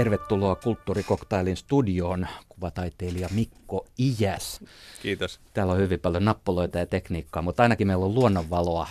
Tervetuloa 0.00 0.54
Kulttuurikoktailin 0.54 1.56
studioon, 1.56 2.26
kuvataiteilija 2.48 3.28
Mikko 3.34 3.86
Ijäs. 3.98 4.60
Kiitos. 5.02 5.40
Täällä 5.54 5.72
on 5.72 5.78
hyvin 5.78 6.00
paljon 6.00 6.24
nappuloita 6.24 6.78
ja 6.78 6.86
tekniikkaa, 6.86 7.42
mutta 7.42 7.62
ainakin 7.62 7.86
meillä 7.86 8.04
on 8.04 8.14
luonnonvaloa. 8.14 8.88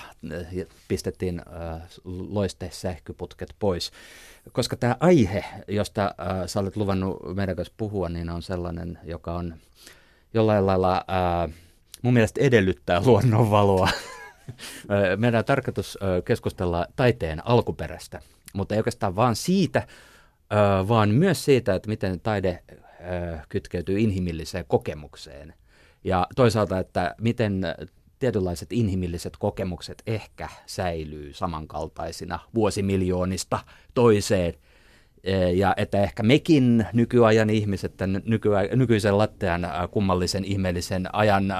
Pistettiin 0.88 1.40
äh, 1.40 1.82
loiste 2.06 2.70
sähköputket 2.72 3.56
pois. 3.60 3.92
Koska 4.52 4.76
tämä 4.76 4.96
aihe, 5.00 5.46
josta 5.68 6.04
äh, 6.06 6.48
sä 6.48 6.60
olet 6.60 6.78
luvannut 6.78 7.36
meidän 7.36 7.56
kanssa 7.56 7.74
puhua, 7.78 8.10
niin 8.10 8.30
on 8.30 8.42
sellainen, 8.42 9.00
joka 9.04 9.34
on 9.34 9.54
jollain 10.34 10.66
lailla 10.66 10.96
äh, 10.96 11.54
mun 12.02 12.14
mielestä 12.14 12.42
edellyttää 12.42 13.02
luonnonvaloa. 13.06 13.90
Meidän 15.18 15.40
on 15.40 15.46
tarkoitus 15.46 15.98
keskustella 16.26 16.86
taiteen 16.96 17.48
alkuperästä, 17.48 18.22
mutta 18.54 18.76
ei 18.76 18.80
oikeastaan 18.80 19.16
vaan 19.16 19.36
siitä, 19.36 19.88
vaan 20.88 21.10
myös 21.10 21.46
siitä, 21.46 21.76
että 21.76 21.90
miten 21.90 22.20
taide 22.20 22.64
kytkeytyy 23.50 24.00
inhimilliseen 24.00 24.66
kokemukseen. 24.68 25.54
Ja 26.04 26.28
toisaalta, 26.36 26.80
että 26.80 27.16
miten 27.22 27.62
tietynlaiset 28.20 28.74
inhimilliset 28.74 29.38
kokemukset 29.38 30.04
ehkä 30.08 30.50
säilyy 30.66 31.34
samankaltaisina 31.34 32.40
vuosimiljoonista 32.56 33.60
toiseen. 33.94 34.54
Ja 35.54 35.74
että 35.78 36.04
ehkä 36.04 36.24
mekin 36.24 36.86
nykyajan 36.94 37.50
ihmiset, 37.50 37.98
tämän 37.98 38.22
nykyisen 38.76 39.18
lattean 39.18 39.68
kummallisen, 39.92 40.46
ihmeellisen 40.46 41.16
ajan, 41.16 41.54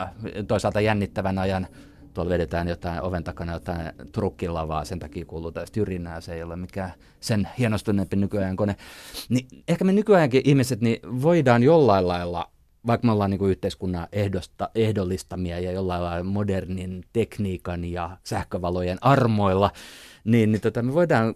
toisaalta 0.48 0.82
jännittävän 0.82 1.38
ajan 1.38 1.68
tuolla 2.14 2.30
vedetään 2.30 2.68
jotain 2.68 3.02
oven 3.02 3.24
takana 3.24 3.54
jotain 3.54 3.92
trukkilavaa, 4.12 4.86
sen 4.86 5.00
takia 5.00 5.26
kuuluu 5.26 5.52
tästä 5.52 5.80
jyrinää, 5.80 6.22
se 6.22 6.34
ei 6.34 6.44
ole 6.44 6.56
mikään 6.56 6.94
sen 7.20 7.48
hienostuneempi 7.58 8.16
nykyajan 8.16 8.56
kone. 8.56 8.76
Niin 9.30 9.48
ehkä 9.68 9.86
me 9.86 9.92
nykyajankin 9.92 10.42
ihmiset 10.46 10.82
niin 10.82 11.00
voidaan 11.22 11.64
jollain 11.64 12.08
lailla, 12.08 12.52
vaikka 12.88 13.08
me 13.08 13.12
ollaan 13.12 13.30
niin 13.30 13.40
kuin 13.40 13.52
yhteiskunnan 13.52 14.08
ehdosta, 14.12 14.70
ehdollistamia 14.76 15.60
ja 15.60 15.72
jollain 15.72 16.04
lailla 16.04 16.24
modernin 16.24 17.04
tekniikan 17.14 17.86
ja 17.86 18.18
sähkövalojen 18.24 18.98
armoilla, 19.02 19.72
niin, 20.24 20.52
niin 20.52 20.62
tota, 20.62 20.82
me 20.82 20.94
voidaan 20.94 21.36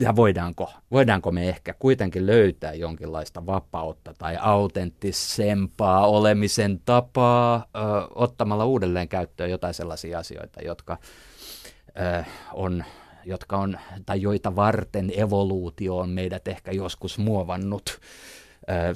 ja 0.00 0.16
voidaanko, 0.16 0.72
voidaanko 0.90 1.32
me 1.32 1.48
ehkä 1.48 1.74
kuitenkin 1.78 2.26
löytää 2.26 2.74
jonkinlaista 2.74 3.46
vapautta 3.46 4.14
tai 4.18 4.36
autenttisempaa 4.40 6.06
olemisen 6.06 6.80
tapaa 6.84 7.56
ö, 7.56 7.78
ottamalla 8.14 8.64
uudelleen 8.64 9.08
käyttöön 9.08 9.50
jotain 9.50 9.74
sellaisia 9.74 10.18
asioita, 10.18 10.62
jotka 10.62 10.98
ö, 11.88 12.24
on 12.54 12.84
jotka 13.26 13.56
on, 13.56 13.78
tai 14.06 14.22
joita 14.22 14.56
varten 14.56 15.12
evoluutio 15.16 15.98
on 15.98 16.10
meidät 16.10 16.48
ehkä 16.48 16.72
joskus 16.72 17.18
muovannut. 17.18 18.00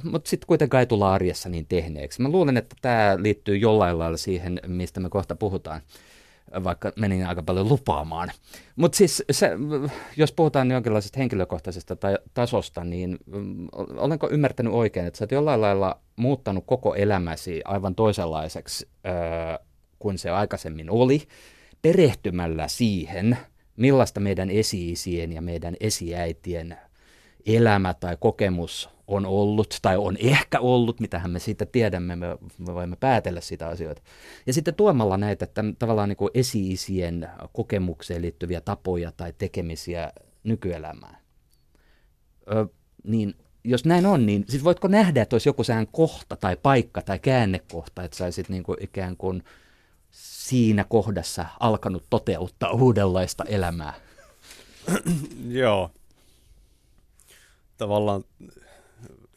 Mutta 0.04 0.30
sitten 0.30 0.46
kuitenkaan 0.46 0.80
ei 0.80 0.86
tulla 0.86 1.14
arjessa 1.14 1.48
niin 1.48 1.66
tehneeksi. 1.68 2.22
Mä 2.22 2.28
luulen, 2.28 2.56
että 2.56 2.76
tämä 2.82 3.16
liittyy 3.18 3.56
jollain 3.56 3.98
lailla 3.98 4.16
siihen, 4.16 4.60
mistä 4.66 5.00
me 5.00 5.08
kohta 5.08 5.34
puhutaan 5.34 5.80
vaikka 6.64 6.92
menin 6.96 7.26
aika 7.26 7.42
paljon 7.42 7.68
lupaamaan. 7.68 8.30
Mutta 8.76 8.96
siis 8.96 9.24
se, 9.30 9.50
jos 10.16 10.32
puhutaan 10.32 10.70
jonkinlaisesta 10.70 11.18
henkilökohtaisesta 11.18 11.96
tai 11.96 12.18
tasosta, 12.34 12.84
niin 12.84 13.18
mm, 13.26 13.68
olenko 13.96 14.28
ymmärtänyt 14.30 14.72
oikein, 14.72 15.06
että 15.06 15.18
sä 15.18 15.24
oot 15.24 15.32
jollain 15.32 15.60
lailla 15.60 16.00
muuttanut 16.16 16.64
koko 16.66 16.94
elämäsi 16.94 17.62
aivan 17.64 17.94
toisenlaiseksi 17.94 18.88
öö, 19.06 19.12
kuin 19.98 20.18
se 20.18 20.30
aikaisemmin 20.30 20.90
oli, 20.90 21.22
perehtymällä 21.82 22.68
siihen, 22.68 23.38
millaista 23.76 24.20
meidän 24.20 24.50
esi-isien 24.50 25.32
ja 25.32 25.42
meidän 25.42 25.76
esiäitien 25.80 26.78
elämä 27.46 27.94
tai 27.94 28.16
kokemus 28.20 28.90
on 29.06 29.26
ollut 29.26 29.78
tai 29.82 29.96
on 29.96 30.16
ehkä 30.20 30.60
ollut, 30.60 31.00
mitähän 31.00 31.30
me 31.30 31.38
siitä 31.38 31.66
tiedämme, 31.66 32.16
me, 32.16 32.26
me 32.58 32.74
voimme 32.74 32.96
päätellä 33.00 33.40
sitä 33.40 33.68
asioita. 33.68 34.02
Ja 34.46 34.52
sitten 34.52 34.74
tuomalla 34.74 35.16
näitä 35.16 35.44
että 35.44 35.64
tavallaan 35.78 36.08
niin 36.08 36.16
kuin 36.16 36.30
esi-isien 36.34 37.28
kokemukseen 37.52 38.22
liittyviä 38.22 38.60
tapoja 38.60 39.12
tai 39.12 39.32
tekemisiä 39.38 40.12
nykyelämään. 40.44 41.16
Ö, 42.52 42.66
niin 43.04 43.34
jos 43.64 43.84
näin 43.84 44.06
on, 44.06 44.26
niin 44.26 44.44
siis 44.48 44.64
voitko 44.64 44.88
nähdä, 44.88 45.22
että 45.22 45.34
olisi 45.34 45.48
joku 45.48 45.64
sehän 45.64 45.86
kohta 45.86 46.36
tai 46.36 46.56
paikka 46.62 47.02
tai 47.02 47.18
käännekohta, 47.18 48.02
että 48.02 48.16
saisit 48.16 48.48
niin 48.48 48.62
kuin 48.62 48.76
ikään 48.80 49.16
kuin 49.16 49.42
siinä 50.10 50.84
kohdassa 50.84 51.46
alkanut 51.60 52.04
toteuttaa 52.10 52.70
uudenlaista 52.70 53.44
elämää? 53.44 53.92
Joo. 55.48 55.90
Tavallaan 57.80 58.24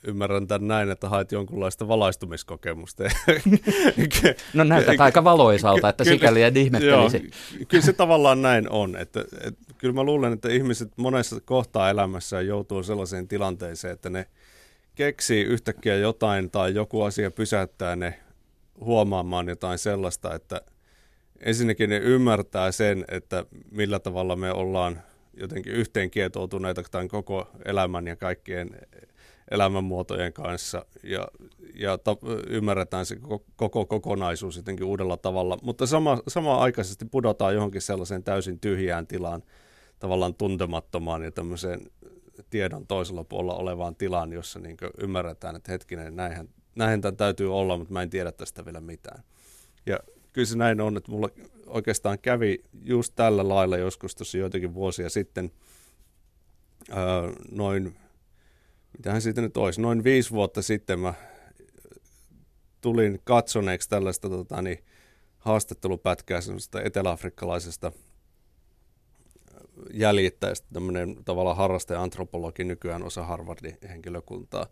ymmärrän 0.07 0.47
tämän 0.47 0.67
näin, 0.67 0.89
että 0.89 1.09
haet 1.09 1.31
jonkunlaista 1.31 1.87
valaistumiskokemusta. 1.87 3.03
no 4.53 4.63
näytät 4.63 5.01
aika 5.01 5.23
valoisalta, 5.23 5.89
että 5.89 6.03
sikäli 6.03 6.43
en 6.43 6.57
ihmettelisi. 6.57 7.17
Joo, 7.17 7.65
kyllä 7.67 7.83
se 7.83 7.93
tavallaan 7.93 8.41
näin 8.41 8.69
on. 8.69 8.95
Että, 8.95 9.25
että, 9.41 9.73
kyllä 9.77 9.93
mä 9.93 10.03
luulen, 10.03 10.33
että 10.33 10.49
ihmiset 10.49 10.91
monessa 10.97 11.41
kohtaa 11.45 11.89
elämässä 11.89 12.41
joutuu 12.41 12.83
sellaiseen 12.83 13.27
tilanteeseen, 13.27 13.93
että 13.93 14.09
ne 14.09 14.25
keksii 14.95 15.43
yhtäkkiä 15.43 15.95
jotain 15.95 16.51
tai 16.51 16.73
joku 16.73 17.01
asia 17.01 17.31
pysäyttää 17.31 17.95
ne 17.95 18.19
huomaamaan 18.79 19.49
jotain 19.49 19.77
sellaista, 19.77 20.35
että 20.35 20.61
ensinnäkin 21.39 21.89
ne 21.89 21.97
ymmärtää 21.97 22.71
sen, 22.71 23.05
että 23.11 23.45
millä 23.71 23.99
tavalla 23.99 24.35
me 24.35 24.51
ollaan 24.51 25.01
jotenkin 25.33 25.73
yhteen 25.73 26.11
kietoutuneita 26.11 26.83
tämän 26.91 27.07
koko 27.07 27.47
elämän 27.65 28.07
ja 28.07 28.15
kaikkien 28.15 28.69
elämänmuotojen 29.51 30.33
kanssa 30.33 30.85
ja, 31.03 31.27
ja 31.73 31.97
ta, 31.97 32.17
ymmärretään 32.47 33.05
se 33.05 33.15
koko, 33.15 33.45
koko 33.55 33.85
kokonaisuus 33.85 34.57
jotenkin 34.57 34.85
uudella 34.85 35.17
tavalla, 35.17 35.57
mutta 35.61 35.85
sama, 35.85 36.21
sama 36.27 36.57
aikaisesti 36.57 37.05
pudotaan 37.05 37.53
johonkin 37.53 37.81
sellaiseen 37.81 38.23
täysin 38.23 38.59
tyhjään 38.59 39.07
tilaan, 39.07 39.43
tavallaan 39.99 40.35
tuntemattomaan 40.35 41.23
ja 41.23 41.31
tämmöiseen 41.31 41.81
tiedon 42.49 42.87
toisella 42.87 43.23
puolella 43.23 43.55
olevaan 43.55 43.95
tilaan, 43.95 44.33
jossa 44.33 44.59
niin 44.59 44.77
ymmärretään, 44.97 45.55
että 45.55 45.71
hetkinen, 45.71 46.15
näinhän, 46.15 46.49
näinhän 46.75 47.01
tämän 47.01 47.17
täytyy 47.17 47.55
olla, 47.55 47.77
mutta 47.77 47.93
mä 47.93 48.01
en 48.01 48.09
tiedä 48.09 48.31
tästä 48.31 48.65
vielä 48.65 48.81
mitään. 48.81 49.23
Ja 49.85 49.99
kyllä 50.33 50.45
se 50.45 50.57
näin 50.57 50.81
on, 50.81 50.97
että 50.97 51.11
mulla 51.11 51.29
oikeastaan 51.67 52.19
kävi 52.19 52.63
just 52.83 53.13
tällä 53.15 53.49
lailla 53.49 53.77
joskus 53.77 54.15
tuossa 54.15 54.37
joitakin 54.37 54.73
vuosia 54.73 55.09
sitten, 55.09 55.51
öö, 56.89 56.97
noin 57.51 57.95
mitähän 58.97 59.21
siitä 59.21 59.41
nyt 59.41 59.57
olisi, 59.57 59.81
noin 59.81 60.03
viisi 60.03 60.31
vuotta 60.31 60.61
sitten 60.61 60.99
mä 60.99 61.13
tulin 62.81 63.19
katsoneeksi 63.23 63.89
tällaista 63.89 64.29
tota, 64.29 64.61
niin, 64.61 64.83
haastattelupätkää 65.37 66.41
semmoista 66.41 66.81
eteläafrikkalaisesta 66.81 67.91
jäljittäjästä, 69.93 70.67
tämmöinen 70.73 71.17
tavallaan 71.25 71.57
harrasteantropologi 71.57 72.63
nykyään 72.63 73.03
osa 73.03 73.23
Harvardin 73.23 73.77
henkilökuntaa, 73.89 74.67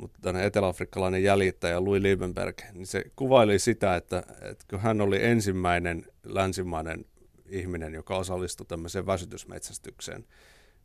mutta 0.00 0.42
eteläafrikkalainen 0.42 1.22
jäljittäjä 1.22 1.84
Louis 1.84 2.02
Liebenberg, 2.02 2.60
niin 2.72 2.86
se 2.86 3.04
kuvaili 3.16 3.58
sitä, 3.58 3.96
että, 3.96 4.22
että 4.42 4.64
kun 4.70 4.80
hän 4.80 5.00
oli 5.00 5.24
ensimmäinen 5.24 6.06
länsimainen 6.24 7.04
ihminen, 7.48 7.94
joka 7.94 8.16
osallistui 8.16 8.66
tämmöiseen 8.66 9.06
väsytysmetsästykseen, 9.06 10.24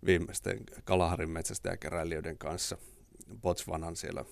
viimeisten 0.06 0.60
Kalaharin 0.84 1.30
metsästäjäkeräilijöiden 1.30 2.38
kanssa 2.38 2.78
Botswanan 3.42 3.96
siellä 3.96 4.26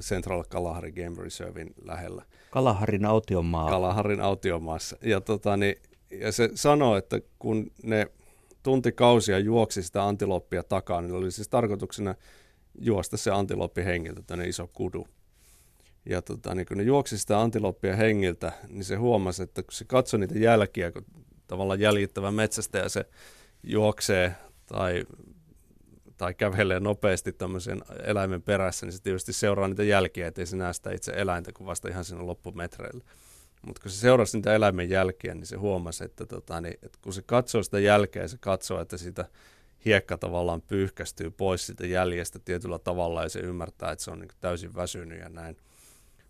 Central 0.00 0.44
Kalahari 0.48 0.92
Game 0.92 1.22
Reservein 1.22 1.74
lähellä. 1.84 2.22
Kalaharin 2.50 3.04
autiomaa. 3.04 3.70
Kalaharin 3.70 4.20
autiomaassa. 4.20 4.96
Ja, 5.02 5.20
tota, 5.20 5.56
niin, 5.56 5.76
ja 6.10 6.32
se 6.32 6.50
sanoi, 6.54 6.98
että 6.98 7.20
kun 7.38 7.70
ne 7.82 8.06
tuntikausia 8.62 9.38
juoksi 9.38 9.82
sitä 9.82 10.04
antiloppia 10.04 10.62
takaa, 10.62 11.00
niin 11.00 11.14
oli 11.14 11.30
siis 11.30 11.48
tarkoituksena 11.48 12.14
juosta 12.78 13.16
se 13.16 13.30
antiloppi 13.30 13.84
hengiltä, 13.84 14.22
tänne 14.22 14.48
iso 14.48 14.66
kudu. 14.66 15.06
Ja 16.06 16.22
tota, 16.22 16.54
niin 16.54 16.66
kun 16.66 16.76
ne 16.76 16.82
juoksi 16.82 17.18
sitä 17.18 17.40
antiloppia 17.40 17.96
hengiltä, 17.96 18.52
niin 18.68 18.84
se 18.84 18.96
huomasi, 18.96 19.42
että 19.42 19.62
kun 19.62 19.72
se 19.72 19.84
katsoi 19.84 20.20
niitä 20.20 20.38
jälkiä, 20.38 20.90
kun 20.92 21.04
tavallaan 21.46 21.80
jäljittävä 21.80 22.30
metsästä 22.30 22.78
ja 22.78 22.88
se 22.88 23.04
juoksee 23.62 24.36
tai, 24.66 25.04
tai 26.16 26.34
kävelee 26.34 26.80
nopeasti 26.80 27.32
tämmöisen 27.32 27.82
eläimen 28.04 28.42
perässä, 28.42 28.86
niin 28.86 28.92
se 28.92 29.02
tietysti 29.02 29.32
seuraa 29.32 29.68
niitä 29.68 29.84
jälkiä, 29.84 30.26
ettei 30.26 30.46
se 30.46 30.56
näe 30.56 30.72
sitä 30.72 30.92
itse 30.92 31.12
eläintä 31.16 31.52
kuin 31.52 31.66
vasta 31.66 31.88
ihan 31.88 32.04
siinä 32.04 32.26
loppumetreillä. 32.26 33.04
Mutta 33.66 33.82
kun 33.82 33.90
se 33.90 33.96
seurasi 33.96 34.38
niitä 34.38 34.54
eläimen 34.54 34.90
jälkiä, 34.90 35.34
niin 35.34 35.46
se 35.46 35.56
huomasi, 35.56 36.04
että, 36.04 36.26
tota, 36.26 36.60
niin, 36.60 36.78
että 36.82 36.98
kun 37.02 37.12
se 37.12 37.22
katsoo 37.22 37.62
sitä 37.62 37.78
jälkeä, 37.78 38.28
se 38.28 38.36
katsoo, 38.40 38.80
että 38.80 38.96
sitä 38.96 39.24
hiekka 39.84 40.18
tavallaan 40.18 40.62
pyyhkästyy 40.62 41.30
pois 41.30 41.66
siitä 41.66 41.86
jäljestä 41.86 42.38
tietyllä 42.38 42.78
tavalla 42.78 43.22
ja 43.22 43.28
se 43.28 43.40
ymmärtää, 43.40 43.92
että 43.92 44.04
se 44.04 44.10
on 44.10 44.18
niin 44.18 44.30
täysin 44.40 44.74
väsynyt 44.74 45.20
ja 45.20 45.28
näin. 45.28 45.56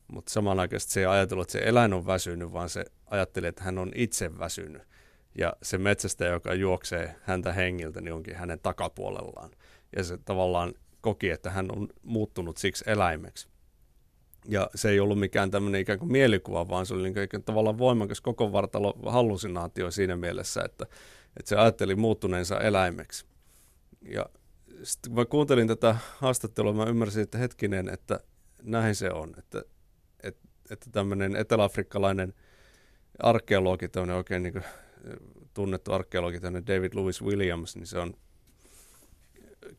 Mutta 0.08 0.32
samanaikaisesti 0.32 0.92
se 0.92 1.00
ei 1.00 1.06
ajatellut, 1.06 1.44
että 1.44 1.52
se 1.52 1.64
eläin 1.64 1.92
on 1.92 2.06
väsynyt, 2.06 2.52
vaan 2.52 2.68
se 2.68 2.84
ajatteli, 3.06 3.46
että 3.46 3.64
hän 3.64 3.78
on 3.78 3.92
itse 3.94 4.38
väsynyt 4.38 4.82
ja 5.38 5.56
se 5.62 5.78
metsästäjä, 5.78 6.30
joka 6.30 6.54
juoksee 6.54 7.16
häntä 7.22 7.52
hengiltä, 7.52 8.00
niin 8.00 8.12
onkin 8.12 8.36
hänen 8.36 8.60
takapuolellaan. 8.60 9.50
ja 9.96 10.04
se 10.04 10.18
tavallaan 10.18 10.74
koki, 11.00 11.30
että 11.30 11.50
hän 11.50 11.72
on 11.76 11.88
muuttunut 12.02 12.56
siksi 12.56 12.84
eläimeksi. 12.86 13.48
Ja 14.48 14.70
se 14.74 14.90
ei 14.90 15.00
ollut 15.00 15.18
mikään 15.18 15.50
tämmöinen 15.50 15.80
ikään 15.80 15.98
kuin 15.98 16.12
mielikuva, 16.12 16.68
vaan 16.68 16.86
se 16.86 16.94
oli 16.94 17.10
niin 17.10 17.44
tavallaan 17.44 17.78
voimakas 17.78 18.20
koko 18.20 18.52
vartalo 18.52 18.94
hallusinaatio 19.06 19.90
siinä 19.90 20.16
mielessä, 20.16 20.62
että, 20.64 20.86
että 21.36 21.48
se 21.48 21.56
ajatteli 21.56 21.94
muuttuneensa 21.94 22.60
eläimeksi. 22.60 23.26
Ja 24.08 24.26
sitten 24.82 25.12
kun 25.12 25.20
mä 25.20 25.24
kuuntelin 25.24 25.68
tätä 25.68 25.96
haastattelua, 26.18 26.72
mä 26.72 26.84
ymmärsin, 26.84 27.22
että 27.22 27.38
hetkinen, 27.38 27.88
että 27.88 28.20
näin 28.62 28.94
se 28.94 29.10
on, 29.10 29.34
että, 29.38 29.62
että, 30.22 30.48
että 30.70 30.90
tämmöinen 30.92 31.36
eteläafrikkalainen 31.36 32.34
arkeologi, 33.18 33.88
tämmöinen 33.88 34.16
oikein 34.16 34.42
niin 34.42 34.52
kuin 34.52 34.64
tunnettu 35.54 35.92
arkeologi, 35.92 36.40
tämmöinen 36.40 36.66
David 36.66 36.94
Lewis 36.94 37.22
Williams, 37.22 37.76
niin 37.76 37.86
se 37.86 37.98
on 37.98 38.14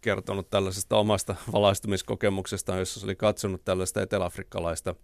kertonut 0.01 0.49
tällaisesta 0.49 0.95
omasta 0.97 1.35
valaistumiskokemuksestaan, 1.53 2.79
jossa 2.79 2.99
se 2.99 3.05
oli 3.05 3.15
katsonut 3.15 3.65
tällaista 3.65 4.01
eteläafrikkalaista 4.01 4.95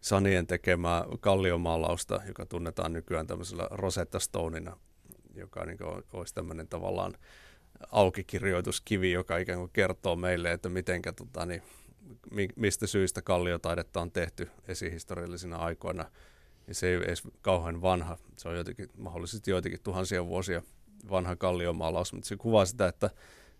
sanien 0.00 0.46
tekemää 0.46 1.04
kalliomaalausta, 1.20 2.20
joka 2.26 2.46
tunnetaan 2.46 2.92
nykyään 2.92 3.26
tämmöisellä 3.26 3.68
Rosetta 3.70 4.18
Stoneina, 4.18 4.76
joka 5.34 5.64
niin 5.64 5.78
kuin 5.78 6.02
olisi 6.12 6.34
tämmöinen 6.34 6.68
tavallaan 6.68 7.14
aukikirjoituskivi, 7.92 9.12
joka 9.12 9.38
ikään 9.38 9.58
kuin 9.58 9.70
kertoo 9.72 10.16
meille, 10.16 10.52
että 10.52 10.68
mitenkä, 10.68 11.12
tota, 11.12 11.46
niin, 11.46 11.62
mistä 12.56 12.86
syistä 12.86 13.22
kalliotaidetta 13.22 14.00
on 14.00 14.10
tehty 14.10 14.50
esihistoriallisina 14.68 15.56
aikoina. 15.56 16.10
Ja 16.66 16.74
se 16.74 16.88
ei 16.88 16.96
ole 16.96 17.04
edes 17.04 17.22
kauhean 17.42 17.82
vanha, 17.82 18.18
se 18.36 18.48
on 18.48 18.56
jotenkin, 18.56 18.90
mahdollisesti 18.96 19.50
joitakin 19.50 19.80
tuhansia 19.82 20.26
vuosia 20.26 20.62
vanha 21.10 21.36
kalliomaalaus, 21.36 22.12
mutta 22.12 22.28
se 22.28 22.36
kuvaa 22.36 22.64
sitä, 22.64 22.88
että, 22.88 23.10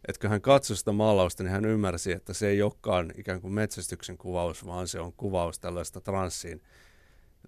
että 0.08 0.20
kun 0.20 0.30
hän 0.30 0.40
katsoi 0.40 0.76
sitä 0.76 0.92
maalausta, 0.92 1.42
niin 1.42 1.52
hän 1.52 1.64
ymmärsi, 1.64 2.12
että 2.12 2.32
se 2.32 2.48
ei 2.48 2.62
olekaan 2.62 3.12
ikään 3.16 3.40
kuin 3.40 3.54
metsästyksen 3.54 4.18
kuvaus, 4.18 4.66
vaan 4.66 4.88
se 4.88 5.00
on 5.00 5.12
kuvaus 5.12 5.58
tällaista 5.58 6.00
transsiin, 6.00 6.62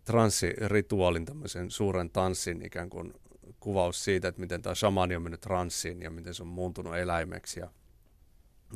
transsirituaalin, 0.05 1.25
tämmöisen 1.25 1.71
suuren 1.71 2.11
tanssin 2.11 2.67
ikään 2.67 2.91
kuin 2.91 3.15
kuvaus 3.61 4.05
siitä, 4.05 4.29
että 4.29 4.41
miten 4.41 4.63
tämä 4.63 4.75
shamani 4.75 5.17
on 5.17 5.23
mennyt 5.23 5.41
transsiin 5.41 6.03
ja 6.03 6.11
miten 6.11 6.35
se 6.35 6.43
on 6.43 6.49
muuntunut 6.49 6.97
eläimeksi 6.97 7.61
ja, 7.61 7.71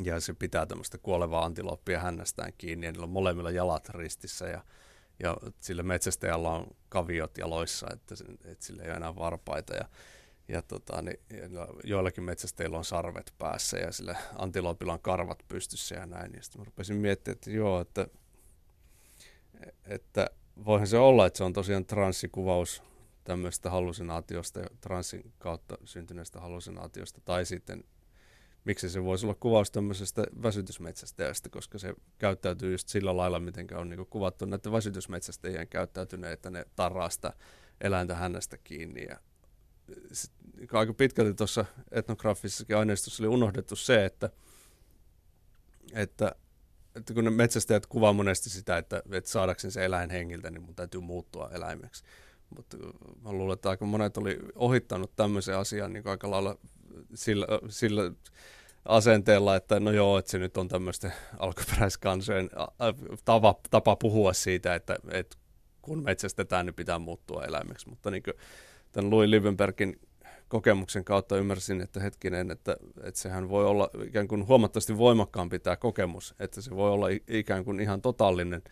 ja 0.04 0.20
se 0.20 0.34
pitää 0.34 0.66
tämmöistä 0.66 0.98
kuolevaa 0.98 1.44
antiloppia 1.44 2.00
hännästään 2.00 2.52
kiinni 2.58 2.86
ja 2.86 2.92
niillä 2.92 3.04
on 3.04 3.10
molemmilla 3.10 3.50
jalat 3.50 3.88
ristissä 3.88 4.46
ja, 4.46 4.64
ja 5.18 5.36
sillä 5.60 5.82
metsästäjällä 5.82 6.50
on 6.50 6.66
kaviot 6.88 7.38
jaloissa, 7.38 7.86
että, 7.92 8.14
että 8.44 8.66
sillä 8.66 8.82
ei 8.82 8.88
ole 8.88 8.96
enää 8.96 9.16
varpaita 9.16 9.74
ja 9.74 9.88
ja, 10.48 10.62
tota, 10.62 11.02
niin, 11.02 11.20
ja 11.30 11.68
joillakin 11.84 12.24
metsästäjillä 12.24 12.78
on 12.78 12.84
sarvet 12.84 13.34
päässä 13.38 13.78
ja 13.78 13.92
sillä 13.92 14.16
antilopilla 14.36 14.92
on 14.92 15.00
karvat 15.00 15.38
pystyssä 15.48 15.94
ja 15.94 16.06
näin. 16.06 16.32
Ja 16.34 16.42
sitten 16.42 16.60
mä 16.60 16.64
rupesin 16.64 16.96
miettimään, 16.96 17.34
että 17.34 17.50
joo, 17.50 17.80
että, 17.80 18.06
että 19.84 20.30
voihan 20.64 20.86
se 20.86 20.98
olla, 20.98 21.26
että 21.26 21.36
se 21.36 21.44
on 21.44 21.52
tosiaan 21.52 21.86
transsikuvaus 21.86 22.82
tämmöistä 23.24 23.70
hallusinaatiosta 23.70 24.60
ja 24.60 24.66
transsin 24.80 25.32
kautta 25.38 25.78
syntyneestä 25.84 26.40
hallusinaatiosta, 26.40 27.20
tai 27.24 27.46
sitten 27.46 27.84
miksi 28.64 28.88
se 28.88 29.04
voisi 29.04 29.26
olla 29.26 29.36
kuvaus 29.40 29.70
tämmöisestä 29.70 30.24
väsytysmetsästäjästä, 30.42 31.48
koska 31.48 31.78
se 31.78 31.94
käyttäytyy 32.18 32.72
just 32.72 32.88
sillä 32.88 33.16
lailla, 33.16 33.40
miten 33.40 33.66
on 33.76 33.88
niin 33.88 34.06
kuvattu 34.06 34.44
näiden 34.44 34.72
väsytysmetsästäjien 34.72 35.68
käyttäytyneet, 35.68 36.32
että 36.32 36.50
ne 36.50 36.64
tarraa 36.76 37.10
sitä 37.10 37.32
eläintä 37.80 38.14
hänestä 38.14 38.56
kiinni 38.56 39.04
ja 39.04 39.18
aika 40.72 40.94
pitkälti 40.94 41.34
tuossa 41.34 41.64
etnografisessakin 41.90 42.76
aineistossa 42.76 43.22
oli 43.22 43.28
unohdettu 43.28 43.76
se, 43.76 44.04
että, 44.04 44.30
että, 45.92 46.34
että 46.96 47.14
kun 47.14 47.24
ne 47.24 47.30
metsästäjät 47.30 47.86
kuvaa 47.86 48.12
monesti 48.12 48.50
sitä, 48.50 48.78
että, 48.78 49.02
että 49.12 49.30
saadakseen 49.30 49.72
se 49.72 49.84
eläin 49.84 50.10
hengiltä, 50.10 50.50
niin 50.50 50.62
mun 50.62 50.74
täytyy 50.74 51.00
muuttua 51.00 51.50
eläimeksi. 51.50 52.04
Mutta 52.56 52.76
mä 53.22 53.32
luulen, 53.32 53.54
että 53.54 53.70
aika 53.70 53.86
monet 53.86 54.16
oli 54.16 54.38
ohittanut 54.54 55.16
tämmöisen 55.16 55.56
asian 55.56 55.92
niin 55.92 56.08
aika 56.08 56.30
lailla 56.30 56.56
sillä, 57.14 57.46
sillä 57.68 58.12
asenteella, 58.84 59.56
että 59.56 59.80
no 59.80 59.90
joo, 59.90 60.18
että 60.18 60.30
se 60.30 60.38
nyt 60.38 60.56
on 60.56 60.68
tämmöisten 60.68 61.12
alkuperäiskansojen 61.38 62.50
tapa, 63.24 63.54
tapa 63.70 63.96
puhua 63.96 64.32
siitä, 64.32 64.74
että, 64.74 64.96
että 65.10 65.36
kun 65.82 66.02
metsästetään, 66.02 66.66
niin 66.66 66.74
pitää 66.74 66.98
muuttua 66.98 67.44
eläimeksi. 67.44 67.88
Mutta 67.88 68.10
niin 68.10 68.22
kuin, 68.22 68.34
tämän 68.92 69.10
Louis 69.10 69.30
Livenbergin 69.30 70.00
kokemuksen 70.48 71.04
kautta 71.04 71.36
ymmärsin, 71.36 71.80
että 71.80 72.00
hetkinen, 72.00 72.50
että, 72.50 72.76
että 73.02 73.20
sehän 73.20 73.48
voi 73.48 73.66
olla 73.66 73.90
ikään 74.06 74.28
kuin 74.28 74.46
huomattavasti 74.46 74.98
voimakkaampi 74.98 75.58
tämä 75.58 75.76
kokemus, 75.76 76.34
että 76.38 76.60
se 76.60 76.76
voi 76.76 76.90
olla 76.90 77.06
ikään 77.28 77.64
kuin 77.64 77.80
ihan 77.80 78.02
totaalinen 78.02 78.62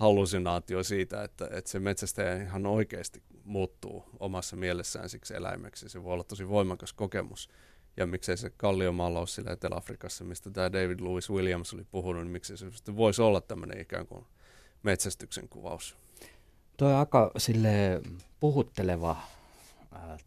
hallusinaatio 0.00 0.82
siitä, 0.82 1.24
että, 1.24 1.48
että 1.52 1.70
se 1.70 1.80
metsästäjä 1.80 2.42
ihan 2.42 2.66
oikeasti 2.66 3.22
muuttuu 3.44 4.04
omassa 4.20 4.56
mielessään 4.56 5.08
siksi 5.08 5.34
eläimeksi. 5.34 5.88
Se 5.88 6.04
voi 6.04 6.12
olla 6.12 6.24
tosi 6.24 6.48
voimakas 6.48 6.92
kokemus. 6.92 7.50
Ja 7.96 8.06
miksei 8.06 8.36
se 8.36 8.50
kalliomaalaus 8.50 9.34
sillä 9.34 9.52
Etelä-Afrikassa, 9.52 10.24
mistä 10.24 10.50
tämä 10.50 10.72
David 10.72 11.00
Lewis 11.00 11.30
Williams 11.30 11.74
oli 11.74 11.84
puhunut, 11.90 12.22
niin 12.22 12.32
miksei 12.32 12.56
se 12.56 12.96
voisi 12.96 13.22
olla 13.22 13.40
tämmöinen 13.40 13.80
ikään 13.80 14.06
kuin 14.06 14.26
metsästyksen 14.82 15.48
kuvaus. 15.48 15.96
Tuo 16.76 16.88
on 16.88 16.94
aika 16.94 17.30
sille 17.36 18.02
puhutteleva 18.40 19.16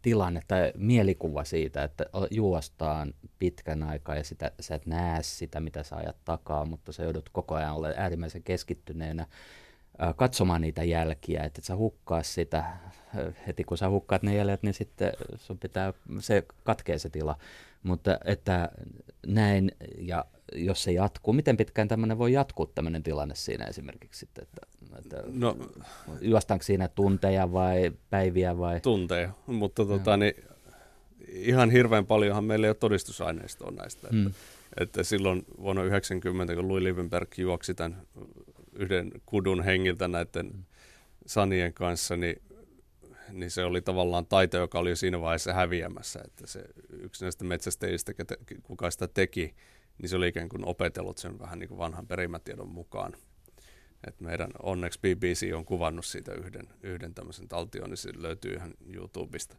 tilanne 0.02 0.42
tai 0.48 0.72
mielikuva 0.76 1.44
siitä, 1.44 1.84
että 1.84 2.06
juostaan 2.30 3.14
pitkän 3.38 3.82
aikaa 3.82 4.16
ja 4.16 4.24
sitä, 4.24 4.52
sä 4.60 4.74
et 4.74 4.86
näe 4.86 5.22
sitä, 5.22 5.60
mitä 5.60 5.82
sä 5.82 5.96
ajat 5.96 6.16
takaa, 6.24 6.64
mutta 6.64 6.92
sä 6.92 7.02
joudut 7.02 7.28
koko 7.28 7.54
ajan 7.54 7.74
olemaan 7.74 8.00
äärimmäisen 8.00 8.42
keskittyneenä 8.42 9.26
katsomaan 10.16 10.60
niitä 10.60 10.84
jälkiä, 10.84 11.44
että 11.44 11.60
et 11.60 11.64
sä 11.64 11.76
hukkaa 11.76 12.22
sitä, 12.22 12.64
heti 13.46 13.64
kun 13.64 13.78
sä 13.78 13.88
hukkaat 13.88 14.22
ne 14.22 14.34
jäljet, 14.34 14.62
niin 14.62 14.74
sitten 14.74 15.12
sun 15.36 15.58
pitää, 15.58 15.92
se 16.20 16.44
katkee 16.64 16.98
se 16.98 17.10
tila. 17.10 17.36
Mutta 17.82 18.18
että 18.24 18.68
näin, 19.26 19.72
ja 19.98 20.24
jos 20.54 20.84
se 20.84 20.92
jatkuu, 20.92 21.32
miten 21.32 21.56
pitkään 21.56 21.88
tämmöinen 21.88 22.18
voi 22.18 22.32
jatkuu 22.32 22.66
tämmöinen 22.66 23.02
tilanne 23.02 23.34
siinä 23.34 23.64
esimerkiksi 23.64 24.20
sitten, 24.20 24.42
että, 24.42 24.66
että 24.98 25.22
no, 25.26 25.56
juostaanko 26.20 26.62
siinä 26.62 26.88
tunteja 26.88 27.52
vai 27.52 27.92
päiviä 28.10 28.58
vai? 28.58 28.80
Tunteja, 28.80 29.30
mutta 29.46 29.84
tota, 29.84 30.16
niin, 30.16 30.34
ihan 31.28 31.70
hirveän 31.70 32.06
paljonhan 32.06 32.44
meillä 32.44 32.66
ei 32.66 32.70
ole 32.70 32.74
todistusaineistoa 32.74 33.70
näistä. 33.70 34.08
Että, 34.08 34.28
mm. 34.28 34.34
että 34.80 35.02
silloin 35.02 35.46
vuonna 35.62 35.82
90, 35.82 36.54
kun 36.54 36.68
Louis 36.68 36.82
Liebenberg 36.82 37.38
juoksi 37.38 37.74
tämän 37.74 38.02
yhden 38.74 39.12
kudun 39.26 39.62
hengiltä 39.64 40.08
näiden 40.08 40.66
sanien 41.26 41.74
kanssa, 41.74 42.16
niin 42.16 42.36
niin 43.32 43.50
se 43.50 43.64
oli 43.64 43.80
tavallaan 43.82 44.26
taito, 44.26 44.56
joka 44.56 44.78
oli 44.78 44.90
jo 44.90 44.96
siinä 44.96 45.20
vaiheessa 45.20 45.52
häviämässä. 45.52 46.20
Että 46.24 46.46
se 46.46 46.64
yksi 46.90 47.24
näistä 47.24 47.44
metsästäjistä, 47.44 48.12
kuka 48.62 48.90
sitä 48.90 49.08
teki, 49.08 49.54
niin 50.02 50.08
se 50.08 50.16
oli 50.16 50.28
ikään 50.28 50.48
kuin 50.48 50.64
opetellut 50.64 51.18
sen 51.18 51.38
vähän 51.38 51.58
niin 51.58 51.68
kuin 51.68 51.78
vanhan 51.78 52.06
perimätiedon 52.06 52.68
mukaan. 52.68 53.12
Et 54.06 54.20
meidän 54.20 54.50
onneksi 54.62 54.98
BBC 54.98 55.50
on 55.54 55.64
kuvannut 55.64 56.06
siitä 56.06 56.32
yhden, 56.34 56.68
yhden 56.82 57.14
tämmöisen 57.14 57.48
taltion, 57.48 57.90
niin 57.90 57.96
se 57.96 58.10
löytyy 58.16 58.54
ihan 58.54 58.74
YouTubesta. 58.94 59.56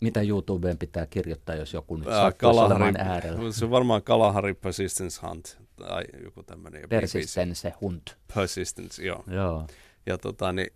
Mitä 0.00 0.20
YouTubeen 0.22 0.78
pitää 0.78 1.06
kirjoittaa, 1.06 1.54
jos 1.54 1.72
joku 1.72 1.96
nyt 1.96 2.08
sattuisi 2.08 2.60
olemaan 2.60 2.96
äärellä? 3.00 3.52
Se 3.52 3.64
on 3.64 3.70
varmaan 3.70 4.02
Kalahari 4.02 4.54
Persistence 4.54 5.26
Hunt 5.26 5.58
tai 5.76 6.04
joku 6.24 6.42
tämmöinen. 6.42 6.88
Persistence 6.88 7.72
Hunt. 7.80 8.16
Persistence, 8.34 9.04
joo. 9.04 9.24
joo. 9.26 9.66
Ja 10.06 10.18
tota, 10.18 10.52
niin, 10.52 10.72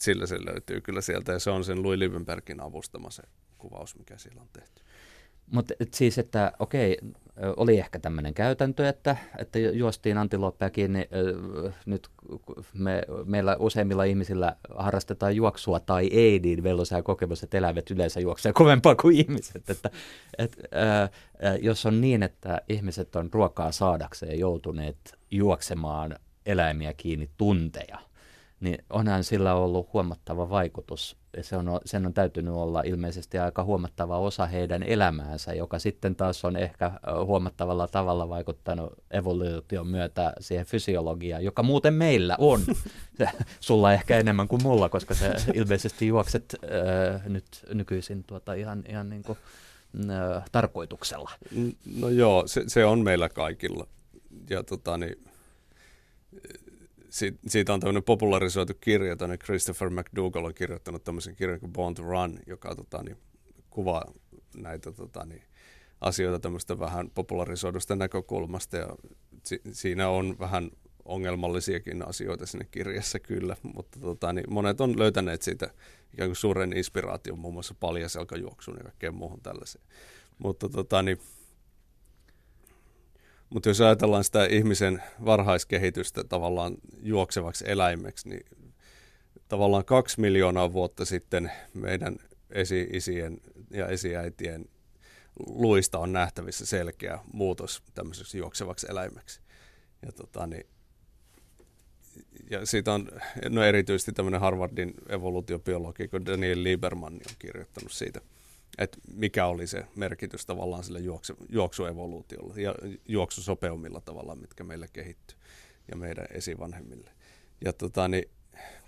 sillä 0.00 0.26
se 0.26 0.44
löytyy 0.44 0.80
kyllä 0.80 1.00
sieltä 1.00 1.32
ja 1.32 1.38
se 1.38 1.50
on 1.50 1.64
sen 1.64 1.82
Louis 1.82 1.98
Liebenbergin 1.98 2.60
avustama 2.60 3.10
se 3.10 3.22
kuvaus, 3.58 3.98
mikä 3.98 4.18
siellä 4.18 4.40
on 4.40 4.48
tehty. 4.52 4.82
Mutta 5.52 5.74
siis, 5.90 6.18
että 6.18 6.52
okei, 6.58 6.98
oli 7.56 7.78
ehkä 7.78 7.98
tämmöinen 7.98 8.34
käytäntö, 8.34 8.88
että, 8.88 9.16
että 9.38 9.58
juostiin 9.58 10.18
antiloppeja 10.18 10.70
kiinni. 10.70 11.08
Nyt 11.86 12.08
me, 12.74 13.02
meillä 13.24 13.56
useimmilla 13.58 14.04
ihmisillä 14.04 14.56
harrastetaan 14.74 15.36
juoksua 15.36 15.80
tai 15.80 16.08
ei, 16.12 16.38
niin 16.38 16.62
meillä 16.62 16.80
on 16.80 16.86
se 16.86 17.02
kokemus, 17.02 17.42
että 17.42 17.58
eläimet 17.58 17.90
yleensä 17.90 18.20
juoksee 18.20 18.52
kovempaa 18.52 18.94
kuin 18.94 19.16
ihmiset. 19.16 19.70
Että, 19.70 19.90
et, 20.38 20.56
ää, 20.72 21.08
jos 21.60 21.86
on 21.86 22.00
niin, 22.00 22.22
että 22.22 22.60
ihmiset 22.68 23.16
on 23.16 23.28
ruokaa 23.32 23.72
saadakseen 23.72 24.38
joutuneet 24.38 25.18
juoksemaan 25.30 26.16
eläimiä 26.46 26.94
kiinni 26.94 27.30
tunteja– 27.36 27.98
niin 28.62 28.84
onhan 28.90 29.24
sillä 29.24 29.54
ollut 29.54 29.92
huomattava 29.92 30.50
vaikutus. 30.50 31.16
Se 31.40 31.56
on, 31.56 31.80
sen 31.84 32.06
on 32.06 32.14
täytynyt 32.14 32.54
olla 32.54 32.82
ilmeisesti 32.86 33.38
aika 33.38 33.64
huomattava 33.64 34.18
osa 34.18 34.46
heidän 34.46 34.82
elämäänsä, 34.82 35.52
joka 35.52 35.78
sitten 35.78 36.16
taas 36.16 36.44
on 36.44 36.56
ehkä 36.56 36.92
huomattavalla 37.24 37.88
tavalla 37.88 38.28
vaikuttanut 38.28 38.92
evoluution 39.10 39.86
myötä 39.86 40.32
siihen 40.40 40.66
fysiologiaan, 40.66 41.44
joka 41.44 41.62
muuten 41.62 41.94
meillä 41.94 42.36
on. 42.38 42.60
Sulla 43.60 43.92
ehkä 43.92 44.18
enemmän 44.18 44.48
kuin 44.48 44.62
mulla, 44.62 44.88
koska 44.88 45.14
se 45.14 45.34
ilmeisesti 45.54 46.06
juokset 46.06 46.56
äh, 46.64 47.26
nyt 47.28 47.46
nykyisin 47.74 48.24
tuota 48.24 48.54
ihan, 48.54 48.84
ihan 48.88 49.10
niin 49.10 49.22
kuin 49.22 49.38
ö, 50.10 50.42
tarkoituksella? 50.52 51.30
No 52.00 52.08
joo, 52.08 52.42
se, 52.46 52.64
se 52.66 52.84
on 52.84 52.98
meillä 52.98 53.28
kaikilla. 53.28 53.86
Ja 54.50 54.62
tota, 54.62 54.98
niin, 54.98 55.31
siitä 57.46 57.74
on 57.74 57.80
tämmöinen 57.80 58.02
popularisoitu 58.02 58.72
kirja, 58.80 59.16
tänne 59.16 59.38
Christopher 59.38 59.90
McDougall 59.90 60.44
on 60.44 60.54
kirjoittanut 60.54 61.04
tämmöisen 61.04 61.36
kirjan 61.36 61.60
kuin 61.60 61.72
Born 61.72 61.94
to 61.94 62.02
Run, 62.02 62.38
joka 62.46 62.74
tota, 62.74 63.02
niin, 63.02 63.16
kuvaa 63.70 64.12
näitä 64.56 64.92
tota, 64.92 65.24
niin, 65.24 65.42
asioita 66.00 66.40
tämmöistä 66.40 66.78
vähän 66.78 67.10
popularisoidusta 67.14 67.96
näkökulmasta 67.96 68.76
ja 68.76 68.96
si- 69.42 69.60
siinä 69.72 70.08
on 70.08 70.38
vähän 70.38 70.70
ongelmallisiakin 71.04 72.08
asioita 72.08 72.46
sinne 72.46 72.66
kirjassa 72.70 73.18
kyllä, 73.20 73.56
mutta 73.74 74.00
tota, 74.00 74.32
niin 74.32 74.52
monet 74.52 74.80
on 74.80 74.98
löytäneet 74.98 75.42
siitä 75.42 75.70
ikään 76.14 76.28
kuin 76.28 76.36
suuren 76.36 76.76
inspiraation 76.76 77.38
muun 77.38 77.54
muassa 77.54 77.74
paljaselkajuoksuun 77.80 78.76
ja 78.76 78.84
kaikkeen 78.84 79.14
muuhun 79.14 79.40
tällaiseen. 79.40 79.84
Mutta 80.38 80.68
tota, 80.68 81.02
niin, 81.02 81.18
mutta 83.52 83.68
jos 83.68 83.80
ajatellaan 83.80 84.24
sitä 84.24 84.44
ihmisen 84.44 85.02
varhaiskehitystä 85.24 86.24
tavallaan 86.24 86.74
juoksevaksi 87.02 87.64
eläimeksi, 87.68 88.28
niin 88.28 88.46
tavallaan 89.48 89.84
kaksi 89.84 90.20
miljoonaa 90.20 90.72
vuotta 90.72 91.04
sitten 91.04 91.52
meidän 91.74 92.16
esi-isien 92.50 93.40
ja 93.70 93.88
esiäitien 93.88 94.64
luista 95.46 95.98
on 95.98 96.12
nähtävissä 96.12 96.66
selkeä 96.66 97.18
muutos 97.32 97.82
tämmöiseksi 97.94 98.38
juoksevaksi 98.38 98.86
eläimeksi. 98.90 99.40
Ja, 100.06 100.12
tota, 100.12 100.46
niin, 100.46 100.66
ja 102.50 102.66
siitä 102.66 102.92
on 102.92 103.08
no 103.48 103.62
erityisesti 103.62 104.12
tämmöinen 104.12 104.40
Harvardin 104.40 104.94
evoluutiobiologi, 105.08 106.08
kun 106.08 106.26
Daniel 106.26 106.62
Lieberman 106.62 107.14
on 107.14 107.20
kirjoittanut 107.38 107.92
siitä– 107.92 108.20
että 108.78 108.98
mikä 109.14 109.46
oli 109.46 109.66
se 109.66 109.86
merkitys 109.96 110.46
tavallaan 110.46 110.84
sille 110.84 111.00
juoksu, 111.00 111.36
juoksuevoluutiolle 111.48 112.62
ja 112.62 112.74
juoksusopeumilla 113.08 114.00
tavallaan, 114.00 114.38
mitkä 114.38 114.64
meillä 114.64 114.86
kehittyy 114.92 115.38
ja 115.90 115.96
meidän 115.96 116.26
esivanhemmille. 116.30 117.10
Ja 117.64 117.72
tota, 117.72 118.08
niin, 118.08 118.24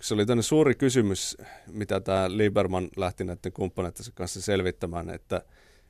se 0.01 0.13
oli 0.13 0.25
tämmöinen 0.25 0.43
suuri 0.43 0.75
kysymys, 0.75 1.37
mitä 1.67 1.99
tämä 1.99 2.37
Lieberman 2.37 2.89
lähti 2.97 3.23
näiden 3.23 3.51
kumppaneittensa 3.53 4.11
kanssa 4.15 4.41
selvittämään, 4.41 5.09
että, 5.09 5.41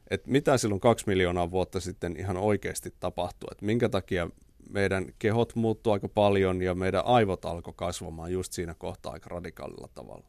että 0.09 0.31
mitä 0.31 0.57
silloin 0.57 0.81
kaksi 0.81 1.07
miljoonaa 1.07 1.51
vuotta 1.51 1.79
sitten 1.79 2.17
ihan 2.19 2.37
oikeasti 2.37 2.93
tapahtui, 2.99 3.47
että 3.51 3.65
minkä 3.65 3.89
takia 3.89 4.29
meidän 4.69 5.05
kehot 5.19 5.55
muuttuu 5.55 5.93
aika 5.93 6.07
paljon 6.07 6.61
ja 6.61 6.75
meidän 6.75 7.05
aivot 7.05 7.45
alkoi 7.45 7.73
kasvamaan 7.77 8.31
just 8.31 8.53
siinä 8.53 8.73
kohtaa 8.77 9.13
aika 9.13 9.29
radikaalilla 9.29 9.89
tavalla. 9.95 10.25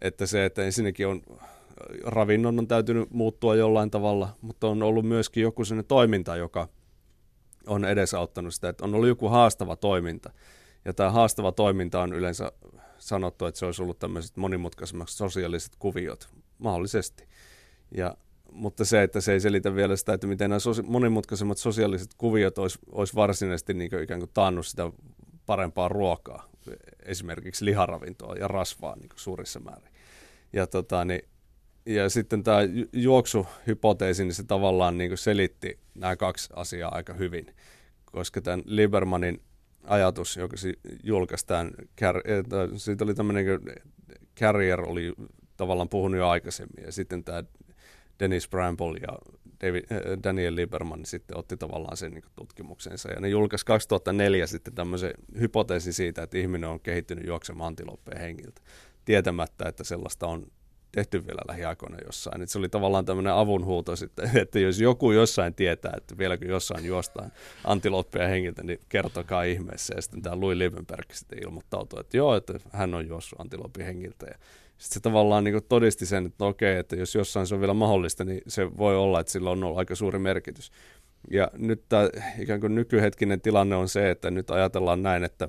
Että 0.00 0.26
se, 0.26 0.44
että 0.44 0.64
ensinnäkin 0.64 1.06
on 1.06 1.22
ravinnon 2.04 2.58
on 2.58 2.68
täytynyt 2.68 3.10
muuttua 3.10 3.54
jollain 3.54 3.90
tavalla, 3.90 4.36
mutta 4.40 4.68
on 4.68 4.82
ollut 4.82 5.04
myöskin 5.04 5.42
joku 5.42 5.64
sellainen 5.64 5.88
toiminta, 5.88 6.36
joka 6.36 6.68
on 7.66 7.84
edesauttanut 7.84 8.54
sitä, 8.54 8.68
että 8.68 8.84
on 8.84 8.94
ollut 8.94 9.08
joku 9.08 9.28
haastava 9.28 9.76
toiminta. 9.76 10.32
Ja 10.84 10.94
tämä 10.94 11.10
haastava 11.10 11.52
toiminta 11.52 12.00
on 12.00 12.12
yleensä 12.12 12.52
sanottu, 12.98 13.46
että 13.46 13.58
se 13.58 13.66
olisi 13.66 13.82
ollut 13.82 13.98
tämmöiset 13.98 14.36
monimutkaisemmat 14.36 15.08
sosiaaliset 15.08 15.72
kuviot, 15.78 16.28
mahdollisesti. 16.58 17.28
Ja, 17.96 18.16
mutta 18.52 18.84
se, 18.84 19.02
että 19.02 19.20
se 19.20 19.32
ei 19.32 19.40
selitä 19.40 19.74
vielä 19.74 19.96
sitä, 19.96 20.12
että 20.12 20.26
miten 20.26 20.50
nämä 20.50 20.58
sosi- 20.58 20.82
monimutkaisemmat 20.82 21.58
sosiaaliset 21.58 22.14
kuviot 22.18 22.58
olisi, 22.58 22.78
olisi 22.92 23.14
varsinaisesti 23.14 23.74
niin 23.74 23.90
kuin 23.90 24.02
ikään 24.02 24.20
kuin 24.20 24.30
taannut 24.34 24.66
sitä 24.66 24.92
parempaa 25.46 25.88
ruokaa, 25.88 26.48
esimerkiksi 27.02 27.64
liharavintoa 27.64 28.34
ja 28.34 28.48
rasvaa 28.48 28.96
niin 28.96 29.08
kuin 29.08 29.20
suurissa 29.20 29.60
määrin. 29.60 29.92
Ja 30.52 30.66
tota, 30.66 31.04
niin 31.04 31.28
ja 31.86 32.08
sitten 32.08 32.42
tämä 32.42 32.58
juoksuhypoteesi, 32.92 34.24
niin 34.24 34.34
se 34.34 34.44
tavallaan 34.44 34.98
niin 34.98 35.18
selitti 35.18 35.78
nämä 35.94 36.16
kaksi 36.16 36.48
asiaa 36.56 36.94
aika 36.94 37.14
hyvin, 37.14 37.46
koska 38.04 38.40
tämän 38.40 38.62
Liebermanin 38.64 39.42
ajatus, 39.84 40.36
joka 40.36 40.56
julkaistaan, 41.02 41.70
siitä 42.76 43.04
oli 43.04 43.14
tämmöinen 43.14 43.46
Carrier 44.40 44.80
oli 44.80 45.12
tavallaan 45.56 45.88
puhunut 45.88 46.18
jo 46.18 46.28
aikaisemmin, 46.28 46.84
ja 46.84 46.92
sitten 46.92 47.24
tämä 47.24 47.44
Dennis 48.20 48.48
Bramble 48.48 48.98
ja 48.98 49.18
David, 49.60 49.84
äh, 49.92 50.22
Daniel 50.22 50.56
Lieberman 50.56 51.06
sitten 51.06 51.36
otti 51.36 51.56
tavallaan 51.56 51.96
sen 51.96 52.12
niin 52.12 52.24
tutkimuksensa. 52.36 53.10
Ja 53.10 53.20
ne 53.20 53.28
julkaisi 53.28 53.66
2004 53.66 54.46
sitten 54.46 54.74
tämmöisen 54.74 55.14
hypoteesi 55.40 55.92
siitä, 55.92 56.22
että 56.22 56.38
ihminen 56.38 56.70
on 56.70 56.80
kehittynyt 56.80 57.26
juoksemaan 57.26 57.66
antiloppeen 57.66 58.20
hengiltä, 58.20 58.60
tietämättä, 59.04 59.68
että 59.68 59.84
sellaista 59.84 60.26
on 60.26 60.46
tehty 60.94 61.26
vielä 61.26 61.40
lähiaikoina 61.48 61.98
jossain. 62.06 62.42
Et 62.42 62.48
se 62.48 62.58
oli 62.58 62.68
tavallaan 62.68 63.04
tämmöinen 63.04 63.32
avunhuuto 63.32 63.96
sitten, 63.96 64.30
että 64.42 64.58
jos 64.58 64.80
joku 64.80 65.12
jossain 65.12 65.54
tietää, 65.54 65.92
että 65.96 66.18
vieläkö 66.18 66.46
jossain 66.46 66.84
juostaan 66.84 67.32
antiloppia 67.64 68.28
hengiltä, 68.28 68.62
niin 68.62 68.80
kertokaa 68.88 69.42
ihmeessä. 69.42 69.94
Ja 69.96 70.02
sitten 70.02 70.22
tämä 70.22 70.40
Louis 70.40 70.58
Liebenberg 70.58 71.12
sitten 71.12 71.38
ilmoittautui, 71.42 72.00
että 72.00 72.16
joo, 72.16 72.36
että 72.36 72.54
hän 72.72 72.94
on 72.94 73.08
juossut 73.08 73.40
antilopin 73.40 73.86
hengiltä. 73.86 74.26
Ja 74.26 74.38
sitten 74.78 74.94
se 74.94 75.00
tavallaan 75.00 75.44
niin 75.44 75.64
todisti 75.68 76.06
sen, 76.06 76.26
että 76.26 76.44
okei, 76.44 76.76
että 76.76 76.96
jos 76.96 77.14
jossain 77.14 77.46
se 77.46 77.54
on 77.54 77.60
vielä 77.60 77.74
mahdollista, 77.74 78.24
niin 78.24 78.42
se 78.46 78.76
voi 78.76 78.96
olla, 78.96 79.20
että 79.20 79.32
sillä 79.32 79.50
on 79.50 79.64
ollut 79.64 79.78
aika 79.78 79.94
suuri 79.94 80.18
merkitys. 80.18 80.72
Ja 81.30 81.50
nyt 81.58 81.84
tämä 81.88 82.08
ikään 82.38 82.60
kuin 82.60 82.74
nykyhetkinen 82.74 83.40
tilanne 83.40 83.76
on 83.76 83.88
se, 83.88 84.10
että 84.10 84.30
nyt 84.30 84.50
ajatellaan 84.50 85.02
näin, 85.02 85.24
että, 85.24 85.48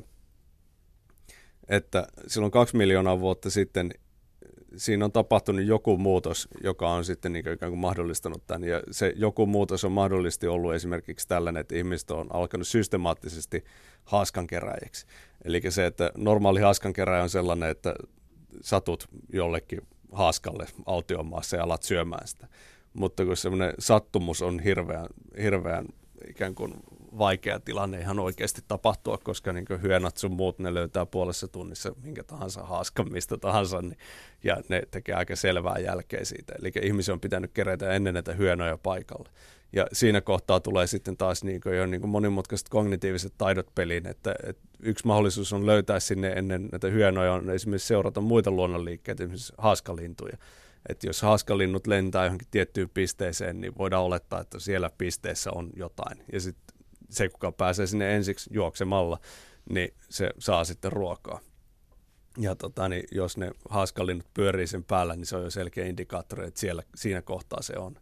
että 1.69 2.07
silloin 2.27 2.51
kaksi 2.51 2.77
miljoonaa 2.77 3.19
vuotta 3.19 3.49
sitten 3.49 3.91
siinä 4.77 5.05
on 5.05 5.11
tapahtunut 5.11 5.65
joku 5.65 5.97
muutos, 5.97 6.47
joka 6.63 6.89
on 6.89 7.05
sitten 7.05 7.33
niin 7.33 7.47
ikään 7.53 7.71
kuin 7.71 7.79
mahdollistanut 7.79 8.47
tämän. 8.47 8.63
Ja 8.63 8.81
se 8.91 9.13
joku 9.15 9.45
muutos 9.45 9.85
on 9.85 9.91
mahdollisesti 9.91 10.47
ollut 10.47 10.73
esimerkiksi 10.73 11.27
tällainen, 11.27 11.61
että 11.61 11.75
ihmiset 11.75 12.11
on 12.11 12.27
alkanut 12.35 12.67
systemaattisesti 12.67 13.63
haaskankeräjiksi. 14.05 15.05
Eli 15.43 15.61
se, 15.69 15.85
että 15.85 16.11
normaali 16.17 16.59
haaskankeräjä 16.59 17.23
on 17.23 17.29
sellainen, 17.29 17.69
että 17.69 17.95
satut 18.61 19.07
jollekin 19.33 19.81
haaskalle 20.11 20.65
autiomaassa 20.85 21.57
ja 21.57 21.63
alat 21.63 21.83
syömään 21.83 22.27
sitä. 22.27 22.47
Mutta 22.93 23.25
kun 23.25 23.37
semmoinen 23.37 23.73
sattumus 23.79 24.41
on 24.41 24.59
hirveän, 24.59 25.07
hirveän 25.41 25.85
ikään 26.29 26.55
kuin 26.55 26.73
vaikea 27.17 27.59
tilanne 27.59 27.99
ihan 27.99 28.19
oikeasti 28.19 28.61
tapahtua, 28.67 29.17
koska 29.17 29.53
niin 29.53 29.65
hyönat 29.81 30.17
sun 30.17 30.31
muut, 30.31 30.59
ne 30.59 30.73
löytää 30.73 31.05
puolessa 31.05 31.47
tunnissa 31.47 31.95
minkä 32.03 32.23
tahansa 32.23 32.63
haaskan 32.63 33.11
mistä 33.11 33.37
tahansa, 33.37 33.81
niin, 33.81 33.97
ja 34.43 34.57
ne 34.69 34.81
tekee 34.91 35.15
aika 35.15 35.35
selvää 35.35 35.79
jälkeä 35.79 36.25
siitä. 36.25 36.53
Eli 36.59 36.71
ihmisen 36.81 37.13
on 37.13 37.19
pitänyt 37.19 37.51
kerätä 37.51 37.91
ennen 37.91 38.13
näitä 38.13 38.33
hyönoja 38.33 38.77
paikalle. 38.77 39.29
Ja 39.73 39.87
siinä 39.93 40.21
kohtaa 40.21 40.59
tulee 40.59 40.87
sitten 40.87 41.17
taas 41.17 41.43
niin 41.43 41.61
kuin 41.61 41.77
jo 41.77 41.85
niin 41.85 42.01
kuin 42.01 42.11
monimutkaiset 42.11 42.69
kognitiiviset 42.69 43.33
taidot 43.37 43.75
peliin, 43.75 44.07
että, 44.07 44.35
että 44.43 44.67
yksi 44.79 45.07
mahdollisuus 45.07 45.53
on 45.53 45.65
löytää 45.65 45.99
sinne 45.99 46.27
ennen 46.27 46.69
näitä 46.71 46.87
hyönoja 46.87 47.33
on 47.33 47.49
esimerkiksi 47.49 47.87
seurata 47.87 48.21
muita 48.21 48.51
luonnonliikkeitä, 48.51 49.23
esimerkiksi 49.23 49.53
haaskalintuja. 49.57 50.37
Että 50.89 51.07
jos 51.07 51.21
haaskalinnut 51.21 51.87
lentää 51.87 52.23
johonkin 52.23 52.47
tiettyyn 52.51 52.89
pisteeseen, 52.89 53.61
niin 53.61 53.77
voidaan 53.77 54.03
olettaa, 54.03 54.41
että 54.41 54.59
siellä 54.59 54.89
pisteessä 54.97 55.51
on 55.51 55.69
jotain. 55.75 56.23
Ja 56.33 56.39
sitten 56.39 56.74
se, 57.09 57.29
kuka 57.29 57.51
pääsee 57.51 57.87
sinne 57.87 58.15
ensiksi 58.15 58.49
juoksemalla, 58.53 59.19
niin 59.69 59.93
se 60.09 60.29
saa 60.39 60.63
sitten 60.63 60.91
ruokaa. 60.91 61.39
Ja 62.37 62.55
tota, 62.55 62.89
niin 62.89 63.03
jos 63.11 63.37
ne 63.37 63.51
haaskalinnut 63.69 64.27
pyörii 64.33 64.67
sen 64.67 64.83
päällä, 64.83 65.15
niin 65.15 65.25
se 65.25 65.35
on 65.35 65.43
jo 65.43 65.49
selkeä 65.49 65.85
indikaattori, 65.85 66.47
että 66.47 66.59
siellä, 66.59 66.83
siinä 66.95 67.21
kohtaa 67.21 67.61
se 67.61 67.73
on. 67.77 67.95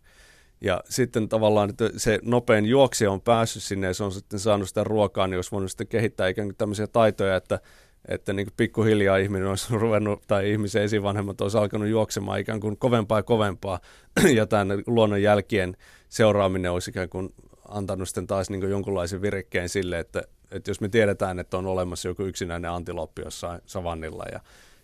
Ja 0.61 0.83
sitten 0.89 1.29
tavallaan 1.29 1.69
että 1.69 1.89
se 1.97 2.19
nopein 2.21 2.65
juoksija 2.65 3.11
on 3.11 3.21
päässyt 3.21 3.63
sinne 3.63 3.87
ja 3.87 3.93
se 3.93 4.03
on 4.03 4.11
sitten 4.11 4.39
saanut 4.39 4.67
sitä 4.67 4.83
ruokaa, 4.83 5.27
niin 5.27 5.37
olisi 5.37 5.51
voinut 5.51 5.71
sitten 5.71 5.87
kehittää 5.87 6.27
ikään 6.27 6.47
kuin 6.47 6.55
tämmöisiä 6.57 6.87
taitoja, 6.87 7.35
että, 7.35 7.59
että 8.07 8.33
niin 8.33 8.45
kuin 8.45 8.53
pikkuhiljaa 8.57 9.17
ihminen 9.17 9.47
olisi 9.47 9.67
ruvennut, 9.77 10.23
tai 10.27 10.51
ihmisen 10.51 10.83
esivanhemmat 10.83 11.41
olisi 11.41 11.57
alkanut 11.57 11.87
juoksemaan 11.87 12.39
ikään 12.39 12.59
kuin 12.59 12.77
kovempaa 12.77 13.19
ja 13.19 13.23
kovempaa, 13.23 13.79
ja 14.37 14.45
tämän 14.45 14.83
luonnon 14.87 15.21
jälkien 15.21 15.77
seuraaminen 16.09 16.71
olisi 16.71 16.89
ikään 16.89 17.09
kuin 17.09 17.33
antanut 17.67 18.09
sitten 18.09 18.27
taas 18.27 18.49
niin 18.49 18.69
jonkunlaisen 18.69 19.21
virikkeen 19.21 19.69
sille, 19.69 19.99
että, 19.99 20.23
että 20.51 20.71
jos 20.71 20.81
me 20.81 20.89
tiedetään, 20.89 21.39
että 21.39 21.57
on 21.57 21.65
olemassa 21.65 22.07
joku 22.07 22.23
yksinäinen 22.23 22.71
antiloppi 22.71 23.21
jossain 23.21 23.61
savannilla 23.65 24.25
ja, 24.31 24.39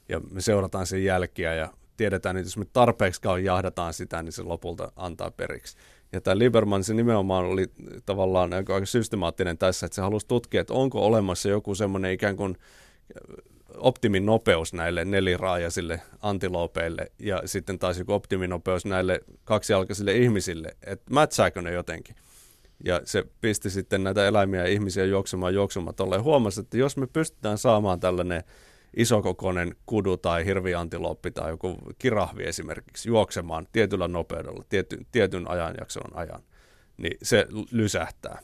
ja 0.10 0.20
me 0.32 0.42
seurataan 0.42 0.86
sen 0.86 1.04
jälkiä 1.04 1.54
ja 1.54 1.74
tiedetään, 1.98 2.38
että 2.38 2.48
jos 2.48 2.58
me 2.58 2.66
tarpeeksi 2.74 3.22
kauan 3.22 3.44
jahdataan 3.44 3.94
sitä, 3.94 4.24
niin 4.24 4.32
se 4.32 4.44
lopulta 4.44 4.92
antaa 4.96 5.32
periksi. 5.32 5.78
Ja 6.12 6.22
tämä 6.22 6.38
Lieberman 6.38 6.84
se 6.84 6.94
nimenomaan 6.94 7.46
oli 7.46 7.66
tavallaan 8.06 8.54
aika 8.54 8.86
systemaattinen 8.86 9.58
tässä, 9.58 9.86
että 9.86 9.96
se 9.96 10.02
halusi 10.02 10.28
tutkia, 10.28 10.62
että 10.62 10.74
onko 10.74 11.06
olemassa 11.06 11.50
joku 11.50 11.76
semmoinen 11.76 12.12
ikään 12.12 12.36
kuin 12.36 12.58
optimin 13.78 14.26
nopeus 14.26 14.74
näille 14.74 15.06
neliraajaisille 15.06 16.02
antilopeille 16.22 17.12
ja 17.20 17.42
sitten 17.46 17.80
taas 17.80 18.00
joku 18.00 18.14
optiminopeus 18.14 18.86
näille 18.86 19.22
kaksijalkaisille 19.44 20.14
ihmisille, 20.14 20.78
että 20.84 21.14
mätsääkö 21.14 21.62
ne 21.62 21.72
jotenkin. 21.72 22.16
Ja 22.86 23.02
se 23.04 23.24
pisti 23.42 23.70
sitten 23.70 24.04
näitä 24.04 24.28
eläimiä 24.28 24.60
ja 24.60 24.68
ihmisiä 24.68 25.06
juoksemaan 25.06 25.54
juoksemaan 25.54 25.96
tolleen. 25.96 26.24
Huomasi, 26.24 26.62
että 26.62 26.78
jos 26.78 26.98
me 26.98 27.08
pystytään 27.08 27.58
saamaan 27.58 28.00
tällainen 28.00 28.44
isokokoinen 28.96 29.76
kudu 29.86 30.18
tai 30.18 30.46
hirviantiloppi 30.46 31.32
tai 31.32 31.50
joku 31.50 31.78
kirahvi 32.00 32.44
esimerkiksi 32.44 33.10
juoksemaan 33.10 33.68
tietyllä 33.72 34.08
nopeudella 34.08 34.64
tiety, 34.70 35.06
tietyn 35.12 35.50
ajanjakson 35.50 36.18
ajan, 36.18 36.44
niin 36.98 37.18
se 37.24 37.48
lysähtää. 37.72 38.40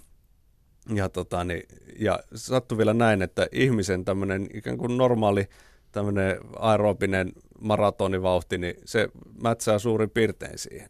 Ja, 0.94 1.10
tota, 1.10 1.44
niin, 1.44 1.64
ja 2.00 2.20
sattui 2.36 2.78
vielä 2.78 2.94
näin, 2.94 3.22
että 3.22 3.48
ihmisen 3.52 4.06
tämmöinen 4.06 4.48
ikään 4.54 4.78
kuin 4.78 4.98
normaali 4.98 5.48
tämmöinen 5.92 6.38
aerobinen 6.60 7.32
maratonivauhti, 7.60 8.58
niin 8.58 8.76
se 8.86 9.10
mätsää 9.42 9.80
suurin 9.80 10.10
piirtein 10.10 10.58
siihen. 10.60 10.90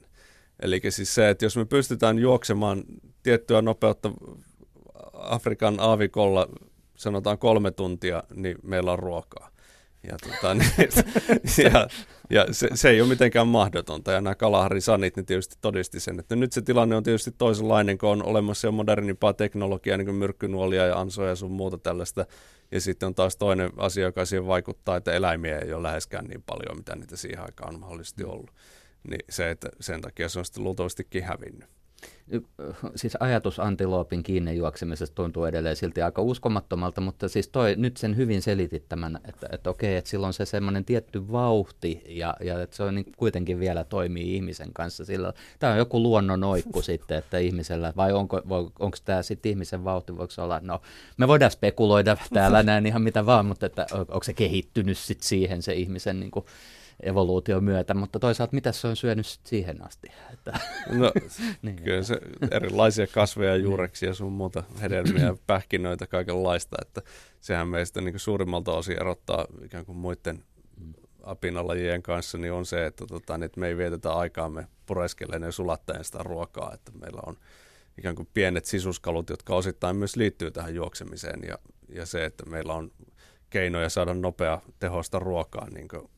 Eli 0.60 0.82
siis 0.90 1.16
se, 1.16 1.30
että 1.30 1.46
jos 1.46 1.58
me 1.58 1.66
pystytään 1.66 2.20
juoksemaan 2.20 2.84
tiettyä 3.26 3.62
nopeutta 3.62 4.12
Afrikan 5.14 5.80
aavikolla 5.80 6.48
sanotaan 6.96 7.38
kolme 7.38 7.72
tuntia, 7.72 8.24
niin 8.34 8.58
meillä 8.64 8.92
on 8.92 9.00
ruokaa. 9.00 9.50
Ja, 10.08 10.18
tota, 10.18 10.54
niin, 10.54 10.72
ja, 11.74 11.88
ja 12.30 12.46
se, 12.52 12.70
se 12.74 12.90
ei 12.90 13.02
ole 13.02 13.10
mitenkään 13.10 13.48
mahdotonta. 13.48 14.12
Ja 14.12 14.22
nämä 14.22 14.36
kalaharisanit 14.36 15.16
niin 15.16 15.26
tietysti 15.26 15.56
todisti 15.62 16.00
sen, 16.00 16.20
että 16.20 16.36
nyt 16.36 16.54
se 16.54 16.62
tilanne 16.62 16.96
on 16.96 17.04
tietysti 17.04 17.32
toisenlainen, 17.32 17.98
kun 17.98 18.10
on 18.10 18.24
olemassa 18.24 18.68
jo 18.68 18.72
modernimpaa 18.72 19.34
teknologiaa, 19.34 19.98
niin 19.98 20.06
kuin 20.06 20.16
myrkkynuolia 20.16 20.86
ja 20.86 21.00
ansoja 21.00 21.30
ja 21.30 21.36
sun 21.36 21.52
muuta 21.52 21.78
tällaista. 21.78 22.26
Ja 22.72 22.82
sitten 22.82 23.08
on 23.08 23.16
taas 23.16 23.38
toinen 23.38 23.72
asia, 23.78 24.06
joka 24.06 24.26
siihen 24.26 24.48
vaikuttaa, 24.48 24.98
että 24.98 25.14
eläimiä 25.14 25.60
ei 25.60 25.74
ole 25.74 25.84
läheskään 25.84 26.26
niin 26.26 26.44
paljon, 26.46 26.78
mitä 26.78 26.96
niitä 26.96 27.16
siihen 27.16 27.42
aikaan 27.42 27.74
on 27.74 27.80
mahdollisesti 27.80 28.24
ollut. 28.24 28.52
Niin 29.04 29.26
se, 29.30 29.52
että 29.52 29.70
sen 29.80 30.02
takia 30.02 30.30
se 30.30 30.40
on 30.40 30.46
sitten 30.46 30.64
luultavastikin 30.64 31.24
hävinnyt 31.24 31.70
siis 32.96 33.18
ajatus 33.20 33.60
antiloopin 33.60 34.24
kiinni 34.24 34.58
juoksemisesta 34.58 35.16
tuntuu 35.16 35.46
edelleen 35.46 35.76
silti 35.76 36.02
aika 36.02 36.22
uskomattomalta, 36.22 37.02
mutta 37.02 37.30
siis 37.30 37.48
toi, 37.48 37.76
nyt 37.78 37.98
sen 37.98 38.18
hyvin 38.18 38.42
selitit 38.42 38.90
tämän, 38.90 39.20
että, 39.28 39.48
että 39.52 39.70
okei, 39.70 39.96
että 39.96 40.10
silloin 40.10 40.34
se 40.34 40.46
semmoinen 40.46 40.86
tietty 40.86 41.32
vauhti 41.32 42.04
ja, 42.08 42.36
ja 42.42 42.62
että 42.62 42.76
se 42.76 42.84
on 42.84 42.96
niin, 42.96 43.06
kuitenkin 43.18 43.60
vielä 43.60 43.84
toimii 43.84 44.36
ihmisen 44.36 44.74
kanssa. 44.74 45.06
Sillä, 45.06 45.34
tämä 45.60 45.74
on 45.74 45.80
joku 45.80 46.04
luonnon 46.04 46.44
oikku 46.44 46.82
sitten, 46.92 47.18
että 47.18 47.38
ihmisellä, 47.38 47.94
vai 47.98 48.14
onko, 48.14 48.42
onko 48.80 48.98
tämä 49.06 49.24
sitten 49.24 49.50
ihmisen 49.50 49.84
vauhti, 49.84 50.18
voiko 50.18 50.32
se 50.32 50.42
olla, 50.42 50.60
no 50.64 50.82
me 51.18 51.28
voidaan 51.28 51.52
spekuloida 51.52 52.18
täällä 52.34 52.64
näin 52.74 52.86
ihan 52.86 53.02
mitä 53.02 53.26
vaan, 53.26 53.46
mutta 53.46 53.66
että 53.66 53.86
onko 53.94 54.24
se 54.24 54.34
kehittynyt 54.34 54.98
sitten 54.98 55.28
siihen 55.28 55.62
se 55.62 55.74
ihmisen 55.74 56.20
niin 56.20 56.32
kuin, 56.32 56.46
evoluution 57.04 57.64
myötä, 57.64 57.94
mutta 57.94 58.20
toisaalta 58.20 58.56
mitä 58.56 58.72
se 58.72 58.88
on 58.88 58.96
syönyt 58.96 59.26
siihen 59.44 59.86
asti? 59.86 60.08
Että, 60.34 60.60
no, 60.92 61.12
niin, 61.62 61.76
kyllä 61.76 62.04
se 62.04 62.20
erilaisia 62.52 63.08
kasveja, 63.08 63.56
juureksia, 63.56 64.14
sun 64.14 64.32
muuta 64.32 64.64
hedelmiä, 64.82 65.36
pähkinöitä, 65.48 66.08
kaikenlaista, 66.08 66.78
että 66.82 67.02
sehän 67.42 67.68
meistä 67.68 68.02
niin 68.02 68.20
suurimmalta 68.20 68.72
osin 68.72 69.02
erottaa 69.02 69.46
ikään 69.64 69.86
kuin 69.86 69.98
muiden 69.98 70.44
apinalajien 71.24 72.04
kanssa, 72.04 72.38
niin 72.38 72.54
on 72.54 72.66
se, 72.66 72.86
että, 72.86 73.06
tota, 73.06 73.38
niin, 73.38 73.44
että 73.46 73.60
me 73.60 73.68
ei 73.68 73.78
vietetä 73.78 74.14
aikaa 74.14 74.50
me 74.50 74.68
pureskeleen 74.86 75.44
ja 75.44 75.52
sulattaen 75.52 76.04
sitä 76.04 76.20
ruokaa, 76.24 76.74
että 76.74 76.92
meillä 76.92 77.22
on 77.26 77.38
ikään 77.98 78.16
kuin 78.16 78.30
pienet 78.34 78.66
sisuskalut, 78.66 79.30
jotka 79.30 79.56
osittain 79.56 79.96
myös 79.96 80.16
liittyy 80.16 80.52
tähän 80.52 80.76
juoksemiseen. 80.76 81.40
Ja, 81.48 81.58
ja 81.90 82.06
se, 82.06 82.26
että 82.26 82.46
meillä 82.46 82.74
on 82.74 82.92
keinoja 83.50 83.90
saada 83.90 84.14
nopea 84.14 84.62
tehosta 84.80 85.20
ruokaa, 85.20 85.70
niin 85.70 85.88
kuin 85.88 86.10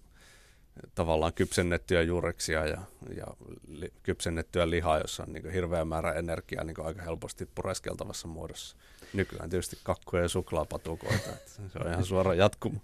tavallaan 0.96 1.34
kypsennettyjä 1.34 2.02
juureksia 2.02 2.66
ja, 2.66 2.82
ja 3.18 3.26
li, 3.68 3.94
kypsennettyä 4.04 4.70
lihaa, 4.70 5.00
jossa 5.00 5.24
on 5.24 5.34
niin 5.34 5.52
hirveä 5.52 5.86
määrä 5.86 6.14
energiaa 6.14 6.64
niin 6.64 6.86
aika 6.86 7.02
helposti 7.02 7.46
pureskeltavassa 7.56 8.28
muodossa. 8.28 8.78
Nykyään 9.14 9.50
tietysti 9.50 9.78
kakkuja 9.84 10.22
ja 10.22 10.30
suklaapatukoita, 10.30 11.30
se 11.46 11.80
on 11.80 11.92
ihan 11.92 12.06
suora 12.06 12.34
jatkumo. 12.34 12.80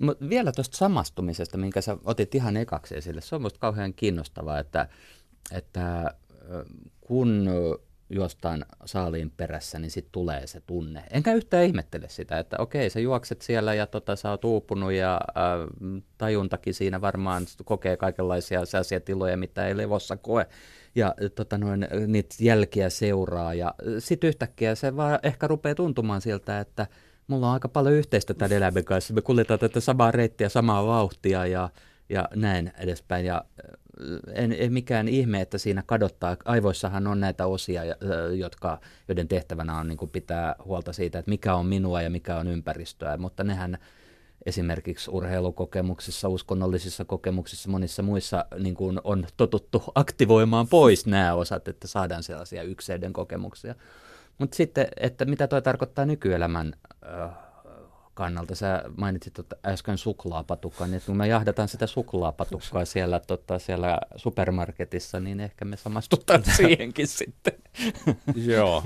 Mut 0.00 0.18
vielä 0.28 0.52
tuosta 0.52 0.76
samastumisesta, 0.76 1.58
minkä 1.58 1.80
sä 1.80 1.96
otit 2.04 2.34
ihan 2.34 2.56
ekaksi 2.56 2.96
esille, 2.96 3.20
se 3.20 3.34
on 3.34 3.40
minusta 3.40 3.58
kauhean 3.58 3.94
kiinnostavaa, 3.94 4.58
että, 4.58 4.88
että 5.52 6.14
kun 7.00 7.48
juostaan 8.10 8.64
saaliin 8.84 9.32
perässä, 9.36 9.78
niin 9.78 9.90
sitten 9.90 10.12
tulee 10.12 10.46
se 10.46 10.60
tunne. 10.60 11.04
Enkä 11.10 11.32
yhtään 11.32 11.64
ihmettele 11.64 12.08
sitä, 12.08 12.38
että 12.38 12.56
okei, 12.58 12.90
sä 12.90 13.00
juokset 13.00 13.42
siellä 13.42 13.74
ja 13.74 13.86
tota, 13.86 14.16
sä 14.16 14.30
oot 14.30 14.44
uupunut 14.44 14.92
ja 14.92 15.20
äh, 15.28 16.02
tajuntakin 16.18 16.74
siinä 16.74 17.00
varmaan 17.00 17.46
kokee 17.64 17.96
kaikenlaisia 17.96 18.66
sellaisia 18.66 19.00
tiloja, 19.00 19.36
mitä 19.36 19.66
ei 19.66 19.76
levossa 19.76 20.16
koe. 20.16 20.46
Ja 20.94 21.14
tota, 21.34 21.58
noin, 21.58 21.88
niitä 22.06 22.34
jälkiä 22.40 22.90
seuraa 22.90 23.54
ja 23.54 23.74
sitten 23.98 24.28
yhtäkkiä 24.28 24.74
se 24.74 24.96
vaan 24.96 25.18
ehkä 25.22 25.46
rupeaa 25.46 25.74
tuntumaan 25.74 26.20
siltä, 26.20 26.60
että 26.60 26.86
mulla 27.26 27.46
on 27.46 27.52
aika 27.52 27.68
paljon 27.68 27.94
yhteistä 27.94 28.34
tämän 28.34 28.52
eläimen 28.52 28.84
kanssa. 28.84 29.14
Me 29.14 29.22
kuljetaan 29.22 29.60
tätä 29.60 29.80
samaa 29.80 30.10
reittiä, 30.10 30.48
samaa 30.48 30.86
vauhtia 30.86 31.46
ja, 31.46 31.70
ja 32.08 32.28
näin 32.34 32.72
edespäin. 32.78 33.26
Ja 33.26 33.44
en, 34.32 34.52
ei 34.52 34.70
mikään 34.70 35.08
ihme, 35.08 35.40
että 35.40 35.58
siinä 35.58 35.82
kadottaa. 35.86 36.36
Aivoissahan 36.44 37.06
on 37.06 37.20
näitä 37.20 37.46
osia, 37.46 37.82
jotka, 38.36 38.80
joiden 39.08 39.28
tehtävänä 39.28 39.78
on 39.78 39.88
niin 39.88 39.98
kuin 39.98 40.10
pitää 40.10 40.56
huolta 40.64 40.92
siitä, 40.92 41.18
että 41.18 41.30
mikä 41.30 41.54
on 41.54 41.66
minua 41.66 42.02
ja 42.02 42.10
mikä 42.10 42.36
on 42.36 42.48
ympäristöä, 42.48 43.16
mutta 43.16 43.44
nehän 43.44 43.78
esimerkiksi 44.46 45.10
urheilukokemuksissa, 45.10 46.28
uskonnollisissa 46.28 47.04
kokemuksissa, 47.04 47.70
monissa 47.70 48.02
muissa 48.02 48.44
niin 48.58 48.74
kuin 48.74 49.00
on 49.04 49.26
totuttu 49.36 49.82
aktivoimaan 49.94 50.68
pois 50.68 51.06
nämä 51.06 51.34
osat, 51.34 51.68
että 51.68 51.88
saadaan 51.88 52.22
sellaisia 52.22 52.62
ykseiden 52.62 53.12
kokemuksia. 53.12 53.74
Mutta 54.38 54.56
sitten, 54.56 54.88
että 54.96 55.24
mitä 55.24 55.48
tuo 55.48 55.60
tarkoittaa 55.60 56.06
nykyelämän 56.06 56.72
äh, 57.06 57.45
kannalta. 58.16 58.54
Sä 58.54 58.82
mainitsit 58.96 59.34
tota 59.34 59.56
äsken 59.66 59.98
suklaapatukkaa, 59.98 60.86
niin 60.86 61.02
kun 61.06 61.16
me 61.16 61.28
jahdataan 61.28 61.68
sitä 61.68 61.86
suklaapatukkaa 61.86 62.84
siellä, 62.84 63.20
tota, 63.20 63.58
siellä 63.58 63.98
supermarketissa, 64.16 65.20
niin 65.20 65.40
ehkä 65.40 65.64
me 65.64 65.76
samastutaan 65.76 66.42
siihenkin 66.56 67.06
sitten. 67.06 67.52
Joo, 68.52 68.82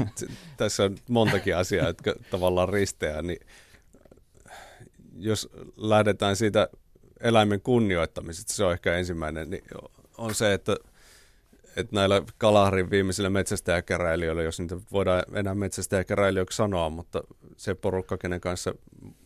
tässä 0.56 0.82
on 0.82 0.96
montakin 1.08 1.56
asiaa, 1.56 1.86
jotka 1.86 2.14
tavallaan 2.30 2.68
risteää, 2.68 3.22
niin 3.22 3.40
jos 5.18 5.48
lähdetään 5.76 6.36
siitä 6.36 6.68
eläimen 7.20 7.60
kunnioittamisesta, 7.60 8.52
se 8.52 8.64
on 8.64 8.72
ehkä 8.72 8.94
ensimmäinen, 8.96 9.50
niin 9.50 9.64
on 10.18 10.34
se, 10.34 10.52
että 10.52 10.76
että 11.76 11.96
näillä 11.96 12.22
Kalaharin 12.38 12.90
viimeisillä 12.90 13.30
metsästäjäkäräilijöillä, 13.30 14.42
jos 14.42 14.60
niitä 14.60 14.76
voidaan 14.92 15.22
enää 15.34 15.54
metsästäjäkäräilijöiksi 15.54 16.56
sanoa, 16.56 16.90
mutta 16.90 17.22
se 17.56 17.74
porukka, 17.74 18.18
kenen 18.18 18.40
kanssa 18.40 18.74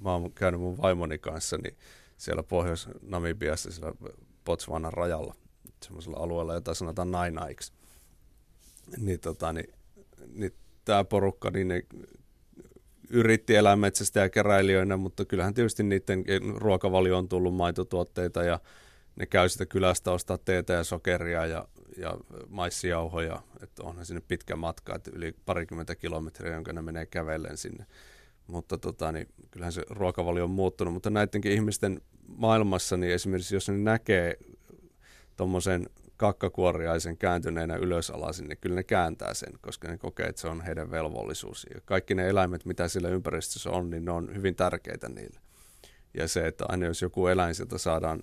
mä 0.00 0.12
oon 0.12 0.32
käynyt 0.32 0.60
mun 0.60 0.78
vaimoni 0.78 1.18
kanssa, 1.18 1.56
niin 1.56 1.76
siellä 2.16 2.42
Pohjois-Namibiassa, 2.42 3.72
siellä 3.72 3.92
Botswanan 4.44 4.92
rajalla, 4.92 5.34
semmoisella 5.82 6.16
alueella, 6.20 6.54
jota 6.54 6.74
sanotaan 6.74 7.10
Nainaiksi. 7.10 7.72
Niin, 8.96 9.20
tota, 9.20 9.52
niin, 9.52 9.74
niin 10.32 10.54
tämä 10.84 11.04
porukka, 11.04 11.50
niin 11.50 11.68
ne 11.68 11.82
yritti 13.10 13.56
elää 13.56 13.76
metsästäjäkäräilijöinä, 13.76 14.96
mutta 14.96 15.24
kyllähän 15.24 15.54
tietysti 15.54 15.82
niiden 15.82 16.24
ruokavalio 16.56 17.18
on 17.18 17.28
tullut 17.28 17.54
maitotuotteita 17.54 18.42
ja 18.42 18.60
ne 19.16 19.26
käy 19.26 19.48
sitä 19.48 19.66
kylästä 19.66 20.12
ostaa 20.12 20.38
teetä 20.38 20.72
ja 20.72 20.84
sokeria 20.84 21.46
ja 21.46 21.68
ja 21.96 22.18
maissijauhoja, 22.48 23.42
että 23.62 23.82
onhan 23.82 24.06
sinne 24.06 24.22
pitkä 24.28 24.56
matka, 24.56 24.94
että 24.94 25.10
yli 25.14 25.34
parikymmentä 25.46 25.94
kilometriä, 25.94 26.54
jonka 26.54 26.72
ne 26.72 26.82
menee 26.82 27.06
kävellen 27.06 27.56
sinne. 27.56 27.86
Mutta 28.46 28.78
tota, 28.78 29.12
niin 29.12 29.28
kyllähän 29.50 29.72
se 29.72 29.82
ruokavalio 29.90 30.44
on 30.44 30.50
muuttunut, 30.50 30.94
mutta 30.94 31.10
näidenkin 31.10 31.52
ihmisten 31.52 32.00
maailmassa, 32.26 32.96
niin 32.96 33.12
esimerkiksi 33.12 33.56
jos 33.56 33.68
ne 33.68 33.78
näkee 33.78 34.38
tuommoisen 35.36 35.86
kakkakuoriaisen 36.16 37.18
kääntyneenä 37.18 37.76
ylösalaisin, 37.76 38.48
niin 38.48 38.58
kyllä 38.60 38.76
ne 38.76 38.82
kääntää 38.82 39.34
sen, 39.34 39.52
koska 39.60 39.88
ne 39.88 39.98
kokee, 39.98 40.26
että 40.26 40.40
se 40.40 40.48
on 40.48 40.60
heidän 40.60 40.90
velvollisuus. 40.90 41.66
Ja 41.74 41.80
kaikki 41.84 42.14
ne 42.14 42.28
eläimet, 42.28 42.64
mitä 42.64 42.88
sillä 42.88 43.08
ympäristössä 43.08 43.70
on, 43.70 43.90
niin 43.90 44.04
ne 44.04 44.10
on 44.10 44.34
hyvin 44.34 44.54
tärkeitä 44.54 45.08
niille. 45.08 45.40
Ja 46.14 46.28
se, 46.28 46.46
että 46.46 46.64
aina 46.68 46.86
jos 46.86 47.02
joku 47.02 47.26
eläin 47.26 47.54
sieltä 47.54 47.78
saadaan 47.78 48.22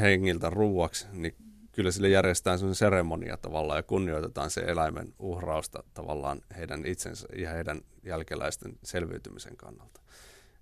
hengiltä 0.00 0.50
ruuaksi, 0.50 1.06
niin 1.12 1.36
kyllä 1.76 1.90
sille 1.90 2.08
järjestetään 2.08 2.58
sellainen 2.58 2.74
seremonia 2.74 3.36
tavallaan 3.36 3.78
ja 3.78 3.82
kunnioitetaan 3.82 4.50
se 4.50 4.60
eläimen 4.60 5.14
uhrausta 5.18 5.82
tavallaan 5.94 6.40
heidän 6.56 6.86
itsensä 6.86 7.28
ja 7.36 7.50
heidän 7.50 7.80
jälkeläisten 8.02 8.78
selviytymisen 8.82 9.56
kannalta. 9.56 10.00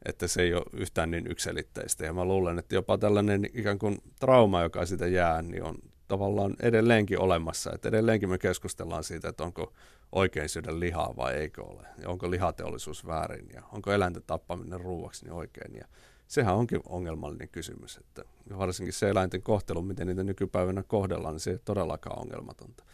Että 0.04 0.28
se 0.28 0.42
ei 0.42 0.54
ole 0.54 0.64
yhtään 0.72 1.10
niin 1.10 1.26
ykselitteistä. 1.30 2.04
Ja 2.04 2.12
mä 2.12 2.24
luulen, 2.24 2.58
että 2.58 2.74
jopa 2.74 2.98
tällainen 2.98 3.44
ikään 3.54 3.78
kuin 3.78 3.98
trauma, 4.20 4.62
joka 4.62 4.86
siitä 4.86 5.06
jää, 5.06 5.42
niin 5.42 5.62
on 5.62 5.78
tavallaan 6.08 6.56
edelleenkin 6.60 7.20
olemassa. 7.20 7.72
Että 7.74 7.88
edelleenkin 7.88 8.28
me 8.28 8.38
keskustellaan 8.38 9.04
siitä, 9.04 9.28
että 9.28 9.44
onko 9.44 9.72
oikein 10.12 10.48
syödä 10.48 10.80
lihaa 10.80 11.14
vai 11.16 11.34
eikö 11.34 11.64
ole. 11.64 11.86
Ja 11.98 12.08
onko 12.08 12.30
lihateollisuus 12.30 13.06
väärin 13.06 13.48
ja 13.54 13.62
onko 13.72 13.92
eläinten 13.92 14.22
tappaminen 14.26 14.80
ruuaksi 14.80 15.24
niin 15.24 15.32
oikein. 15.32 15.74
Ja 15.74 15.86
sehän 16.34 16.54
onkin 16.54 16.80
ongelmallinen 16.88 17.48
kysymys, 17.48 17.96
että 17.96 18.24
varsinkin 18.58 18.92
se 18.92 19.08
eläinten 19.08 19.42
kohtelu, 19.42 19.82
miten 19.82 20.06
niitä 20.06 20.24
nykypäivänä 20.24 20.82
kohdellaan, 20.82 21.34
niin 21.34 21.40
se 21.40 21.50
ei 21.50 21.58
todellakaan 21.64 22.18
ongelmatonta. 22.18 22.84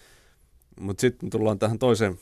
Mutta 0.81 1.01
sitten 1.01 1.31
tullaan 1.31 1.59
tähän 1.59 1.79
toiseen 1.79 2.19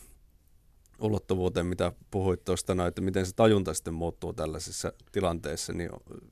ulottuvuuteen, 1.00 1.66
mitä 1.66 1.92
puhuit 2.10 2.44
tuosta, 2.44 2.74
no, 2.74 2.86
että 2.86 3.00
miten 3.00 3.26
se 3.26 3.34
tajunta 3.34 3.74
sitten 3.74 3.94
muuttuu 3.94 4.32
tällaisessa 4.32 4.92
tilanteessa, 5.12 5.72
niin 5.72 5.90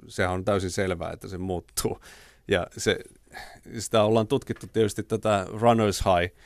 sehän 0.08 0.34
on 0.34 0.44
täysin 0.44 0.70
selvää, 0.70 1.12
että 1.12 1.28
se 1.28 1.38
muuttuu. 1.38 1.98
Ja 2.48 2.66
se, 2.76 2.98
sitä 3.78 4.02
ollaan 4.02 4.26
tutkittu 4.26 4.66
tietysti 4.66 5.02
tätä 5.02 5.46
runners 5.60 6.00
high 6.04 6.36